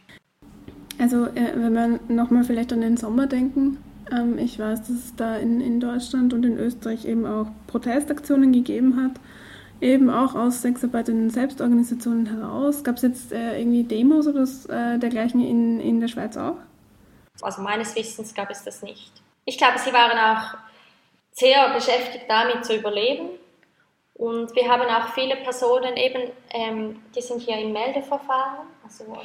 Also, 1.01 1.27
äh, 1.27 1.53
wenn 1.55 1.73
wir 1.75 2.01
nochmal 2.09 2.45
vielleicht 2.45 2.73
an 2.73 2.81
den 2.81 2.97
Sommer 2.97 3.27
denken, 3.27 3.83
ähm, 4.12 4.39
ich 4.39 4.59
weiß, 4.59 4.81
dass 4.81 4.91
es 4.91 5.16
da 5.16 5.37
in, 5.37 5.61
in 5.61 5.81
Deutschland 5.81 6.33
und 6.33 6.45
in 6.45 6.57
Österreich 6.57 7.05
eben 7.05 7.27
auch 7.27 7.47
Protestaktionen 7.66 8.53
gegeben 8.53 9.03
hat 9.03 9.21
eben 9.81 10.11
auch 10.11 10.35
aus 10.35 10.62
sexarbeitenden 10.62 11.31
Selbstorganisationen 11.31 12.27
heraus. 12.27 12.83
Gab 12.85 12.97
es 12.97 13.03
jetzt 13.03 13.33
äh, 13.33 13.61
irgendwie 13.61 13.85
Demos 13.85 14.27
oder 14.27 14.43
äh, 14.43 14.99
dergleichen 14.99 15.41
in, 15.41 15.81
in 15.81 16.01
der 16.01 16.09
Schweiz 16.09 16.37
auch? 16.37 16.57
Also 17.43 17.62
meines 17.62 17.95
Wissens 17.95 18.34
gab 18.34 18.51
es 18.51 18.64
das 18.64 18.82
nicht. 18.82 19.12
Ich 19.45 19.59
glaube, 19.59 19.78
sie 19.78 19.93
waren 19.93 20.18
auch 20.18 20.59
sehr 21.32 21.72
beschäftigt 21.72 22.24
damit 22.28 22.64
zu 22.64 22.76
überleben. 22.76 23.30
Und 24.14 24.55
wir 24.57 24.68
haben 24.68 24.89
auch 24.89 25.14
viele 25.14 25.36
Personen 25.36 25.97
eben, 25.97 26.32
ähm, 26.51 27.03
die 27.14 27.22
sind 27.22 27.41
hier 27.41 27.59
im 27.59 27.72
Meldeverfahren, 27.72 28.66
also 28.82 29.16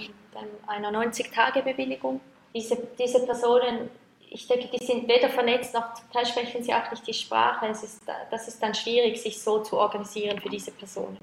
einer 0.68 0.92
90-Tage-Bewilligung. 0.92 2.22
Diese, 2.54 2.78
diese 3.00 3.26
Personen 3.26 3.90
ich 4.34 4.48
denke, 4.48 4.68
die 4.68 4.84
sind 4.84 5.08
weder 5.08 5.30
vernetzt 5.30 5.76
noch 5.76 5.94
zum 5.94 6.10
Teil 6.12 6.26
sprechen 6.26 6.64
sie 6.64 6.74
auch 6.74 6.90
nicht 6.90 7.06
die 7.06 7.14
Sprache. 7.14 7.68
Es 7.68 7.84
ist, 7.84 8.02
das 8.32 8.48
ist 8.48 8.62
dann 8.64 8.74
schwierig, 8.74 9.22
sich 9.22 9.40
so 9.40 9.60
zu 9.60 9.78
organisieren 9.78 10.40
für 10.40 10.50
diese 10.50 10.72
Personen. 10.72 11.20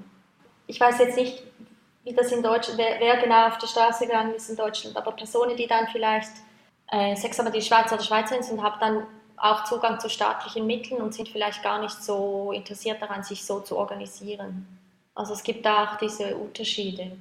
Ich 0.65 0.79
weiß 0.79 0.99
jetzt 0.99 1.17
nicht, 1.17 1.43
wie 2.05 2.13
das 2.13 2.31
in 2.31 2.41
Deutschland, 2.41 2.79
wer, 2.79 2.99
wer 2.99 3.17
genau 3.17 3.47
auf 3.47 3.57
die 3.57 3.67
Straße 3.67 4.05
gegangen 4.05 4.33
ist 4.33 4.49
in 4.49 4.55
Deutschland, 4.55 4.95
aber 4.95 5.11
Personen, 5.11 5.57
die 5.57 5.67
dann 5.67 5.87
vielleicht 5.89 6.31
äh, 6.91 7.15
sechs 7.15 7.39
aber 7.39 7.49
die 7.49 7.61
Schweizer 7.61 7.95
oder 7.95 8.03
Schweizerin 8.03 8.43
sind, 8.43 8.61
haben 8.61 8.79
dann 8.79 9.03
auch 9.37 9.63
Zugang 9.63 9.99
zu 9.99 10.09
staatlichen 10.09 10.67
Mitteln 10.67 11.01
und 11.01 11.13
sind 11.13 11.29
vielleicht 11.29 11.63
gar 11.63 11.81
nicht 11.81 12.03
so 12.03 12.51
interessiert 12.51 13.01
daran, 13.01 13.23
sich 13.23 13.43
so 13.43 13.59
zu 13.59 13.77
organisieren. 13.77 14.67
Also 15.15 15.33
es 15.33 15.41
gibt 15.41 15.65
da 15.65 15.85
auch 15.85 15.97
diese 15.97 16.35
Unterschiede. 16.37 17.11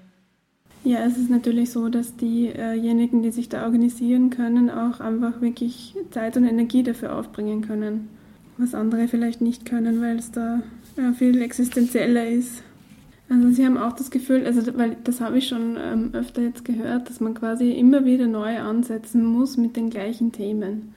Ja, 0.84 1.00
es 1.04 1.16
ist 1.16 1.30
natürlich 1.30 1.70
so, 1.70 1.88
dass 1.88 2.16
diejenigen, 2.16 3.22
die 3.22 3.30
sich 3.30 3.48
da 3.48 3.64
organisieren 3.64 4.30
können, 4.30 4.70
auch 4.70 5.00
einfach 5.00 5.40
wirklich 5.40 5.94
Zeit 6.10 6.36
und 6.36 6.44
Energie 6.44 6.82
dafür 6.82 7.16
aufbringen 7.16 7.62
können. 7.62 8.08
Was 8.56 8.74
andere 8.74 9.08
vielleicht 9.08 9.40
nicht 9.40 9.66
können, 9.66 10.00
weil 10.02 10.18
es 10.18 10.32
da 10.32 10.62
viel 11.16 11.40
existenzieller 11.40 12.26
ist. 12.26 12.62
Also 13.30 13.48
sie 13.50 13.64
haben 13.64 13.78
auch 13.78 13.92
das 13.92 14.10
Gefühl, 14.10 14.44
also 14.44 14.76
weil 14.76 14.96
das 15.04 15.20
habe 15.20 15.38
ich 15.38 15.46
schon 15.46 15.78
ähm, 15.80 16.10
öfter 16.14 16.42
jetzt 16.42 16.64
gehört, 16.64 17.08
dass 17.08 17.20
man 17.20 17.34
quasi 17.34 17.70
immer 17.70 18.04
wieder 18.04 18.26
neu 18.26 18.58
ansetzen 18.58 19.24
muss 19.24 19.56
mit 19.56 19.76
den 19.76 19.88
gleichen 19.88 20.32
Themen. 20.32 20.96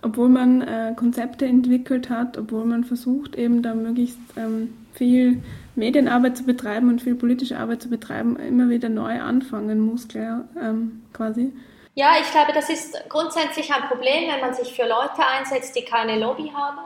Obwohl 0.00 0.28
man 0.28 0.62
äh, 0.62 0.94
Konzepte 0.94 1.46
entwickelt 1.46 2.10
hat, 2.10 2.38
obwohl 2.38 2.64
man 2.64 2.84
versucht 2.84 3.34
eben 3.34 3.60
da 3.60 3.74
möglichst 3.74 4.18
ähm, 4.36 4.72
viel 4.92 5.42
Medienarbeit 5.74 6.36
zu 6.36 6.44
betreiben 6.44 6.90
und 6.90 7.02
viel 7.02 7.16
politische 7.16 7.58
Arbeit 7.58 7.82
zu 7.82 7.90
betreiben, 7.90 8.36
immer 8.36 8.68
wieder 8.68 8.88
neu 8.88 9.20
anfangen 9.20 9.80
muss, 9.80 10.06
klar, 10.06 10.44
ähm, 10.62 11.02
quasi. 11.12 11.52
Ja, 11.94 12.12
ich 12.20 12.30
glaube, 12.30 12.52
das 12.52 12.70
ist 12.70 12.96
grundsätzlich 13.08 13.72
ein 13.74 13.88
Problem, 13.88 14.30
wenn 14.30 14.40
man 14.40 14.54
sich 14.54 14.72
für 14.74 14.86
Leute 14.86 15.26
einsetzt, 15.26 15.74
die 15.74 15.84
keine 15.84 16.20
Lobby 16.20 16.52
haben, 16.54 16.78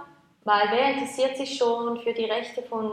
weil 0.45 0.69
wer 0.71 0.95
interessiert 0.95 1.37
sich 1.37 1.59
schon 1.59 1.99
für 2.01 2.15
die 2.15 2.25
Rechte 2.25 2.63
von 2.63 2.91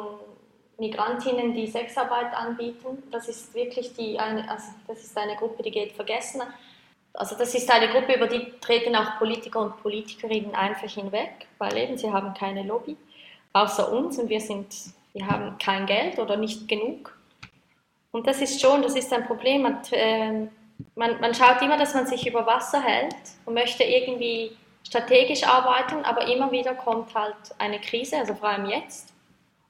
Migrantinnen, 0.78 1.53
die 1.53 1.67
Sexarbeit 1.67 2.34
anbieten? 2.34 3.03
Das 3.11 3.28
ist 3.28 3.53
wirklich 3.53 3.93
die, 3.93 4.19
eine, 4.19 4.49
also 4.49 4.67
das 4.88 5.03
ist 5.03 5.17
eine 5.17 5.36
Gruppe, 5.36 5.63
die 5.63 5.71
geht 5.71 5.93
vergessen. 5.93 6.41
Also 7.13 7.36
das 7.38 7.55
ist 7.55 7.71
eine 7.71 7.88
Gruppe, 7.89 8.15
über 8.15 8.28
die 8.28 8.51
treten 8.59 8.95
auch 8.95 9.17
Politiker 9.17 9.61
und 9.61 9.82
Politikerinnen 9.82 10.53
einfach 10.53 10.89
hinweg, 10.89 11.47
weil 11.57 11.78
eben 11.78 11.97
sie 11.97 12.11
haben 12.11 12.34
keine 12.34 12.63
Lobby, 12.63 12.97
außer 13.53 13.91
uns 13.91 14.19
und 14.19 14.30
wir 14.30 14.41
sind 14.41 14.67
wir 15.15 15.28
haben 15.28 15.57
kein 15.57 15.86
Geld 15.86 16.19
oder 16.19 16.36
nicht 16.36 16.67
genug. 16.67 17.17
Und 18.11 18.28
das 18.28 18.41
ist 18.41 18.59
schon, 18.59 18.82
das 18.82 18.95
ist 18.95 19.13
ein 19.13 19.26
Problem. 19.26 19.61
Man, 19.61 19.80
äh, 19.91 20.47
man, 20.93 21.21
man 21.21 21.34
schaut 21.34 21.61
immer, 21.61 21.78
dass 21.78 21.93
man 21.93 22.05
sich 22.05 22.28
über 22.28 22.45
Wasser 22.45 22.82
hält 22.82 23.15
und 23.45 23.53
möchte 23.53 23.86
irgendwie 23.86 24.51
strategisch 24.84 25.45
arbeiten, 25.45 26.03
aber 26.03 26.28
immer 26.28 26.51
wieder 26.51 26.76
kommt 26.76 27.15
halt 27.15 27.36
eine 27.57 27.80
Krise, 27.80 28.17
also 28.17 28.36
vor 28.36 28.49
allem 28.49 28.65
jetzt. 28.65 29.13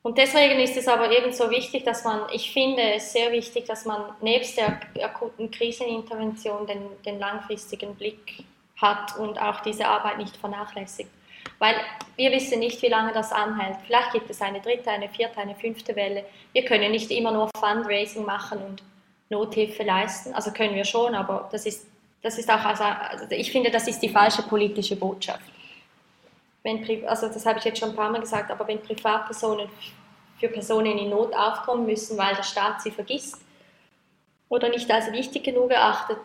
Und 0.06 0.20
deswegen 0.20 0.60
ist 0.60 0.78
es 0.78 0.88
aber 0.88 1.12
ebenso 1.12 1.50
wichtig, 1.50 1.84
dass 1.84 2.04
man, 2.04 2.30
ich 2.32 2.54
finde 2.54 2.94
es 2.94 3.12
sehr 3.12 3.32
wichtig, 3.32 3.66
dass 3.66 3.86
man 3.86 4.04
nebst 4.22 4.56
der 4.56 4.80
akuten 5.02 5.50
Krisenintervention 5.50 6.68
den, 6.68 6.84
den 7.04 7.18
langfristigen 7.18 7.96
Blick 7.96 8.44
hat 8.78 9.18
und 9.18 9.42
auch 9.42 9.62
diese 9.62 9.88
Arbeit 9.88 10.20
nicht 10.20 10.38
vernachlässigt. 10.38 11.10
Weil 11.58 11.74
wir 12.18 12.32
wissen 12.32 12.60
nicht, 12.60 12.84
wie 12.84 12.88
lange 12.88 13.14
das 13.14 13.32
anhält. 13.32 13.78
Vielleicht 13.88 14.12
gibt 14.12 14.30
es 14.30 14.44
eine 14.44 14.62
dritte, 14.62 14.92
eine 14.92 15.10
vierte, 15.10 15.40
eine 15.40 15.56
fünfte 15.56 15.96
Welle. 15.96 16.24
Wir 16.54 16.66
können 16.66 16.92
nicht 16.92 17.10
immer 17.10 17.32
nur 17.32 17.50
Fundraising 17.58 18.26
machen 18.26 18.60
und 18.60 18.84
Nothilfe 19.32 19.82
leisten. 19.82 20.36
Also 20.36 20.52
können 20.52 20.76
wir 20.76 20.86
schon, 20.86 21.16
aber 21.16 21.50
das 21.52 21.66
ist, 21.66 21.88
das 22.22 22.38
ist 22.38 22.52
auch, 22.52 22.64
also, 22.64 22.84
also 22.84 23.26
ich 23.32 23.52
finde, 23.52 23.72
das 23.72 23.88
ist 23.88 24.02
die 24.04 24.10
falsche 24.10 24.44
politische 24.44 24.98
Botschaft. 24.98 25.55
Wenn, 26.66 27.08
also 27.08 27.28
das 27.28 27.46
habe 27.46 27.60
ich 27.60 27.66
jetzt 27.66 27.80
schon 27.80 27.92
ein 27.92 27.96
paar 27.96 28.10
Mal 28.10 28.20
gesagt, 28.20 28.52
aber 28.52 28.68
wenn 28.68 28.82
Privatpersonen 28.82 29.70
für 30.38 30.50
Personen 30.50 30.98
in 30.98 31.10
Not 31.10 31.34
aufkommen 31.34 31.86
müssen, 31.86 32.18
weil 32.18 32.36
der 32.36 32.44
Staat 32.44 32.82
sie 32.82 32.92
vergisst 32.92 33.38
oder 34.50 34.68
nicht 34.68 34.92
als 34.92 35.10
wichtig 35.14 35.44
genug 35.44 35.72
erachtet, 35.72 36.20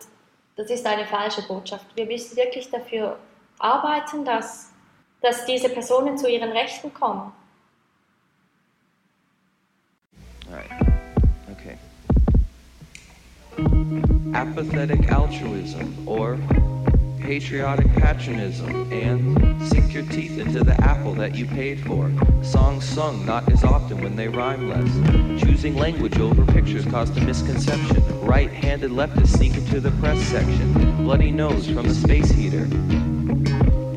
das 0.57 0.69
ist 0.69 0.85
eine 0.85 1.05
falsche 1.05 1.43
Botschaft. 1.43 1.85
Wir 1.95 2.05
müssen 2.05 2.35
wirklich 2.35 2.69
dafür 2.69 3.17
arbeiten, 3.59 4.25
dass 4.25 4.71
dass 5.21 5.45
diese 5.45 5.69
Personen 5.69 6.17
zu 6.17 6.27
ihren 6.27 6.51
Rechten 6.51 6.93
kommen. 6.93 7.31
apathetic 14.33 15.11
altruism, 15.11 16.07
or 16.07 16.37
patriotic 17.21 17.91
patronism, 17.93 18.91
and 18.91 19.61
sink 19.67 19.93
your 19.93 20.03
teeth 20.03 20.37
into 20.39 20.63
the 20.63 20.79
apple 20.83 21.13
that 21.13 21.35
you 21.35 21.45
paid 21.45 21.79
for. 21.79 22.11
Songs 22.41 22.83
sung 22.83 23.25
not 23.25 23.49
as 23.51 23.63
often 23.63 24.01
when 24.01 24.15
they 24.15 24.27
rhyme 24.27 24.69
less. 24.69 25.41
Choosing 25.41 25.75
language 25.75 26.17
over 26.19 26.45
pictures 26.51 26.85
caused 26.85 27.17
a 27.17 27.21
misconception. 27.21 28.21
Right 28.21 28.51
handed 28.51 28.91
leftists 28.91 29.37
sneak 29.37 29.55
into 29.55 29.79
the 29.79 29.91
press 29.91 30.19
section. 30.19 31.03
Bloody 31.03 31.31
nose 31.31 31.67
from 31.67 31.87
the 31.87 31.93
space 31.93 32.29
heater. 32.29 32.67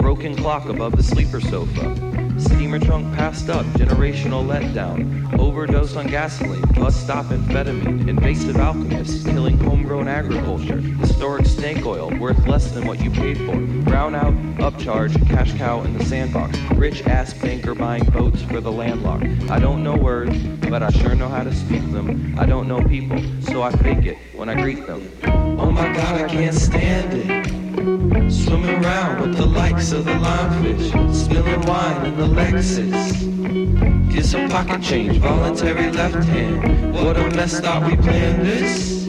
Broken 0.04 0.36
clock 0.36 0.68
above 0.68 0.96
the 0.96 1.02
sleeper 1.02 1.40
sofa. 1.40 1.96
Steamer 2.38 2.78
trunk 2.78 3.16
passed 3.16 3.48
up, 3.48 3.64
generational 3.68 4.44
letdown. 4.46 5.32
Overdose 5.38 5.96
on 5.96 6.08
gasoline, 6.08 6.60
bus 6.74 6.94
stop 6.94 7.24
amphetamine. 7.24 8.06
Invasive 8.06 8.58
alchemists 8.58 9.24
killing 9.24 9.58
homegrown 9.58 10.06
agriculture. 10.06 10.76
Historic 10.76 11.46
snake 11.46 11.86
oil, 11.86 12.14
worth 12.18 12.46
less 12.46 12.70
than 12.72 12.86
what 12.86 13.02
you 13.02 13.10
paid 13.10 13.38
for. 13.38 13.54
Brownout, 13.90 14.58
upcharge, 14.58 15.14
cash 15.26 15.54
cow 15.54 15.80
in 15.80 15.96
the 15.96 16.04
sandbox. 16.04 16.58
Rich 16.72 17.06
ass 17.06 17.32
banker 17.32 17.74
buying 17.74 18.04
boats 18.10 18.42
for 18.42 18.60
the 18.60 18.70
landlocked. 18.70 19.50
I 19.50 19.58
don't 19.58 19.82
know 19.82 19.96
words, 19.96 20.36
but 20.68 20.82
I 20.82 20.90
sure 20.90 21.14
know 21.14 21.30
how 21.30 21.44
to 21.44 21.54
speak 21.54 21.80
them. 21.92 22.38
I 22.38 22.44
don't 22.44 22.68
know 22.68 22.82
people, 22.82 23.22
so 23.40 23.62
I 23.62 23.70
fake 23.70 24.04
it 24.04 24.18
when 24.34 24.50
I 24.50 24.60
greet 24.60 24.86
them. 24.86 25.10
Oh 25.58 25.70
my 25.70 25.90
god, 25.94 26.20
I 26.20 26.28
can't 26.28 26.54
stand 26.54 27.14
it. 27.14 27.63
Swimming 27.84 28.82
around 28.82 29.20
with 29.20 29.36
the 29.36 29.44
likes 29.44 29.92
of 29.92 30.06
the 30.06 30.12
limefish, 30.12 31.14
spilling 31.14 31.60
wine 31.66 32.06
in 32.06 32.16
the 32.16 32.26
Lexus. 32.26 34.10
Get 34.10 34.24
some 34.24 34.48
pocket 34.48 34.82
change, 34.82 35.18
voluntary 35.18 35.90
left 35.90 36.24
hand. 36.28 36.94
What 36.94 37.18
a 37.18 37.28
mess 37.36 37.60
thought 37.60 37.84
we 37.84 37.96
planned 37.98 38.40
this. 38.40 39.06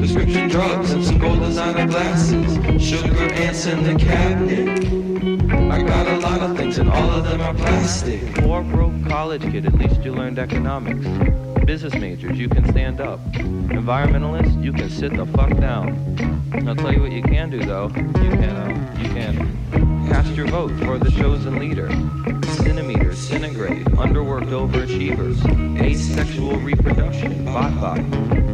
Prescription 0.00 0.48
drugs 0.48 0.90
and 0.90 1.04
some 1.04 1.18
gold 1.18 1.38
designer 1.38 1.86
glasses. 1.86 2.82
Sugar 2.82 3.32
ants 3.34 3.66
in 3.66 3.84
the 3.84 3.94
cabinet. 3.94 4.80
I 5.70 5.82
got 5.82 6.08
a 6.08 6.18
lot 6.18 6.40
of 6.40 6.56
things 6.56 6.78
and 6.78 6.90
all 6.90 7.10
of 7.10 7.24
them 7.24 7.40
are 7.40 7.54
plastic. 7.54 8.34
Poor 8.34 8.64
broke 8.64 8.97
college 9.08 9.42
kid, 9.50 9.64
at 9.64 9.74
least 9.74 10.02
you 10.02 10.12
learned 10.12 10.38
economics. 10.38 11.06
Business 11.64 11.94
majors, 11.94 12.38
you 12.38 12.48
can 12.48 12.64
stand 12.70 13.00
up. 13.00 13.20
Environmentalists, 13.32 14.62
you 14.62 14.72
can 14.72 14.90
sit 14.90 15.16
the 15.16 15.24
fuck 15.26 15.50
down. 15.58 15.88
I'll 16.66 16.76
tell 16.76 16.92
you 16.92 17.00
what 17.00 17.12
you 17.12 17.22
can 17.22 17.48
do 17.50 17.64
though. 17.64 17.88
You 17.88 18.12
can, 18.12 18.56
uh, 18.56 18.98
you 19.02 19.08
can 19.10 20.08
cast 20.08 20.30
your 20.34 20.46
vote 20.48 20.72
for 20.80 20.98
the 20.98 21.10
chosen 21.10 21.58
leader. 21.58 21.90
Centimeters, 22.62 23.18
centigrade, 23.18 23.86
underworked 23.86 24.50
overachievers, 24.50 25.38
asexual 25.80 26.56
reproduction, 26.56 27.44
bot 27.46 27.74
bot 27.80 27.98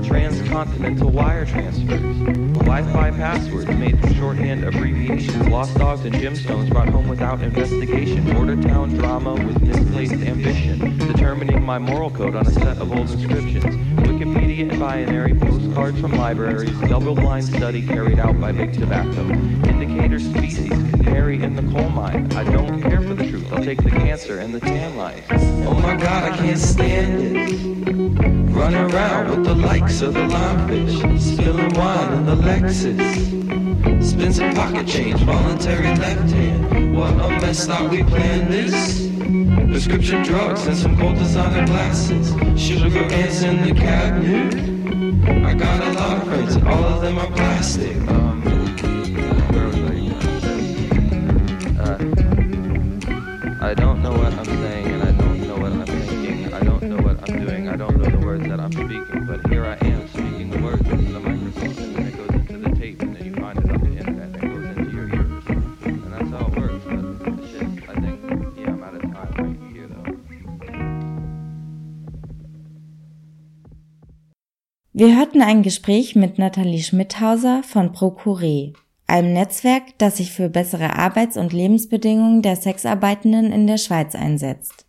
transcontinental 0.04 1.10
wire 1.10 1.46
transfers, 1.46 2.16
Wi-Fi 2.64 3.10
passwords 3.10 3.68
made 3.76 4.00
from 4.00 4.14
shorthand 4.14 4.64
abbreviations, 4.64 5.48
lost 5.48 5.76
dogs 5.76 6.04
and 6.04 6.14
gemstones 6.14 6.70
brought 6.70 6.88
home 6.88 7.08
without 7.08 7.42
investigation, 7.42 8.24
border 8.32 8.60
town 8.60 8.94
drama 8.94 9.34
with 9.34 9.60
misplaced 9.62 10.14
ambition, 10.14 10.96
determining 10.98 11.62
my 11.62 11.78
moral 11.78 12.10
code 12.10 12.34
on 12.34 12.46
a 12.46 12.50
set 12.50 12.78
of 12.78 12.90
old 12.90 13.10
inscriptions, 13.10 13.64
Wikipedia 13.64 14.43
and 14.60 14.78
binary 14.78 15.34
postcards 15.34 16.00
from 16.00 16.12
libraries, 16.12 16.78
double-blind 16.82 17.44
study 17.44 17.84
carried 17.84 18.18
out 18.18 18.40
by 18.40 18.52
big 18.52 18.72
tobacco, 18.72 19.20
indicator 19.68 20.20
species, 20.20 20.68
canary 20.68 21.42
in 21.42 21.56
the 21.56 21.62
coal 21.72 21.88
mine. 21.88 22.32
I 22.32 22.44
don't 22.44 22.80
care 22.80 23.00
for 23.00 23.14
the 23.14 23.28
truth. 23.28 23.52
I'll 23.52 23.64
take 23.64 23.82
the 23.82 23.90
cancer 23.90 24.38
and 24.38 24.54
the 24.54 24.60
tan 24.60 24.96
lines. 24.96 25.24
Oh 25.66 25.74
my 25.74 25.96
God, 25.96 26.32
I 26.32 26.36
can't 26.36 26.58
stand 26.58 27.36
it. 27.36 28.54
Running 28.54 28.92
around 28.92 29.30
with 29.30 29.44
the 29.44 29.54
likes 29.54 30.02
of 30.02 30.14
the 30.14 30.20
limefish, 30.20 31.20
spilling 31.20 31.72
wine 31.74 32.12
in 32.12 32.26
the 32.26 32.36
Lexus. 32.36 34.04
Spin 34.04 34.32
some 34.32 34.54
pocket 34.54 34.86
change, 34.86 35.20
voluntary 35.20 35.96
left 35.96 36.30
hand. 36.30 36.96
What 36.96 37.12
a 37.12 37.28
mess, 37.40 37.66
thought 37.66 37.90
we 37.90 38.04
planned 38.04 38.52
this. 38.52 39.13
Prescription 39.24 40.22
drugs 40.22 40.66
and 40.66 40.76
some 40.76 40.96
gold 40.96 41.16
designer 41.16 41.66
glasses. 41.66 42.28
Sugar 42.60 42.98
ants 42.98 43.42
in 43.42 43.62
the 43.62 43.74
cabinet. 43.74 44.54
I 45.46 45.54
got 45.54 45.82
a 45.82 45.92
lot 45.92 46.18
of 46.18 46.24
friends 46.24 46.56
and 46.56 46.68
all 46.68 46.84
of 46.84 47.00
them 47.00 47.18
are 47.18 47.30
plastic. 47.30 47.96
Um, 48.08 48.53
Wir 75.04 75.18
hörten 75.18 75.42
ein 75.42 75.62
Gespräch 75.62 76.16
mit 76.16 76.38
Nathalie 76.38 76.82
Schmidhauser 76.82 77.62
von 77.62 77.92
Procure, 77.92 78.72
einem 79.06 79.34
Netzwerk, 79.34 79.82
das 79.98 80.16
sich 80.16 80.32
für 80.32 80.48
bessere 80.48 80.96
Arbeits- 80.96 81.36
und 81.36 81.52
Lebensbedingungen 81.52 82.40
der 82.40 82.56
Sexarbeitenden 82.56 83.52
in 83.52 83.66
der 83.66 83.76
Schweiz 83.76 84.14
einsetzt. 84.14 84.86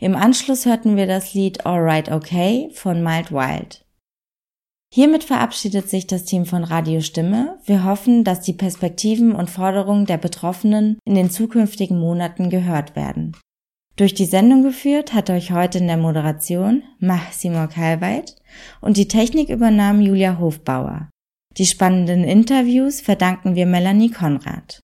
Im 0.00 0.16
Anschluss 0.16 0.64
hörten 0.64 0.96
wir 0.96 1.06
das 1.06 1.34
Lied 1.34 1.66
Alright 1.66 2.10
Okay 2.10 2.70
von 2.72 3.02
Mild 3.02 3.30
Wild. 3.30 3.84
Hiermit 4.94 5.24
verabschiedet 5.24 5.90
sich 5.90 6.06
das 6.06 6.24
Team 6.24 6.46
von 6.46 6.64
Radio 6.64 7.02
Stimme. 7.02 7.58
Wir 7.66 7.84
hoffen, 7.84 8.24
dass 8.24 8.40
die 8.40 8.54
Perspektiven 8.54 9.34
und 9.34 9.50
Forderungen 9.50 10.06
der 10.06 10.16
Betroffenen 10.16 10.96
in 11.04 11.14
den 11.14 11.28
zukünftigen 11.28 12.00
Monaten 12.00 12.48
gehört 12.48 12.96
werden. 12.96 13.36
Durch 13.98 14.14
die 14.14 14.26
Sendung 14.26 14.62
geführt 14.62 15.12
hat 15.12 15.28
euch 15.28 15.50
heute 15.50 15.78
in 15.78 15.88
der 15.88 15.96
Moderation 15.96 16.84
Massimo 17.00 17.66
Kalweit 17.66 18.36
und 18.80 18.96
die 18.96 19.08
Technik 19.08 19.48
übernahm 19.48 20.00
Julia 20.00 20.38
Hofbauer. 20.38 21.10
Die 21.56 21.66
spannenden 21.66 22.22
Interviews 22.22 23.00
verdanken 23.00 23.56
wir 23.56 23.66
Melanie 23.66 24.12
Konrad. 24.12 24.78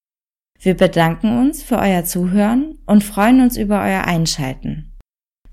Wir 0.59 0.75
bedanken 0.75 1.39
uns 1.39 1.63
für 1.63 1.77
euer 1.77 2.03
Zuhören 2.03 2.77
und 2.85 3.05
freuen 3.05 3.39
uns 3.39 3.55
über 3.55 3.81
euer 3.81 4.03
Einschalten. 4.03 4.91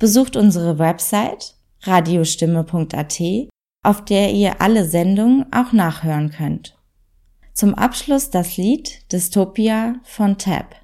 Besucht 0.00 0.36
unsere 0.36 0.80
Website 0.80 1.54
radiostimme.at, 1.82 3.20
auf 3.84 4.04
der 4.04 4.32
ihr 4.32 4.60
alle 4.60 4.88
Sendungen 4.88 5.46
auch 5.52 5.72
nachhören 5.72 6.30
könnt. 6.30 6.76
Zum 7.54 7.74
Abschluss 7.74 8.30
das 8.30 8.56
Lied 8.56 9.12
Dystopia 9.12 10.00
von 10.02 10.36
Tab. 10.36 10.82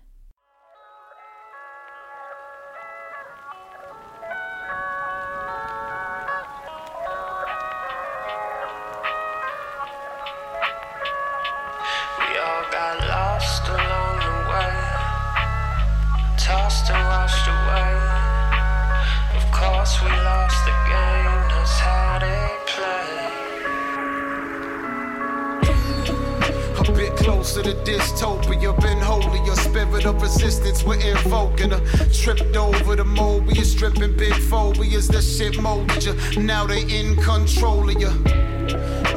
Resistance, 30.48 30.82
we're 30.82 30.98
invoking 31.00 31.70
her. 31.70 31.80
Tripped 32.10 32.56
over 32.56 32.96
the 32.96 33.04
Mobius, 33.04 33.66
stripping 33.66 34.16
big 34.16 34.32
phobias. 34.32 35.06
That 35.08 35.20
shit 35.22 35.60
molded 35.60 36.02
you. 36.02 36.14
Now 36.42 36.66
they 36.66 36.82
in 36.84 37.16
control 37.16 37.90
of 37.90 38.00
you. 38.00 38.08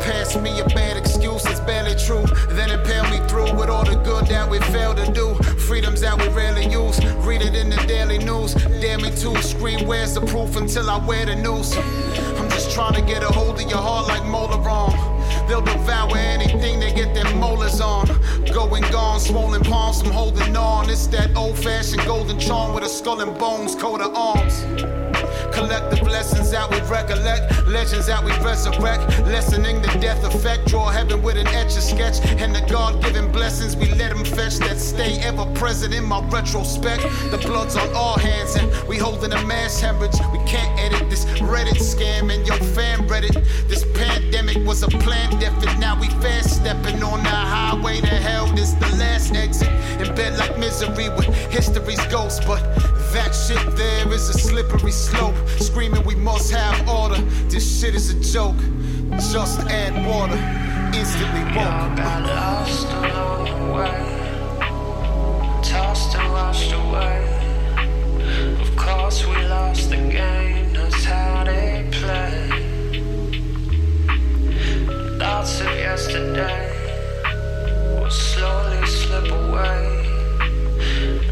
Pass 0.04 0.36
me 0.36 0.60
a 0.60 0.66
bad 0.66 0.98
excuse, 0.98 1.46
it's 1.46 1.62
barely 1.62 1.96
true. 1.96 2.26
Then 2.50 2.70
impale 2.72 3.10
me 3.10 3.26
through 3.30 3.54
with 3.56 3.70
all 3.70 3.86
the 3.86 3.96
good 4.04 4.28
that 4.28 4.50
we 4.50 4.60
failed 4.76 4.98
to 4.98 5.10
do. 5.14 5.36
Freedoms 5.70 6.02
that 6.02 6.18
we 6.20 6.28
rarely 6.30 6.66
use. 6.66 7.00
Read 7.26 7.42
it 7.42 7.56
in 7.56 7.70
the 7.70 7.82
daily 7.88 8.18
news. 8.18 8.54
Damn 8.82 9.02
me 9.02 9.12
to 9.12 9.42
scream, 9.42 9.88
where's 9.88 10.14
the 10.14 10.22
proof 10.22 10.58
until 10.58 10.90
I 10.90 10.98
wear 11.06 11.26
the 11.26 11.36
noose? 11.36 11.78
I'm 11.78 12.50
just 12.50 12.72
trying 12.72 12.96
to 12.96 13.02
get 13.02 13.24
a 13.24 13.28
hold 13.28 13.56
of 13.56 13.70
your 13.70 13.80
heart 13.80 14.10
like 14.10 14.26
molar 14.26 14.70
arm. 14.70 15.01
They'll 15.52 15.60
devour 15.60 16.16
anything 16.16 16.80
they 16.80 16.94
get 16.94 17.14
their 17.14 17.30
molars 17.36 17.82
on. 17.82 18.08
Going 18.54 18.84
gone, 18.84 19.20
swollen 19.20 19.62
palms 19.62 20.02
from 20.02 20.12
holding 20.12 20.56
on. 20.56 20.90
It's 20.90 21.08
that 21.08 21.36
old 21.36 21.58
fashioned 21.58 22.06
golden 22.06 22.40
charm 22.40 22.74
with 22.74 22.86
a 22.86 22.88
skull 22.88 23.20
and 23.20 23.38
bones, 23.38 23.76
coat 23.76 24.00
of 24.00 24.16
arms. 24.16 25.01
Collective 25.52 26.00
blessings 26.00 26.52
that 26.52 26.70
we 26.70 26.80
recollect, 26.90 27.68
legends 27.68 28.08
that 28.08 28.24
we 28.24 28.32
resurrect, 28.46 29.04
lessening 29.28 29.82
the 29.82 29.90
death 30.00 30.24
effect. 30.24 30.68
Draw 30.68 30.90
heaven 30.90 31.22
with 31.22 31.38
an 31.38 31.48
etch 31.48 31.76
a 31.78 31.82
sketch, 31.82 32.20
and 32.42 32.56
the 32.56 32.62
God 32.70 33.04
given 33.04 33.32
blessings 33.32 33.76
we 33.76 33.90
let 33.96 34.16
them 34.16 34.26
fetch 34.26 34.58
that 34.60 34.78
stay 34.78 35.20
ever 35.20 35.46
present 35.54 35.94
in 35.94 36.04
my 36.04 36.22
retrospect. 36.30 37.04
The 37.32 37.38
blood's 37.38 37.76
on 37.76 37.94
our 37.96 38.18
hands, 38.18 38.56
and 38.56 38.72
we 38.88 38.98
holding 38.98 39.34
a 39.34 39.44
mass 39.46 39.80
hemorrhage. 39.80 40.20
We 40.32 40.40
can't 40.46 40.80
edit 40.80 41.10
this 41.10 41.26
Reddit 41.42 41.80
scam, 41.80 42.34
and 42.34 42.46
your 42.48 42.58
fan 42.76 43.08
Reddit. 43.08 43.34
This 43.68 43.86
pandemic 43.94 44.66
was 44.66 44.84
a 44.84 44.88
planned 44.88 45.44
effort. 45.44 45.78
Now 45.80 46.00
we 46.00 46.08
fast 46.22 46.62
stepping 46.62 47.04
on 47.04 47.24
the 47.24 47.30
highway 47.30 48.00
to 48.02 48.08
hell. 48.08 48.48
This 48.56 48.74
the 48.74 48.88
last 48.98 49.34
exit. 49.34 49.70
In 50.00 50.16
bed 50.16 50.38
like 50.38 50.58
misery 50.58 51.10
with 51.10 51.28
history's 51.52 52.06
ghost. 52.08 52.44
But 52.48 52.62
that 53.14 53.36
shit 53.36 53.76
there 53.76 54.14
is 54.14 54.30
a 54.30 54.34
slippery 54.34 54.92
slope. 54.92 55.36
Screaming 55.60 56.04
we 56.06 56.16
must 56.16 56.52
have 56.52 56.88
order. 56.88 57.20
This 57.50 57.80
shit 57.80 57.96
is 57.96 58.10
a 58.10 58.20
joke. 58.34 58.56
Just 59.32 59.60
add 59.70 59.94
water. 60.08 60.40
Instantly 60.98 61.44
woke. 61.56 61.96
got 61.98 62.24
lost 62.26 62.88
along 62.88 63.46
the 63.46 63.74
way, 63.74 64.00
tossed 65.64 66.16
and 66.16 66.32
washed 66.32 66.72
away. 66.74 67.20
Of 68.62 68.76
course, 68.76 69.26
we 69.26 69.36
lost 69.48 69.90
the 69.90 69.98
game. 69.98 70.74
That's 70.74 71.04
how 71.04 71.44
they 71.46 71.88
play. 71.92 72.50
Thoughts 75.18 75.62
of 75.62 75.68
yesterday 75.68 76.72
will 78.00 78.10
slowly 78.10 78.86
slip 78.86 79.32
away. 79.32 80.01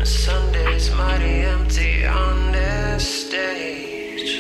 Sunday's 0.10 0.90
mighty 0.96 1.42
empty 1.42 2.04
on 2.04 2.52
this 2.52 3.28
stage. 3.28 4.40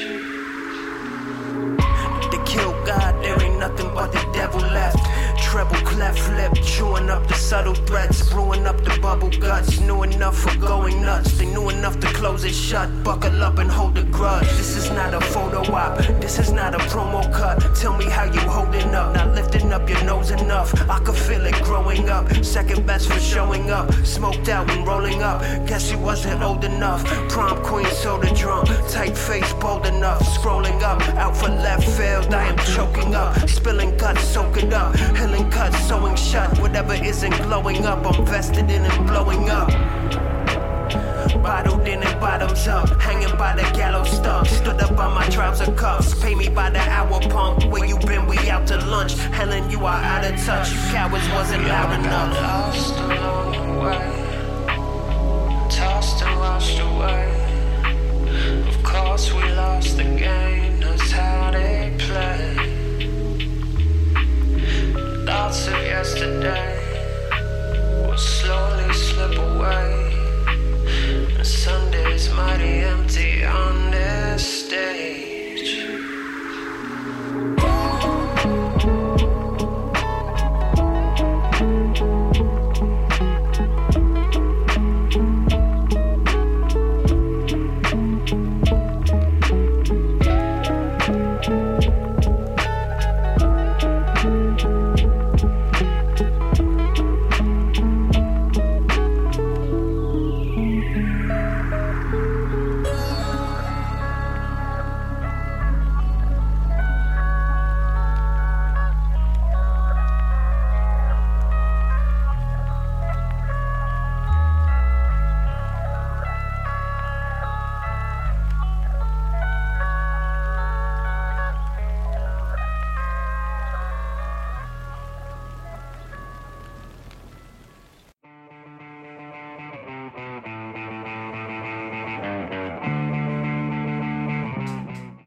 They 2.31 2.43
killed 2.43 2.83
God, 2.87 3.23
there 3.23 3.39
ain't 3.39 3.59
nothing 3.59 3.93
but 3.93 4.11
the 4.11 4.27
devil 4.33 4.61
left. 4.61 4.97
Treble 5.41 5.77
cleft 5.77 6.29
lip, 6.37 6.53
chewing 6.63 7.09
up 7.09 7.27
the 7.27 7.33
subtle 7.33 7.73
threats, 7.73 8.29
brewing 8.31 8.67
up 8.67 8.77
the 8.83 8.97
bubble 9.01 9.29
guts. 9.29 9.79
Knew 9.79 10.03
enough 10.03 10.37
for 10.37 10.55
going 10.57 11.01
nuts, 11.01 11.37
they 11.39 11.45
knew 11.45 11.69
enough 11.69 11.99
to 11.99 12.07
close 12.07 12.43
it 12.43 12.53
shut. 12.53 12.87
Buckle 13.03 13.41
up 13.41 13.57
and 13.57 13.69
hold 13.69 13.95
the 13.95 14.03
grudge. 14.03 14.47
This 14.57 14.75
is 14.77 14.91
not 14.91 15.13
a 15.13 15.19
photo 15.19 15.61
op, 15.73 15.97
this 16.21 16.37
is 16.37 16.51
not 16.51 16.75
a 16.75 16.77
promo 16.89 17.21
cut. 17.33 17.75
Tell 17.75 17.97
me 17.97 18.05
how 18.05 18.25
you 18.25 18.39
holding 18.41 18.93
up, 18.93 19.15
not 19.15 19.33
lifting 19.33 19.73
up 19.73 19.89
your 19.89 20.03
nose 20.03 20.29
enough. 20.29 20.71
I 20.89 20.99
could 20.99 21.15
feel 21.15 21.43
it 21.45 21.55
growing 21.63 22.09
up, 22.09 22.31
second 22.45 22.85
best 22.85 23.11
for 23.11 23.19
showing 23.19 23.71
up. 23.71 23.91
Smoked 24.05 24.49
out 24.49 24.69
and 24.69 24.85
rolling 24.85 25.23
up, 25.23 25.41
guess 25.65 25.91
you 25.91 25.97
wasn't 25.97 26.43
old 26.43 26.63
enough. 26.63 27.03
Prom 27.29 27.63
queen 27.63 27.87
soda 27.87 28.31
drunk, 28.35 28.67
tight 28.89 29.17
face 29.17 29.51
bold 29.53 29.87
enough. 29.87 30.21
Scrolling 30.37 30.81
up, 30.83 31.01
out 31.15 31.35
for 31.35 31.49
left 31.49 31.87
field, 31.97 32.31
I 32.33 32.45
am 32.45 32.57
choking 32.75 33.15
up. 33.15 33.49
Spilling 33.49 33.97
guts, 33.97 34.23
soaking 34.23 34.73
up. 34.73 34.95
Cuts, 35.51 35.77
sewing 35.87 36.15
shut. 36.15 36.57
Whatever 36.59 36.93
isn't 36.93 37.35
glowing 37.43 37.85
up, 37.85 38.05
I'm 38.05 38.25
vested 38.25 38.69
in 38.69 38.83
and 38.83 39.07
blowing 39.07 39.49
up. 39.49 39.69
Bottled 41.43 41.87
in 41.87 42.01
and 42.03 42.19
bottoms 42.19 42.67
up, 42.67 42.89
hanging 43.01 43.35
by 43.37 43.55
the 43.55 43.63
gallows 43.77 44.09
stump. 44.09 44.47
Stood 44.47 44.81
up 44.81 44.97
on 44.97 45.13
my 45.13 45.27
trouser 45.29 45.71
cuffs, 45.73 46.19
pay 46.21 46.35
me 46.35 46.49
by 46.49 46.69
the 46.69 46.79
hour 46.79 47.19
pump. 47.29 47.65
Where 47.65 47.85
you 47.85 47.97
been? 47.99 48.25
We 48.27 48.37
out 48.49 48.67
to 48.67 48.77
lunch. 48.85 49.13
Helen, 49.37 49.69
you 49.69 49.85
are 49.85 50.01
out 50.01 50.25
of 50.25 50.39
touch. 50.45 50.71
You 50.71 50.79
cowards 50.91 51.29
wasn't 51.29 51.65
loud 51.65 51.99
enough. 51.99 52.33
lost 52.35 52.99
along 52.99 53.51
the 53.51 53.79
way, 53.83 54.05
tossed 55.69 56.23
and 56.23 56.39
washed 56.39 56.79
away. 56.79 57.25
Of 58.67 58.83
course, 58.83 59.31
we 59.33 59.43
lost 59.53 59.97
the 59.97 60.09
thoughts 65.39 65.67
of 65.67 65.81
yesterday 65.85 66.75
will 68.01 68.17
slowly 68.17 68.93
slip 68.93 69.37
away. 69.37 70.11
And 71.37 71.47
Sunday's 71.47 72.29
mighty 72.33 72.79
empty 72.93 73.45
on 73.45 73.89
this 73.89 74.67
day. 74.67 75.28